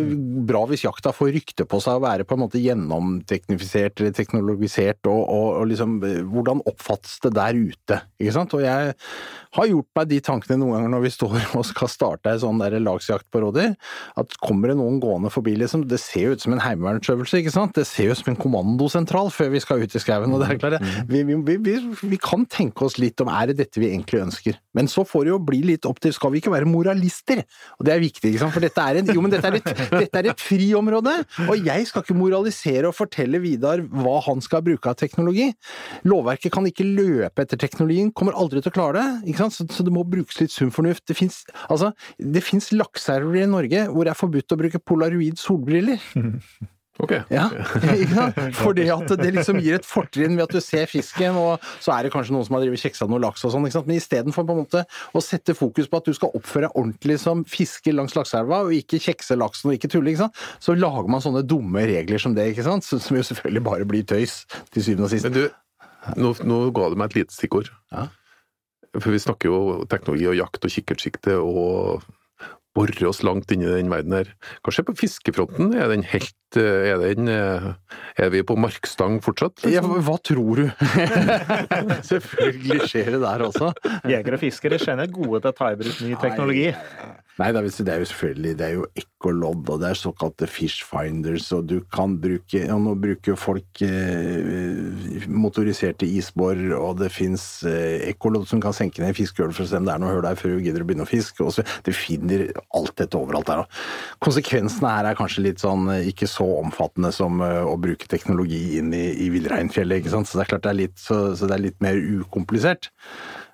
bra 0.49 0.61
hvis 0.69 0.85
jakta 0.85 1.13
får 1.15 1.31
rykte 1.33 1.65
på 1.69 1.79
seg 1.81 1.97
å 1.97 2.03
være 2.03 2.27
på 2.29 2.37
en 2.37 2.43
måte 2.43 2.61
gjennomteknifisert 2.61 3.99
eller 3.99 4.13
teknologisert, 4.15 5.01
og, 5.09 5.23
og, 5.25 5.47
og 5.61 5.69
liksom 5.71 5.97
eh, 6.05 6.21
hvordan 6.29 6.61
oppfattes 6.69 7.17
det 7.25 7.33
der 7.39 7.57
ute? 7.57 8.01
Ikke 8.21 8.35
sant? 8.35 8.53
Og 8.57 8.65
jeg 8.65 8.93
har 9.57 9.69
gjort 9.71 9.89
meg 9.97 10.11
de 10.11 10.19
tankene 10.29 10.59
noen 10.61 10.75
ganger 10.77 10.93
når 10.93 11.05
vi 11.07 11.13
står 11.15 11.37
og 11.59 11.65
skal 11.67 11.91
starte 11.91 12.33
ei 12.33 12.41
sånn 12.43 12.61
der 12.61 12.77
lagsjakt 12.83 13.27
på 13.33 13.41
rådyr, 13.43 13.73
at 14.19 14.37
kommer 14.45 14.71
det 14.71 14.77
noen 14.79 15.01
gående 15.01 15.33
forbi, 15.33 15.55
liksom, 15.59 15.87
det 15.89 16.01
ser 16.03 16.27
jo 16.27 16.37
ut 16.37 16.45
som 16.45 16.53
en 16.55 16.63
heimevernsøvelse, 16.63 17.41
ikke 17.41 17.55
sant? 17.55 17.73
Det 17.77 17.87
ser 17.89 18.09
jo 18.09 18.17
ut 18.17 18.21
som 18.21 18.33
en 18.35 18.41
kommandosentral 18.45 19.33
før 19.33 19.53
vi 19.55 19.63
skal 19.63 19.81
ut 19.81 19.97
i 19.97 20.03
skauen, 20.03 20.33
og 20.35 20.43
det 20.43 20.51
er 20.53 20.61
klart, 20.61 20.77
det. 20.77 20.93
vi, 21.09 21.25
vi, 21.25 21.57
vi, 21.65 21.77
vi 22.13 22.21
kan 22.21 22.45
tenke 22.49 22.85
oss 22.85 22.99
litt 23.01 23.21
om 23.23 23.31
er 23.33 23.49
det 23.49 23.59
dette 23.63 23.81
vi 23.81 23.89
egentlig 23.89 24.18
ønsker. 24.23 24.57
Men 24.77 24.89
så 24.91 25.03
får 25.07 25.25
det 25.25 25.33
jo 25.33 25.39
bli 25.49 25.61
litt 25.71 25.87
opp 25.89 25.99
til, 26.03 26.13
skal 26.15 26.33
vi 26.33 26.41
ikke 26.41 26.53
være 26.53 26.69
moralister? 26.69 27.41
Og 27.79 27.87
det 27.87 27.93
er 27.95 28.03
viktig, 28.03 28.31
ikke 28.31 28.43
sant? 28.43 28.55
For 28.55 28.63
dette 28.65 28.85
er, 28.85 28.99
en, 29.01 29.11
jo, 29.15 29.23
dette 29.31 29.51
er, 29.51 29.59
et, 29.59 29.83
dette 29.93 30.21
er 30.21 30.29
et 30.31 30.43
friområde, 30.43 31.15
og 31.47 31.69
jeg 31.69 31.89
skal 31.89 32.05
ikke 32.05 32.17
moralisere 32.17 32.89
og 32.89 32.97
fortelle 32.97 33.41
Vidar 33.43 33.83
hva 33.93 34.17
han 34.25 34.43
skal 34.43 34.63
bruke 34.65 34.91
av 34.91 34.97
teknologi. 34.99 35.49
Lovverket 36.09 36.53
kan 36.55 36.67
ikke 36.69 36.87
løpe 36.87 37.45
etter 37.45 37.59
teknologien, 37.61 38.13
kommer 38.15 38.37
aldri 38.39 38.63
til 38.63 38.73
å 38.73 38.77
klare 38.79 38.99
det, 38.99 39.31
ikke 39.31 39.45
sant? 39.45 39.57
Så, 39.57 39.67
så 39.73 39.85
det 39.85 39.93
må 39.95 40.05
brukes 40.07 40.41
litt 40.41 40.53
sunn 40.53 40.73
fornuft. 40.75 41.05
Det 41.09 41.17
fins 41.17 41.43
altså, 41.67 41.93
lakseelver 42.79 43.43
i 43.43 43.49
Norge 43.49 43.87
hvor 43.89 44.05
det 44.05 44.13
er 44.13 44.19
forbudt 44.19 44.55
å 44.55 44.59
bruke 44.59 44.83
polaroid 44.83 45.39
solbriller. 45.39 46.01
Ok. 46.99 47.13
Ja? 47.31 47.45
Fordi 48.59 48.85
at 48.91 49.13
det 49.21 49.29
liksom 49.37 49.59
gir 49.63 49.77
et 49.77 49.87
fortrinn 49.87 50.35
ved 50.35 50.45
at 50.49 50.55
du 50.55 50.59
ser 50.63 50.89
fisken, 50.91 51.37
og 51.39 51.63
så 51.79 51.93
er 51.95 52.05
det 52.05 52.11
kanskje 52.13 52.35
noen 52.35 52.47
som 52.47 52.57
har 52.57 52.65
drevet 52.65 52.81
kjeksa 52.81 53.07
noe 53.07 53.21
laks 53.23 53.45
og 53.47 53.53
sånn, 53.53 53.63
men 53.63 53.95
istedenfor 53.95 54.43
å 55.15 55.23
sette 55.23 55.55
fokus 55.55 55.87
på 55.87 56.01
at 56.01 56.09
du 56.09 56.15
skal 56.17 56.35
oppføre 56.35 56.67
deg 56.67 56.75
ordentlig 56.75 57.19
som 57.23 57.45
fisker 57.47 57.95
langs 57.95 58.17
lakseelva, 58.17 58.65
og 58.67 58.75
ikke 58.75 58.99
kjekse 59.03 59.39
laksen 59.39 59.71
og 59.71 59.79
ikke 59.79 59.91
tulle, 59.93 60.11
ikke 60.11 60.25
sant, 60.25 60.43
så 60.59 60.75
lager 60.75 61.09
man 61.11 61.23
sånne 61.23 61.45
dumme 61.47 61.85
regler 61.87 62.21
som 62.21 62.35
det, 62.35 62.51
ikke 62.51 62.67
sant, 62.67 62.87
som 62.89 63.19
jo 63.19 63.25
selvfølgelig 63.31 63.65
bare 63.69 63.87
blir 63.89 64.07
tøys 64.09 64.41
til 64.73 64.85
syvende 64.85 65.07
og 65.07 65.13
sist. 65.13 65.29
Men 65.29 65.37
du, 65.37 65.43
nå, 66.19 66.33
nå 66.51 66.61
ga 66.75 66.91
du 66.91 66.99
meg 66.99 67.13
et 67.13 67.21
lite 67.21 67.37
stikkord. 67.37 67.71
Ja. 67.95 68.09
For 68.97 69.13
vi 69.13 69.21
snakker 69.21 69.51
jo 69.51 69.59
teknologi 69.89 70.27
og 70.31 70.39
jakt 70.39 70.65
og 70.65 70.73
kikkertsikte 70.73 71.37
og 71.39 72.07
bore 72.77 73.09
oss 73.09 73.23
langt 73.25 73.51
inn 73.53 73.63
i 73.65 73.69
den 73.69 73.91
verden 73.91 74.15
her. 74.15 74.31
Hva 74.63 74.73
skjer 74.73 74.87
på 74.87 74.97
fiskefronten? 74.97 75.73
Er 75.77 75.91
den 75.91 76.05
helt 76.07 76.35
Er, 76.57 76.97
den, 77.03 77.29
eh, 77.29 77.67
er 78.17 78.29
vi 78.33 78.41
på 78.41 78.55
markstang 78.57 79.19
fortsatt? 79.21 79.61
Ja, 79.67 79.83
liksom? 79.83 79.99
hva 80.07 80.15
tror 80.25 80.61
du? 80.63 80.65
Selvfølgelig 82.11 82.89
skjer 82.89 83.11
det 83.15 83.21
der 83.21 83.45
også. 83.45 83.69
Jegere 84.09 84.39
og 84.39 84.41
fiskere 84.41 84.79
skjønner 84.81 85.11
gode 85.13 85.43
til 85.43 85.51
å 85.51 85.57
ta 85.59 85.69
i 85.75 85.77
bruk 85.77 85.99
ny 86.01 86.15
teknologi. 86.17 86.69
Nei, 86.73 87.28
det 87.39 87.53
da, 87.55 87.61
det 87.63 87.93
er 87.93 88.01
jo 88.01 88.07
selvfølgelig 88.09 88.53
det 88.59 88.65
er 88.65 88.73
jo 88.75 88.85
ekkolodd, 88.99 89.69
og 89.71 89.79
det 89.79 89.89
er 89.89 89.99
såkalte 89.99 90.47
fish 90.51 90.83
finders, 90.83 91.47
og 91.55 91.69
du 91.69 91.77
kan 91.93 92.17
bruke 92.19 92.59
ja, 92.65 92.75
Nå 92.79 92.95
bruker 92.99 93.37
folk 93.39 93.81
eh, 93.85 95.23
motoriserte 95.31 96.07
isbor, 96.07 96.59
og 96.75 96.99
det 96.99 97.11
fins 97.15 97.45
eh, 97.67 98.09
ekkolodd 98.09 98.47
som 98.49 98.63
kan 98.63 98.75
senke 98.75 99.03
ned 99.03 99.15
fiskehjul 99.15 99.53
for 99.55 99.63
å 99.63 99.69
se 99.71 99.79
om 99.79 99.87
det 99.87 99.93
er 99.95 100.03
noe 100.03 100.15
hull 100.15 100.25
der 100.25 100.39
før 100.39 100.57
du 100.57 100.65
gidder 100.67 100.83
å 100.83 100.89
begynne 100.89 101.07
å 101.07 101.09
fiske. 101.09 101.43
Og 101.45 101.55
så, 101.55 101.65
du 101.85 101.93
finner 101.95 102.49
alt 102.75 102.95
dette 102.99 103.19
overalt 103.19 103.47
der. 103.47 103.63
Konsekvensene 104.23 104.93
her 104.97 105.11
er 105.11 105.19
kanskje 105.19 105.45
litt 105.47 105.63
sånn 105.63 105.87
eh, 105.95 106.09
ikke 106.11 106.27
så 106.29 106.47
omfattende 106.59 107.13
som 107.15 107.39
eh, 107.45 107.61
å 107.63 107.77
bruke 107.79 108.09
teknologi 108.11 108.79
inn 108.81 108.91
i, 108.95 109.05
i 109.25 109.31
villreinfjellet, 109.33 110.03
ikke 110.03 110.15
sant. 110.17 110.27
Så 110.27 110.39
det 110.39 110.47
er 110.47 110.53
klart 110.55 110.67
det 110.67 110.73
er 110.75 110.81
litt, 110.83 110.99
så, 110.99 111.21
så 111.39 111.47
det 111.47 111.55
er 111.55 111.67
litt 111.69 111.79
mer 111.83 111.99
ukomplisert. 112.19 112.91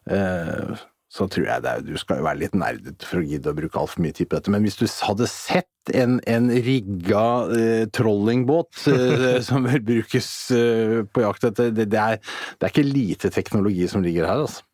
Eh, 0.10 0.86
så 1.16 1.30
tror 1.32 1.48
jeg 1.48 1.64
det 1.64 1.72
er, 1.72 1.84
du 1.86 1.96
skal 2.00 2.20
jo 2.20 2.26
være 2.28 2.42
litt 2.42 2.56
nerdete 2.60 3.08
for 3.08 3.22
å 3.22 3.26
gidde 3.26 3.52
å 3.52 3.56
bruke 3.56 3.80
altfor 3.80 4.04
mye 4.04 4.16
tid 4.16 4.28
på 4.28 4.36
dette. 4.36 4.52
Men 4.52 4.66
hvis 4.66 4.76
du 4.82 4.86
hadde 5.08 5.28
sett 5.32 5.94
en, 5.96 6.18
en 6.28 6.50
rigga 6.66 7.26
eh, 7.56 7.84
trollingbåt 7.96 8.88
eh, 8.92 9.38
som 9.48 9.68
vel 9.68 9.84
brukes 9.86 10.30
eh, 10.56 10.98
på 11.08 11.24
jakt 11.24 11.48
etter, 11.48 11.72
det, 11.76 11.88
det, 11.94 12.02
er, 12.02 12.20
det 12.60 12.68
er 12.68 12.74
ikke 12.74 12.88
lite 12.90 13.32
teknologi 13.32 13.88
som 13.92 14.04
ligger 14.04 14.28
her, 14.28 14.44
altså. 14.48 14.66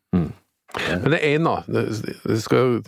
Men 0.72 1.12
det 1.12 1.18
er 1.20 1.36
én, 1.36 1.44
da. 1.44 1.60
Det 1.68 2.38
skal 2.40 2.78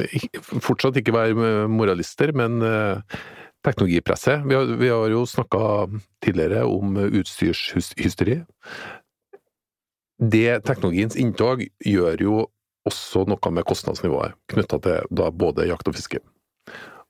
fortsatt 0.64 0.96
ikke 0.98 1.14
være 1.14 1.68
moralister, 1.70 2.32
men 2.34 2.58
eh, 2.64 3.20
teknologipresset. 3.64 4.48
Vi 4.48 4.56
har, 4.56 4.74
vi 4.80 4.90
har 4.90 5.14
jo 5.14 5.22
snakka 5.28 5.62
tidligere 6.24 6.64
om 6.66 6.96
utstyrshysteri. 7.04 8.40
det 10.18 10.64
teknologiens 10.64 11.16
inntog 11.20 11.64
gjør 11.84 12.22
jo 12.22 12.42
også 12.88 13.24
noe 13.30 13.52
med 13.54 13.66
kostnadsnivået 13.68 14.36
knytta 14.52 14.80
til 14.84 15.10
da 15.10 15.30
både 15.32 15.68
jakt 15.68 15.88
og 15.88 15.96
fiske. 15.96 16.20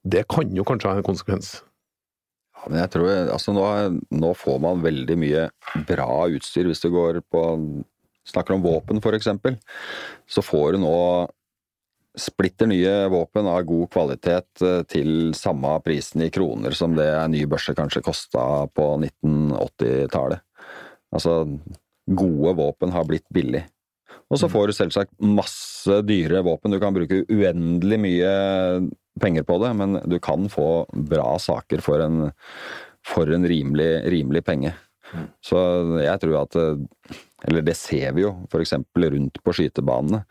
Det 0.04 0.26
kan 0.30 0.52
jo 0.54 0.66
kanskje 0.66 0.90
ha 0.90 1.00
en 1.00 1.06
konsekvens? 1.06 1.56
Ja, 2.54 2.68
men 2.68 2.80
jeg 2.82 2.92
tror, 2.94 3.10
altså 3.32 3.54
nå, 3.56 3.64
nå, 4.14 4.34
får 4.36 4.60
man 4.62 4.84
veldig 4.84 5.16
mye 5.20 5.48
bra 5.88 6.26
utstyr 6.32 6.68
hvis 6.68 6.84
du 6.84 6.90
går 6.94 7.24
på 7.32 7.44
Snakker 8.24 8.54
om 8.54 8.62
våpen, 8.64 9.02
eksempel. 9.12 9.58
Så 10.24 10.40
får 10.40 10.72
du 10.72 10.78
nå 10.80 11.28
splitter 12.16 12.70
nye 12.70 12.92
våpen 13.12 13.46
av 13.50 13.66
god 13.66 13.90
kvalitet 13.92 14.62
eh, 14.62 14.82
til 14.88 15.34
samme 15.36 15.74
prisen 15.84 16.22
i 16.24 16.30
kroner 16.32 16.72
som 16.72 16.94
det 16.96 17.08
en 17.10 17.34
ny 17.34 17.42
børse 17.50 17.74
kanskje 17.74 18.04
kosta 18.06 18.64
på 18.70 18.86
1980-tallet. 19.02 20.40
Altså, 21.14 21.42
gode 22.06 22.54
våpen 22.58 22.94
har 22.94 23.04
blitt 23.08 23.26
billig. 23.34 23.64
Og 24.34 24.40
så 24.40 24.50
får 24.50 24.68
du 24.68 24.76
selvsagt 24.76 25.12
masse 25.22 26.00
dyre 26.08 26.42
våpen. 26.46 26.74
Du 26.74 26.80
kan 26.82 26.94
bruke 26.96 27.22
uendelig 27.30 27.98
mye 28.02 28.32
penger 29.22 29.46
på 29.46 29.60
det, 29.62 29.70
men 29.78 30.00
du 30.10 30.18
kan 30.22 30.48
få 30.50 30.86
bra 30.90 31.36
saker 31.38 31.82
for 31.84 32.02
en, 32.02 32.32
for 33.06 33.30
en 33.30 33.46
rimelig, 33.46 33.90
rimelig 34.10 34.42
penge. 34.46 34.74
Mm. 35.14 35.28
Så 35.44 35.58
jeg 36.00 36.20
tror 36.22 36.38
at 36.40 36.56
Eller 37.44 37.60
det 37.62 37.76
ser 37.76 38.14
vi 38.16 38.24
jo 38.24 38.30
f.eks. 38.48 38.72
rundt 38.96 39.42
på 39.44 39.52
skytebanene. 39.54 40.24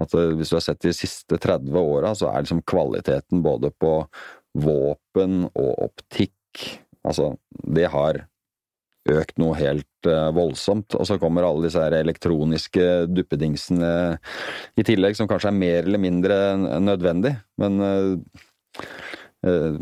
At 0.00 0.12
hvis 0.12 0.52
du 0.52 0.56
har 0.58 0.64
sett 0.64 0.84
de 0.84 0.92
siste 0.96 1.38
30 1.40 1.72
åra, 1.80 2.14
så 2.14 2.28
er 2.30 2.44
liksom 2.44 2.62
kvaliteten 2.68 3.42
både 3.42 3.72
på 3.80 3.94
våpen 4.60 5.48
og 5.50 5.72
optikk 5.88 6.36
Altså, 7.06 7.30
det 7.64 7.86
har 7.94 8.26
økt 9.18 9.40
noe 9.42 9.56
helt 9.58 10.08
uh, 10.08 10.30
voldsomt. 10.36 10.96
Og 10.98 11.08
så 11.08 11.18
kommer 11.22 11.46
alle 11.46 11.66
disse 11.66 11.82
her 11.82 11.98
elektroniske 12.00 12.88
duppedingsene 13.10 13.92
i 14.78 14.86
tillegg, 14.86 15.18
som 15.18 15.30
kanskje 15.30 15.52
er 15.52 15.62
mer 15.62 15.82
eller 15.84 16.02
mindre 16.02 16.38
nødvendig. 16.82 17.34
Men 17.60 17.80
uh, 17.84 18.40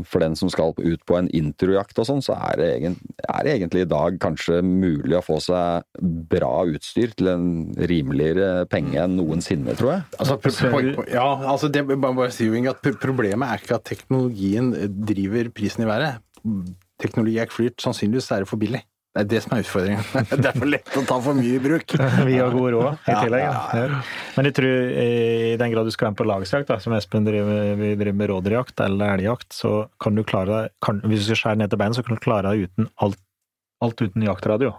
for 0.07 0.23
den 0.23 0.37
som 0.39 0.51
skal 0.53 0.71
ut 0.79 1.01
på 1.09 1.17
en 1.19 1.29
introjakt 1.35 1.99
og 1.99 2.07
sånn, 2.07 2.21
så 2.23 2.37
er 2.37 2.61
det, 2.61 2.69
egentlig, 2.77 3.15
er 3.25 3.41
det, 3.43 3.55
egentlig, 3.57 3.83
i 3.83 3.91
dag 3.91 4.19
kanskje 4.23 4.61
mulig 4.63 5.17
å 5.19 5.25
få 5.25 5.41
seg 5.43 5.83
bra 6.31 6.53
utstyr 6.71 7.15
til 7.19 7.33
en 7.33 7.49
rimeligere 7.91 8.69
penge 8.71 9.01
enn 9.03 9.17
noensinne, 9.19 9.75
tror 9.79 9.97
jeg. 9.97 10.05
Altså, 10.23 10.39
ja, 11.11 11.27
altså 11.55 11.73
det, 11.75 11.85
bare, 11.91 12.15
bare 12.21 12.35
si, 12.35 12.47
at 12.71 12.87
Problemet 13.03 13.51
er 13.51 13.63
ikke 13.65 13.81
at 13.81 13.89
teknologien 13.89 14.71
driver 15.09 15.51
prisen 15.55 15.85
i 15.85 15.91
været. 15.91 16.23
Teknologi 17.03 17.39
er 17.43 17.51
flyrt, 17.51 17.83
sannsynligvis 17.83 18.31
er 18.35 18.45
det 18.45 18.51
for 18.51 18.63
billig. 18.63 18.85
Det 19.17 19.25
er 19.25 19.29
det 19.33 19.39
som 19.43 19.55
er 19.57 19.63
utfordringen. 19.65 20.03
Det 20.43 20.51
er 20.51 20.59
for 20.59 20.71
lett 20.71 20.97
å 21.01 21.03
ta 21.09 21.17
for 21.25 21.39
mye 21.39 21.57
i 21.57 21.63
bruk. 21.63 21.95
Vi 22.29 22.37
har 22.39 22.53
god 22.55 22.69
råd 22.75 22.89
i 23.09 23.15
tillegg. 23.17 23.45
Ja, 23.45 23.55
ja, 23.75 23.87
ja. 23.89 24.01
Men 24.37 24.49
jeg 24.49 24.57
tror 24.59 24.91
i 25.03 25.55
den 25.59 25.73
grad 25.73 25.89
du 25.89 25.95
skal 25.95 26.11
være 26.11 26.19
på 26.21 26.27
lagsjakt, 26.29 26.75
som 26.85 26.95
Espen 26.95 27.27
driver, 27.27 27.73
vi 27.81 27.95
driver 27.97 28.21
med 28.21 28.31
rådyrjakt 28.31 28.85
eller 28.85 29.17
elgjakt, 29.17 29.49
så 29.57 29.73
kan 30.03 30.15
du 30.15 30.23
klare 30.29 30.69
deg 30.69 31.09
Hvis 31.09 31.25
du 31.25 31.33
skal 31.33 31.41
skjære 31.43 31.63
ned 31.63 31.73
til 31.73 31.81
bein, 31.81 31.97
så 31.97 32.05
kan 32.07 32.19
du 32.19 32.23
klare 32.23 32.53
deg 32.53 32.69
uten 32.69 32.93
alt, 33.03 33.19
alt 33.83 34.05
uten 34.05 34.29
jaktradio. 34.29 34.77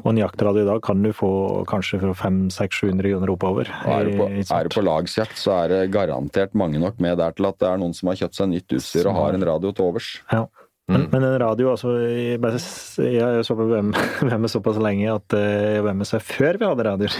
Og 0.00 0.08
en 0.12 0.20
jaktradio 0.20 0.62
i 0.62 0.68
dag 0.68 0.80
kan 0.84 1.02
du 1.02 1.10
få 1.16 1.30
kanskje 1.68 2.00
fra 2.02 2.12
500-700 2.16 3.12
kroner 3.12 3.32
oppover. 3.32 3.70
Er 3.88 4.08
du, 4.08 4.16
på, 4.18 4.26
er 4.28 4.66
du 4.68 4.74
på 4.74 4.84
lagsjakt, 4.84 5.38
så 5.40 5.54
er 5.62 5.72
det 5.72 5.80
garantert 5.94 6.56
mange 6.58 6.80
nok 6.82 7.00
med 7.02 7.18
der 7.20 7.36
til 7.36 7.48
at 7.48 7.60
det 7.62 7.68
er 7.70 7.80
noen 7.80 7.96
som 7.96 8.12
har 8.12 8.20
kjøpt 8.20 8.40
seg 8.40 8.52
nytt 8.52 8.76
utstyr 8.76 9.08
og 9.10 9.16
har 9.16 9.36
en 9.38 9.46
radio 9.48 9.72
til 9.74 9.88
overs. 9.88 10.10
Ja. 10.32 10.44
Men, 10.90 11.06
mm. 11.06 11.08
men, 11.12 11.24
en 11.24 11.38
radio, 11.38 11.72
altså 11.74 11.92
Jeg, 12.02 12.38
bare, 12.42 12.60
jeg 13.04 13.22
har 13.22 13.36
jo 13.38 13.46
så 13.46 13.56
på 13.58 13.66
VM 13.70 14.46
såpass 14.54 14.80
lenge 14.82 15.10
at 15.12 15.36
eh, 15.38 15.76
jeg 15.76 15.84
var 15.86 15.98
med 15.98 16.08
seg 16.08 16.24
før 16.26 16.58
vi 16.58 16.66
hadde 16.66 16.86
radioer. 16.88 17.18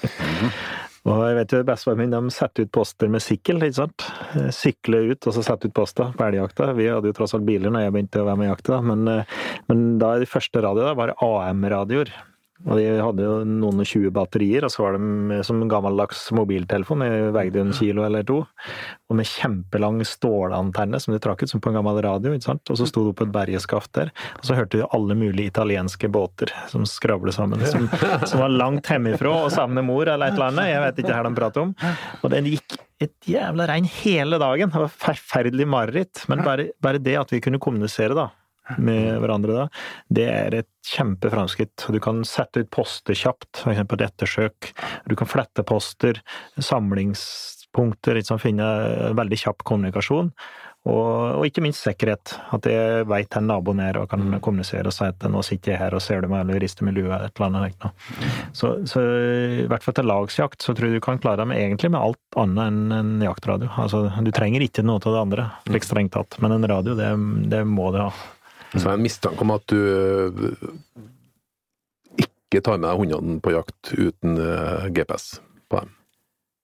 Mm. 0.00 0.46
og 1.10 1.20
jeg 1.26 1.36
vet 1.40 1.54
jo 1.54 1.60
Bestefaren 1.68 2.00
min 2.00 2.14
de 2.14 2.34
setter 2.34 2.64
ut 2.64 2.72
poster 2.78 3.12
med 3.12 3.24
sykkel, 3.24 3.60
ikke 3.66 3.80
sant. 3.82 4.06
Sykle 4.56 5.04
ut 5.10 5.28
og 5.28 5.36
så 5.36 5.44
sette 5.44 5.68
ut 5.68 5.76
poster 5.76 6.14
på 6.16 6.26
elgjakta. 6.30 6.72
Vi 6.78 6.88
hadde 6.88 7.12
jo 7.12 7.18
tross 7.20 7.36
alt 7.36 7.48
biler 7.48 7.74
når 7.74 7.86
jeg 7.86 7.96
begynte 7.98 8.24
å 8.24 8.28
være 8.30 8.40
med 8.40 8.48
i 8.48 8.52
jakta, 8.54 8.80
men, 8.88 9.06
eh, 9.12 9.38
men 9.68 9.86
da 10.00 10.16
de 10.22 10.30
første 10.30 10.64
radioene 10.64 10.96
var 10.98 11.14
AM-radioer. 11.20 12.14
Og 12.68 12.76
de 12.76 12.84
hadde 13.00 13.24
jo 13.24 13.36
noen 13.48 13.80
og 13.80 13.88
tjue 13.88 14.10
batterier, 14.12 14.66
og 14.66 14.72
så 14.72 14.84
var 14.84 14.98
de 14.98 15.38
som 15.46 15.62
gammeldags 15.70 16.26
mobiltelefon. 16.36 17.04
De 17.04 17.30
veide 17.32 17.62
en 17.62 17.72
kilo 17.76 18.04
eller 18.04 18.26
to. 18.28 18.42
Og 19.08 19.16
med 19.16 19.28
kjempelang 19.28 20.02
stålantenne 20.06 21.00
som 21.00 21.14
de 21.14 21.20
trakk 21.22 21.44
ut, 21.44 21.52
som 21.52 21.62
på 21.62 21.72
en 21.72 21.78
gammel 21.78 22.02
radio. 22.04 22.34
ikke 22.36 22.50
sant? 22.50 22.72
Og 22.72 22.80
så 22.80 22.88
sto 22.88 23.06
det 23.06 23.14
opp 23.14 23.24
et 23.24 23.32
bergeskaft 23.32 23.92
der. 23.96 24.12
Og 24.38 24.44
så 24.48 24.58
hørte 24.58 24.82
du 24.82 24.84
alle 24.90 25.16
mulige 25.16 25.54
italienske 25.54 26.10
båter 26.12 26.52
som 26.72 26.84
skravlet 26.88 27.38
sammen. 27.38 27.64
Som, 27.70 27.88
som 28.26 28.44
var 28.44 28.52
langt 28.52 28.92
hjemmefra 28.92 29.32
og 29.46 29.54
savner 29.54 29.86
mor 29.86 30.04
eller 30.04 30.28
et 30.28 30.36
eller 30.36 30.52
annet. 30.52 30.72
Jeg 30.74 30.84
vet 30.84 31.02
ikke 31.04 31.16
hva 31.16 31.24
de 31.26 31.40
prater 31.40 31.64
om. 31.64 31.74
Og 32.20 32.34
den 32.34 32.50
gikk 32.52 32.76
et 33.00 33.16
jævla 33.24 33.64
regn 33.70 33.88
hele 34.02 34.36
dagen. 34.42 34.68
Det 34.68 34.84
var 34.84 34.92
forferdelig 35.06 35.68
mareritt. 35.70 36.26
Men 36.28 36.44
bare, 36.44 36.68
bare 36.84 37.00
det 37.00 37.16
at 37.22 37.32
vi 37.32 37.40
kunne 37.40 37.62
kommunisere, 37.62 38.12
da 38.18 38.28
med 38.78 39.18
hverandre 39.22 39.56
da, 39.56 39.66
det 40.12 40.26
er 40.30 40.58
et 40.60 40.70
kjempeframskritt. 40.86 41.86
Du 41.90 42.00
kan 42.02 42.22
sette 42.28 42.64
ut 42.64 42.70
poster 42.72 43.16
kjapt, 43.16 43.62
f.eks. 43.62 43.82
et 43.84 44.06
ettersøk. 44.06 44.72
Du 45.10 45.16
kan 45.18 45.30
flette 45.30 45.64
poster, 45.66 46.22
samlingspunkter, 46.56 48.18
liksom 48.18 48.40
finne 48.42 48.66
veldig 49.18 49.40
kjapp 49.44 49.64
kommunikasjon. 49.68 50.34
Og, 50.88 51.36
og, 51.36 51.42
ikke 51.44 51.60
minst 51.60 51.84
sikkerhet. 51.84 52.32
At 52.56 52.64
jeg 52.68 53.04
veit 53.10 53.28
hvor 53.34 53.44
naboen 53.44 53.82
er 53.84 53.98
og 54.00 54.08
kan 54.08 54.22
mm. 54.24 54.38
kommunisere 54.44 54.88
og 54.88 54.96
si 54.96 55.04
at 55.10 55.26
nå 55.28 55.42
sitter 55.44 55.74
jeg 55.74 55.80
her 55.82 55.96
og 55.96 56.00
ser 56.04 56.24
du 56.24 56.30
meg 56.32 56.46
eller 56.46 56.60
rister 56.62 56.88
med 56.88 56.96
lua 56.96 57.18
et 57.26 57.36
eller 57.36 57.60
annet. 57.60 58.06
Så, 58.56 58.72
så, 58.88 59.04
i 59.60 59.68
hvert 59.68 59.84
fall 59.84 59.98
til 59.98 60.08
lagsjakt 60.08 60.64
så 60.64 60.74
tror 60.76 60.88
jeg 60.88 61.00
du 61.00 61.04
kan 61.04 61.20
klare 61.20 61.42
deg 61.42 61.52
med, 61.52 61.60
egentlig 61.60 61.92
med 61.92 62.00
alt 62.00 62.40
annet 62.40 62.64
enn 62.70 62.96
en 62.96 63.14
jaktradio. 63.28 63.68
Altså, 63.82 64.06
du 64.24 64.32
trenger 64.32 64.64
ikke 64.64 64.86
noe 64.86 65.02
av 65.04 65.12
det 65.12 65.24
andre, 65.26 65.48
slik 65.68 65.88
strengt 65.88 66.16
tatt, 66.16 66.40
men 66.40 66.56
en 66.56 66.68
radio, 66.72 66.96
det, 66.96 67.12
det 67.52 67.64
må 67.68 67.92
du 67.92 68.00
ha. 68.06 68.12
Så 68.74 68.86
jeg 68.92 69.02
mistanke 69.02 69.42
om 69.42 69.54
at 69.54 69.64
du 69.70 69.78
eh, 69.78 70.50
ikke 72.22 72.62
tar 72.62 72.78
med 72.78 72.86
deg 72.86 73.00
hundene 73.02 73.40
på 73.42 73.54
jakt 73.54 73.94
uten 73.96 74.38
eh, 74.38 74.90
GPS 74.94 75.40
på 75.70 75.82
dem. 75.82 75.96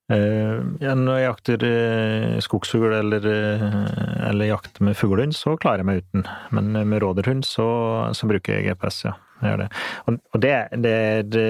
Uh, 0.07 0.63
ja, 0.79 0.93
når 0.95 1.17
jeg 1.19 1.25
jakter 1.27 1.65
uh, 1.67 2.35
skogsfugl 2.39 2.93
eller, 2.95 3.25
uh, 3.27 4.29
eller 4.29 4.53
jakter 4.53 4.85
med 4.87 4.95
fuglehund, 4.95 5.35
så 5.35 5.57
klarer 5.59 5.83
jeg 5.83 5.89
meg 5.89 6.05
uten. 6.05 6.29
Men 6.55 6.71
med 6.77 7.03
rådyrhund 7.03 7.43
så, 7.43 7.67
så 8.15 8.29
bruker 8.31 8.55
jeg 8.55 8.69
GPS, 8.71 9.01
ja 9.09 9.17
gjør 9.43 9.63
det. 9.65 9.69
Og 10.09 10.41
det, 10.43 10.55
det, 10.85 10.97
det, 11.33 11.47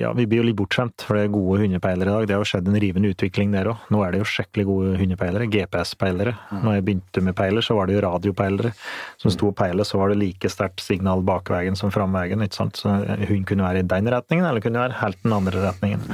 Ja, 0.00 0.12
vi 0.16 0.26
blir 0.28 0.42
jo 0.42 0.46
litt 0.48 0.58
bortskjemt, 0.58 1.04
for 1.06 1.16
det 1.16 1.26
er 1.26 1.34
gode 1.34 1.60
hundepeilere 1.62 2.10
i 2.10 2.14
dag. 2.14 2.26
Det 2.28 2.36
har 2.36 2.42
jo 2.42 2.48
skjedd 2.50 2.68
en 2.70 2.78
rivende 2.82 3.12
utvikling 3.14 3.54
der 3.54 3.70
òg. 3.72 3.86
Nå 3.94 4.02
er 4.04 4.14
det 4.14 4.22
jo 4.22 4.28
skikkelig 4.28 4.66
gode 4.68 4.98
hundepeilere. 5.00 5.48
GPS-peilere. 5.52 6.34
Når 6.64 6.78
jeg 6.78 6.86
begynte 6.88 7.24
med 7.24 7.36
peiler, 7.38 7.64
så 7.64 7.78
var 7.78 7.88
det 7.88 7.96
jo 7.96 8.04
radiopeilere 8.04 8.74
som 9.20 9.32
sto 9.32 9.50
og 9.50 9.56
peilet, 9.58 9.88
så 9.88 10.00
var 10.00 10.12
det 10.12 10.18
like 10.20 10.50
sterkt 10.52 10.82
signal 10.84 11.24
bakveien 11.26 11.78
som 11.78 11.92
framveien. 11.94 12.42
ikke 12.44 12.58
sant? 12.60 12.80
Så 12.80 12.92
Hun 13.28 13.46
kunne 13.48 13.66
være 13.66 13.84
i 13.84 13.88
den 13.94 14.10
retningen, 14.12 14.46
eller 14.48 14.64
kunne 14.64 14.82
være 14.82 15.00
helt 15.00 15.22
den 15.22 15.36
andre 15.36 15.64
retningen. 15.68 16.04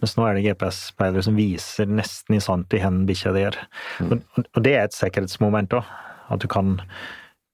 Mens 0.00 0.16
nå 0.16 0.26
er 0.28 0.38
det 0.38 0.46
GPS-peilere 0.48 1.26
som 1.26 1.36
viser 1.38 1.90
nesten 1.90 2.38
i 2.38 2.42
sant 2.44 2.72
i 2.74 2.80
hvor 2.84 3.04
bikkja 3.08 3.34
di 3.34 3.44
er. 3.48 3.58
Mm. 4.00 4.12
Og, 4.12 4.46
og 4.46 4.64
det 4.64 4.74
er 4.78 4.88
et 4.88 4.96
sikkerhetsmoment 4.96 5.76
òg. 5.76 5.92
At 6.32 6.40
du 6.40 6.48
kan 6.48 6.78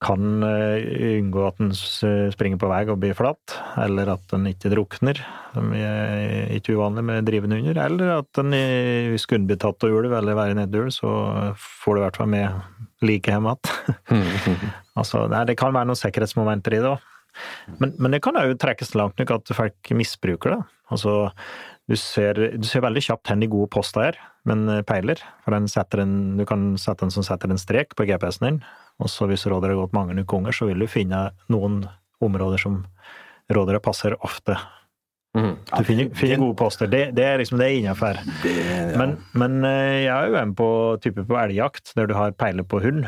kan 0.01 0.45
eh, 0.47 1.19
unngå 1.19 1.43
at 1.45 1.59
den 1.61 1.75
springer 1.77 2.61
på 2.61 2.71
vei 2.71 2.81
og 2.89 3.01
blir 3.03 3.17
flatt, 3.17 3.55
eller 3.83 4.15
at 4.15 4.25
den 4.33 4.49
ikke 4.49 4.73
drukner, 4.73 5.21
som 5.53 5.75
er 5.77 6.49
ikke 6.57 6.79
uvanlig 6.79 7.05
med 7.05 7.29
drivende 7.29 7.59
hunder, 7.61 7.83
eller 7.85 8.15
at 8.21 8.31
den 8.39 8.57
hvis 9.13 9.29
den 9.29 9.49
blir 9.51 9.61
tatt 9.61 9.85
av 9.85 9.93
ulv 9.93 10.15
eller 10.17 10.39
være 10.39 10.57
nedulv, 10.57 10.93
så 10.95 11.13
får 11.61 11.97
du 11.97 12.01
i 12.01 12.05
hvert 12.07 12.21
fall 12.23 12.33
med 12.33 13.05
like 13.05 13.33
hjem 13.33 13.51
igjen. 13.51 14.25
altså, 15.01 15.27
det 15.29 15.59
kan 15.61 15.77
være 15.77 15.91
noen 15.91 16.01
sikkerhetsmomenter 16.01 16.79
i 16.79 16.83
det 16.83 16.93
òg. 16.95 17.07
Men, 17.79 17.95
men, 18.01 18.11
det 18.15 18.23
kan 18.25 18.37
jo 18.41 18.57
trekkes 18.59 18.97
langt 18.99 19.21
nok 19.21 19.37
at 19.37 19.53
folk 19.55 19.93
misbruker 19.97 20.57
det. 20.57 20.61
Altså, 20.91 21.31
du 21.91 21.97
ser, 21.99 22.39
du 22.59 22.67
ser 22.67 22.83
veldig 22.85 23.03
kjapt 23.05 23.31
hvor 23.31 23.41
de 23.41 23.49
gode 23.51 23.71
posta 23.73 24.09
er, 24.09 24.19
men 24.49 24.67
peiler. 24.89 25.21
For 25.45 25.55
en 25.57 25.69
en, 25.69 26.15
du 26.39 26.45
kan 26.49 26.73
sette 26.81 27.07
en 27.07 27.15
som 27.15 27.27
setter 27.27 27.51
en 27.51 27.61
strek 27.61 27.95
på 27.97 28.09
GPS-en 28.09 28.49
din, 28.49 28.63
og 29.01 29.11
så 29.11 29.29
hvis 29.31 29.47
rådere 29.49 29.75
har 29.75 29.83
gått 29.85 29.97
mange 29.97 30.17
nok 30.19 30.29
ganger, 30.31 30.57
så 30.57 30.69
vil 30.69 30.83
du 30.83 30.91
finne 30.91 31.31
noen 31.53 31.83
områder 32.21 32.61
som 32.61 32.83
rådere 33.51 33.81
passer 33.83 34.17
ofte. 34.21 34.59
Mm. 35.39 35.53
Du 35.63 35.85
finner, 35.87 36.09
finner, 36.19 36.41
gode 36.43 36.57
poster. 36.59 36.91
Det, 36.91 37.05
det, 37.15 37.25
er 37.25 37.39
liksom 37.39 37.61
det 37.61 37.71
innafor. 37.79 38.19
Ja. 38.45 38.97
Men, 38.99 39.15
men, 39.39 39.61
eh, 39.67 40.03
jeg 40.05 40.11
er 40.15 40.33
jo 40.33 40.41
en 40.41 40.57
på 40.59 40.71
type 41.03 41.25
på 41.27 41.38
elgjakt, 41.38 41.94
der 41.98 42.11
du 42.11 42.17
har 42.19 42.35
peile 42.35 42.67
på 42.67 42.83
hund. 42.83 43.07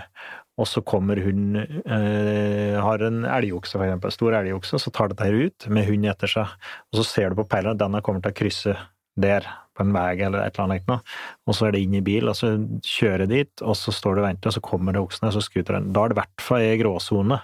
Og 0.61 0.69
så 0.69 0.83
kommer 0.85 1.17
hun 1.25 1.57
eh, 1.57 2.77
Har 2.77 3.03
en 3.03 3.25
elgokse, 3.25 3.73
for 3.75 3.87
eksempel. 3.87 4.13
Stor 4.15 4.37
elgokse, 4.39 4.79
så 4.79 4.93
tar 4.95 5.11
dette 5.11 5.27
her 5.27 5.49
ut 5.49 5.67
med 5.73 5.89
hund 5.89 6.07
etter 6.13 6.31
seg. 6.31 6.55
Og 6.93 7.01
så 7.01 7.09
ser 7.09 7.33
du 7.33 7.41
på 7.41 7.49
peilen 7.51 7.75
at 7.75 7.83
denne 7.83 8.03
kommer 8.05 8.23
til 8.23 8.35
å 8.35 8.39
krysse 8.43 8.77
der 9.19 9.49
på 9.77 9.87
en 9.87 9.95
vei 9.95 10.11
eller 10.19 10.45
et 10.45 10.59
eller 10.59 10.77
annet, 10.77 11.17
og 11.47 11.57
så 11.57 11.69
er 11.69 11.77
det 11.77 11.83
inn 11.87 11.97
i 11.99 12.05
bil, 12.05 12.29
og 12.31 12.39
så 12.39 12.55
kjører 12.87 13.31
dit, 13.31 13.53
og 13.65 13.77
så 13.79 13.95
står 13.95 14.17
du 14.19 14.23
og 14.23 14.29
venter, 14.29 14.53
og 14.53 14.59
så 14.59 14.65
kommer 14.65 14.97
det 14.97 15.03
oksen, 15.03 15.29
og 15.29 15.37
så 15.37 15.45
skuter 15.45 15.79
den. 15.79 15.91
Da 15.97 16.05
er 16.05 16.13
det 16.13 16.19
i 16.19 16.23
hvert 16.23 16.47
fall 16.47 16.69
i 16.69 16.79
gråsone. 16.81 17.41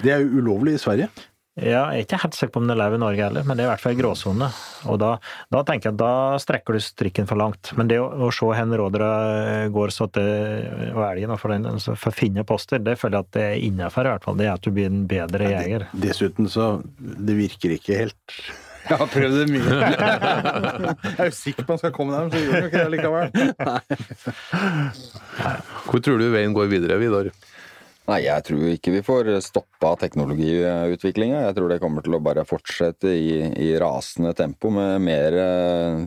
Det 0.00 0.14
er 0.14 0.24
jo 0.24 0.40
ulovlig 0.40 0.78
i 0.78 0.82
Sverige? 0.82 1.10
Ja, 1.58 1.90
jeg 1.90 2.04
er 2.04 2.06
ikke 2.06 2.18
helt 2.22 2.36
sikker 2.38 2.52
på 2.54 2.60
om 2.62 2.68
det 2.70 2.76
lever 2.78 2.96
i 2.96 3.00
Norge 3.02 3.24
heller, 3.24 3.44
men 3.44 3.58
det 3.58 3.64
er 3.64 3.66
i 3.66 3.70
hvert 3.72 3.82
fall 3.82 3.96
i 3.96 3.98
gråsone. 3.98 4.46
Og 4.88 5.00
da, 5.02 5.10
da, 5.52 5.60
tenker 5.66 5.90
jeg 5.90 5.96
at 5.96 6.00
da 6.00 6.38
strekker 6.40 6.76
du 6.76 6.82
strikken 6.84 7.28
for 7.28 7.40
langt. 7.40 7.72
Men 7.76 7.90
det 7.90 7.98
å, 8.00 8.06
å 8.06 8.30
se 8.32 8.46
hvor 8.46 8.72
rådyra 8.80 9.10
går 9.74 9.92
så 9.92 10.06
at 10.08 10.14
det, 10.16 10.30
og 10.94 11.02
elgen 11.10 11.34
for, 11.42 11.52
den, 11.52 11.66
altså 11.68 11.98
for 11.98 12.14
å 12.14 12.16
finne 12.16 12.46
poster, 12.48 12.80
det 12.80 12.96
føler 13.00 13.18
jeg 13.18 13.26
at 13.26 13.36
det 13.36 13.44
er 13.48 13.66
innafor 13.66 14.08
i 14.08 14.14
hvert 14.14 14.28
fall. 14.28 14.38
Det 14.40 14.46
er 14.46 14.54
at 14.54 14.64
du 14.64 14.72
blir 14.78 14.88
en 14.88 15.04
bedre 15.10 15.52
jeger. 15.52 15.86
Dessuten 16.06 16.48
så 16.48 16.70
Det 16.96 17.36
virker 17.36 17.76
ikke 17.76 17.98
helt 18.04 18.40
Jeg 18.90 18.98
har 18.98 19.10
prøvd 19.10 19.36
det 19.38 19.46
mye. 19.52 19.76
Jeg 21.06 21.14
er 21.14 21.28
jo 21.30 21.36
sikker 21.36 21.66
på 21.66 21.76
han 21.76 21.80
skal 21.82 21.94
komme 21.94 22.16
der, 22.16 22.26
men 22.26 22.32
så 22.34 22.38
gjør 22.42 22.52
han 22.56 22.66
ikke 22.66 22.82
det 22.82 22.92
likevel. 22.96 23.28
Hvor 25.86 26.02
tror 26.04 26.18
du 26.18 26.26
veien 26.34 26.56
går 26.56 26.66
videre, 26.72 26.98
Vidar? 27.00 27.30
Nei, 28.10 28.24
jeg 28.24 28.42
tror 28.42 28.64
ikke 28.72 28.92
vi 28.96 29.02
får 29.06 29.28
stoppa 29.44 29.92
teknologiutviklinga. 30.00 31.44
Jeg 31.44 31.54
tror 31.54 31.70
det 31.70 31.78
kommer 31.82 32.02
til 32.02 32.16
å 32.16 32.22
bare 32.24 32.42
fortsette 32.48 33.12
i, 33.14 33.36
i 33.54 33.68
rasende 33.78 34.32
tempo 34.34 34.72
med 34.74 35.04
mer 35.04 35.36
eh, 35.38 36.02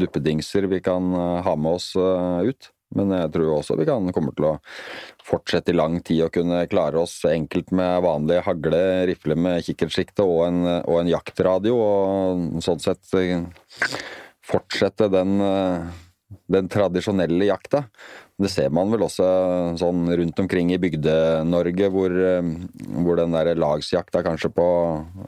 duppedingser 0.00 0.68
vi 0.72 0.80
kan 0.84 1.12
eh, 1.12 1.40
ha 1.44 1.54
med 1.58 1.76
oss 1.76 1.90
eh, 2.00 2.48
ut. 2.48 2.70
Men 2.96 3.12
jeg 3.12 3.32
tror 3.34 3.58
også 3.58 3.76
vi 3.78 3.86
kan, 3.88 4.08
kommer 4.16 4.34
til 4.36 4.46
å 4.48 4.54
fortsette 5.28 5.74
i 5.74 5.76
lang 5.76 5.98
tid 6.04 6.24
å 6.24 6.32
kunne 6.32 6.64
klare 6.70 7.02
oss 7.02 7.18
enkelt 7.28 7.72
med 7.76 8.04
vanlig 8.04 8.40
hagle, 8.46 8.82
rifle 9.10 9.36
med 9.36 9.64
kikkertsikte 9.66 10.24
og 10.24 10.46
en, 10.46 10.62
og 10.80 11.02
en 11.02 11.10
jaktradio, 11.12 11.76
og 11.76 12.62
sånn 12.64 12.80
sett 12.80 13.12
eh, 13.18 13.44
fortsette 14.48 15.10
den, 15.12 15.36
eh, 15.44 16.38
den 16.56 16.72
tradisjonelle 16.72 17.50
jakta. 17.50 17.84
Det 18.38 18.48
ser 18.52 18.70
man 18.72 18.88
vel 18.92 19.02
også 19.04 19.28
sånn 19.80 20.06
rundt 20.20 20.40
omkring 20.40 20.70
i 20.72 20.80
Bygde-Norge, 20.80 21.92
hvor, 21.92 22.14
eh, 22.32 22.52
hvor, 22.96 23.20
den 23.20 23.36
der 23.36 23.52
lagsjakta 23.58 24.24
kanskje 24.24 24.54
på 24.54 24.68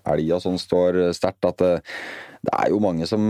elg 0.08 0.32
og 0.38 0.44
sånn 0.46 0.60
står 0.62 1.02
sterkt. 1.18 1.44
At 1.44 1.60
det, 1.60 1.74
det, 2.40 2.56
er 2.56 2.72
jo 2.72 2.80
mange 2.80 3.10
som 3.10 3.28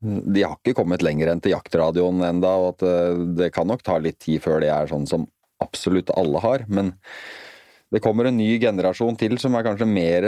De 0.00 0.44
har 0.44 0.54
ikke 0.60 0.76
kommet 0.78 1.02
lenger 1.02 1.32
enn 1.32 1.42
til 1.42 1.56
jaktradioen 1.56 2.22
enda, 2.22 2.54
og 2.60 2.76
at 2.76 2.84
det, 2.84 2.96
det 3.40 3.50
kan 3.54 3.66
nok 3.66 3.82
ta 3.86 3.98
litt 4.02 4.20
tid 4.22 4.44
før 4.44 4.62
det 4.62 4.70
er 4.70 4.90
sånn 4.90 5.08
som 5.10 5.26
absolutt 5.62 6.12
alle 6.14 6.42
har. 6.44 6.64
Men 6.70 6.94
det 7.88 8.02
kommer 8.04 8.28
en 8.28 8.36
ny 8.36 8.58
generasjon 8.60 9.16
til 9.16 9.38
som 9.40 9.54
er 9.56 9.64
kanskje 9.64 9.88
mer 9.88 10.26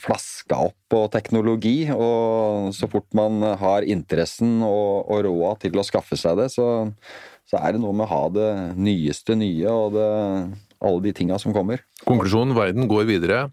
flaska 0.00 0.62
opp 0.70 0.76
på 0.90 1.02
teknologi. 1.12 1.76
Og 1.92 2.72
så 2.76 2.88
fort 2.90 3.10
man 3.16 3.42
har 3.60 3.84
interessen 3.86 4.62
og, 4.64 5.04
og 5.12 5.24
råda 5.28 5.54
til 5.66 5.76
å 5.78 5.86
skaffe 5.86 6.18
seg 6.18 6.40
det, 6.40 6.48
så, 6.54 6.68
så, 7.44 7.60
er 7.60 7.76
det 7.76 7.82
noe 7.84 7.96
med 7.96 8.08
å 8.08 8.12
ha 8.14 8.22
det 8.32 8.52
nyeste 8.80 9.36
nye 9.38 9.68
og 9.68 9.98
det, 9.98 10.08
alle 10.80 11.04
de 11.04 11.14
tinga 11.16 11.38
som 11.42 11.54
kommer. 11.56 11.84
Konklusjonen 12.08 12.56
verden 12.56 12.88
går 12.90 13.12
videre. 13.12 13.44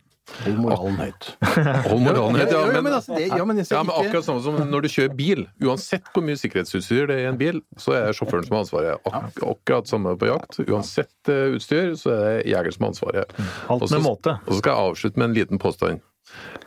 Hold 0.41 0.59
moralen 0.63 0.97
høyt. 0.99 1.27
Hold 1.89 2.03
moralen 2.05 2.39
høyt, 2.39 2.53
ja. 2.53 2.61
Men, 2.73 2.93
altså, 2.97 3.17
ja, 3.19 3.45
men, 3.47 3.61
ja, 3.61 3.81
men 3.85 3.93
akkurat 3.95 4.27
samme 4.27 4.43
som 4.45 4.59
når 4.71 4.85
du 4.85 4.89
kjører 4.93 5.15
bil. 5.17 5.43
Uansett 5.63 6.11
hvor 6.13 6.25
mye 6.25 6.39
sikkerhetsutstyr 6.39 7.09
det 7.11 7.17
er 7.19 7.25
i 7.25 7.31
en 7.31 7.39
bil, 7.39 7.61
så 7.81 7.95
er 7.97 8.09
det 8.09 8.17
sjåføren 8.19 8.47
som 8.47 8.57
har 8.57 8.65
ansvaret. 8.65 9.09
Ak 9.11 9.41
akkurat 9.53 9.91
samme 9.91 10.15
på 10.19 10.29
jakt. 10.31 10.61
Uansett 10.65 11.31
uh, 11.31 11.57
utstyr, 11.57 11.93
så 11.99 12.15
er 12.15 12.23
det 12.27 12.53
jeger 12.53 12.77
som 12.77 12.87
har 12.87 12.95
ansvaret. 12.95 13.35
Alt 13.75 13.89
med 13.91 14.07
måte. 14.07 14.37
Og 14.45 14.55
så 14.55 14.61
skal 14.63 14.73
jeg 14.73 14.91
avslutte 14.91 15.21
med 15.21 15.29
en 15.29 15.37
liten 15.37 15.61
påstand. 15.61 16.07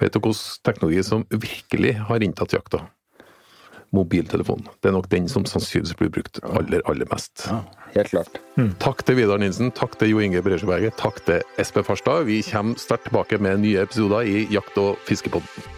Vet 0.00 0.12
du 0.12 0.20
hvilken 0.20 0.64
teknologi 0.66 1.02
som 1.06 1.24
virkelig 1.30 1.96
har 2.08 2.24
inntatt 2.24 2.54
jakta? 2.56 2.84
Mobiltelefonen. 3.94 4.66
Det 4.82 4.90
er 4.90 4.96
nok 4.96 5.08
den 5.12 5.28
som 5.30 5.46
sannsynligvis 5.48 5.96
blir 6.00 6.12
brukt 6.14 6.40
aller, 6.50 6.82
aller 6.90 7.08
mest. 7.12 7.46
Ja, 7.46 7.60
helt 7.94 8.10
klart. 8.14 8.40
Mm. 8.58 8.72
Takk 8.82 9.04
til 9.06 9.20
Vidar 9.20 9.40
Nilsen, 9.42 9.70
takk 9.76 9.98
til 10.00 10.14
Jo 10.14 10.24
Inge 10.24 10.42
Bresjeberget, 10.44 10.98
takk 11.00 11.22
til 11.28 11.44
Espen 11.62 11.86
Farstad. 11.86 12.26
Vi 12.30 12.42
kommer 12.48 12.80
sterkt 12.80 13.08
tilbake 13.10 13.38
med 13.38 13.62
nye 13.64 13.86
episoder 13.86 14.26
i 14.26 14.44
Jakt- 14.54 14.78
og 14.82 15.00
fiskepodden. 15.08 15.72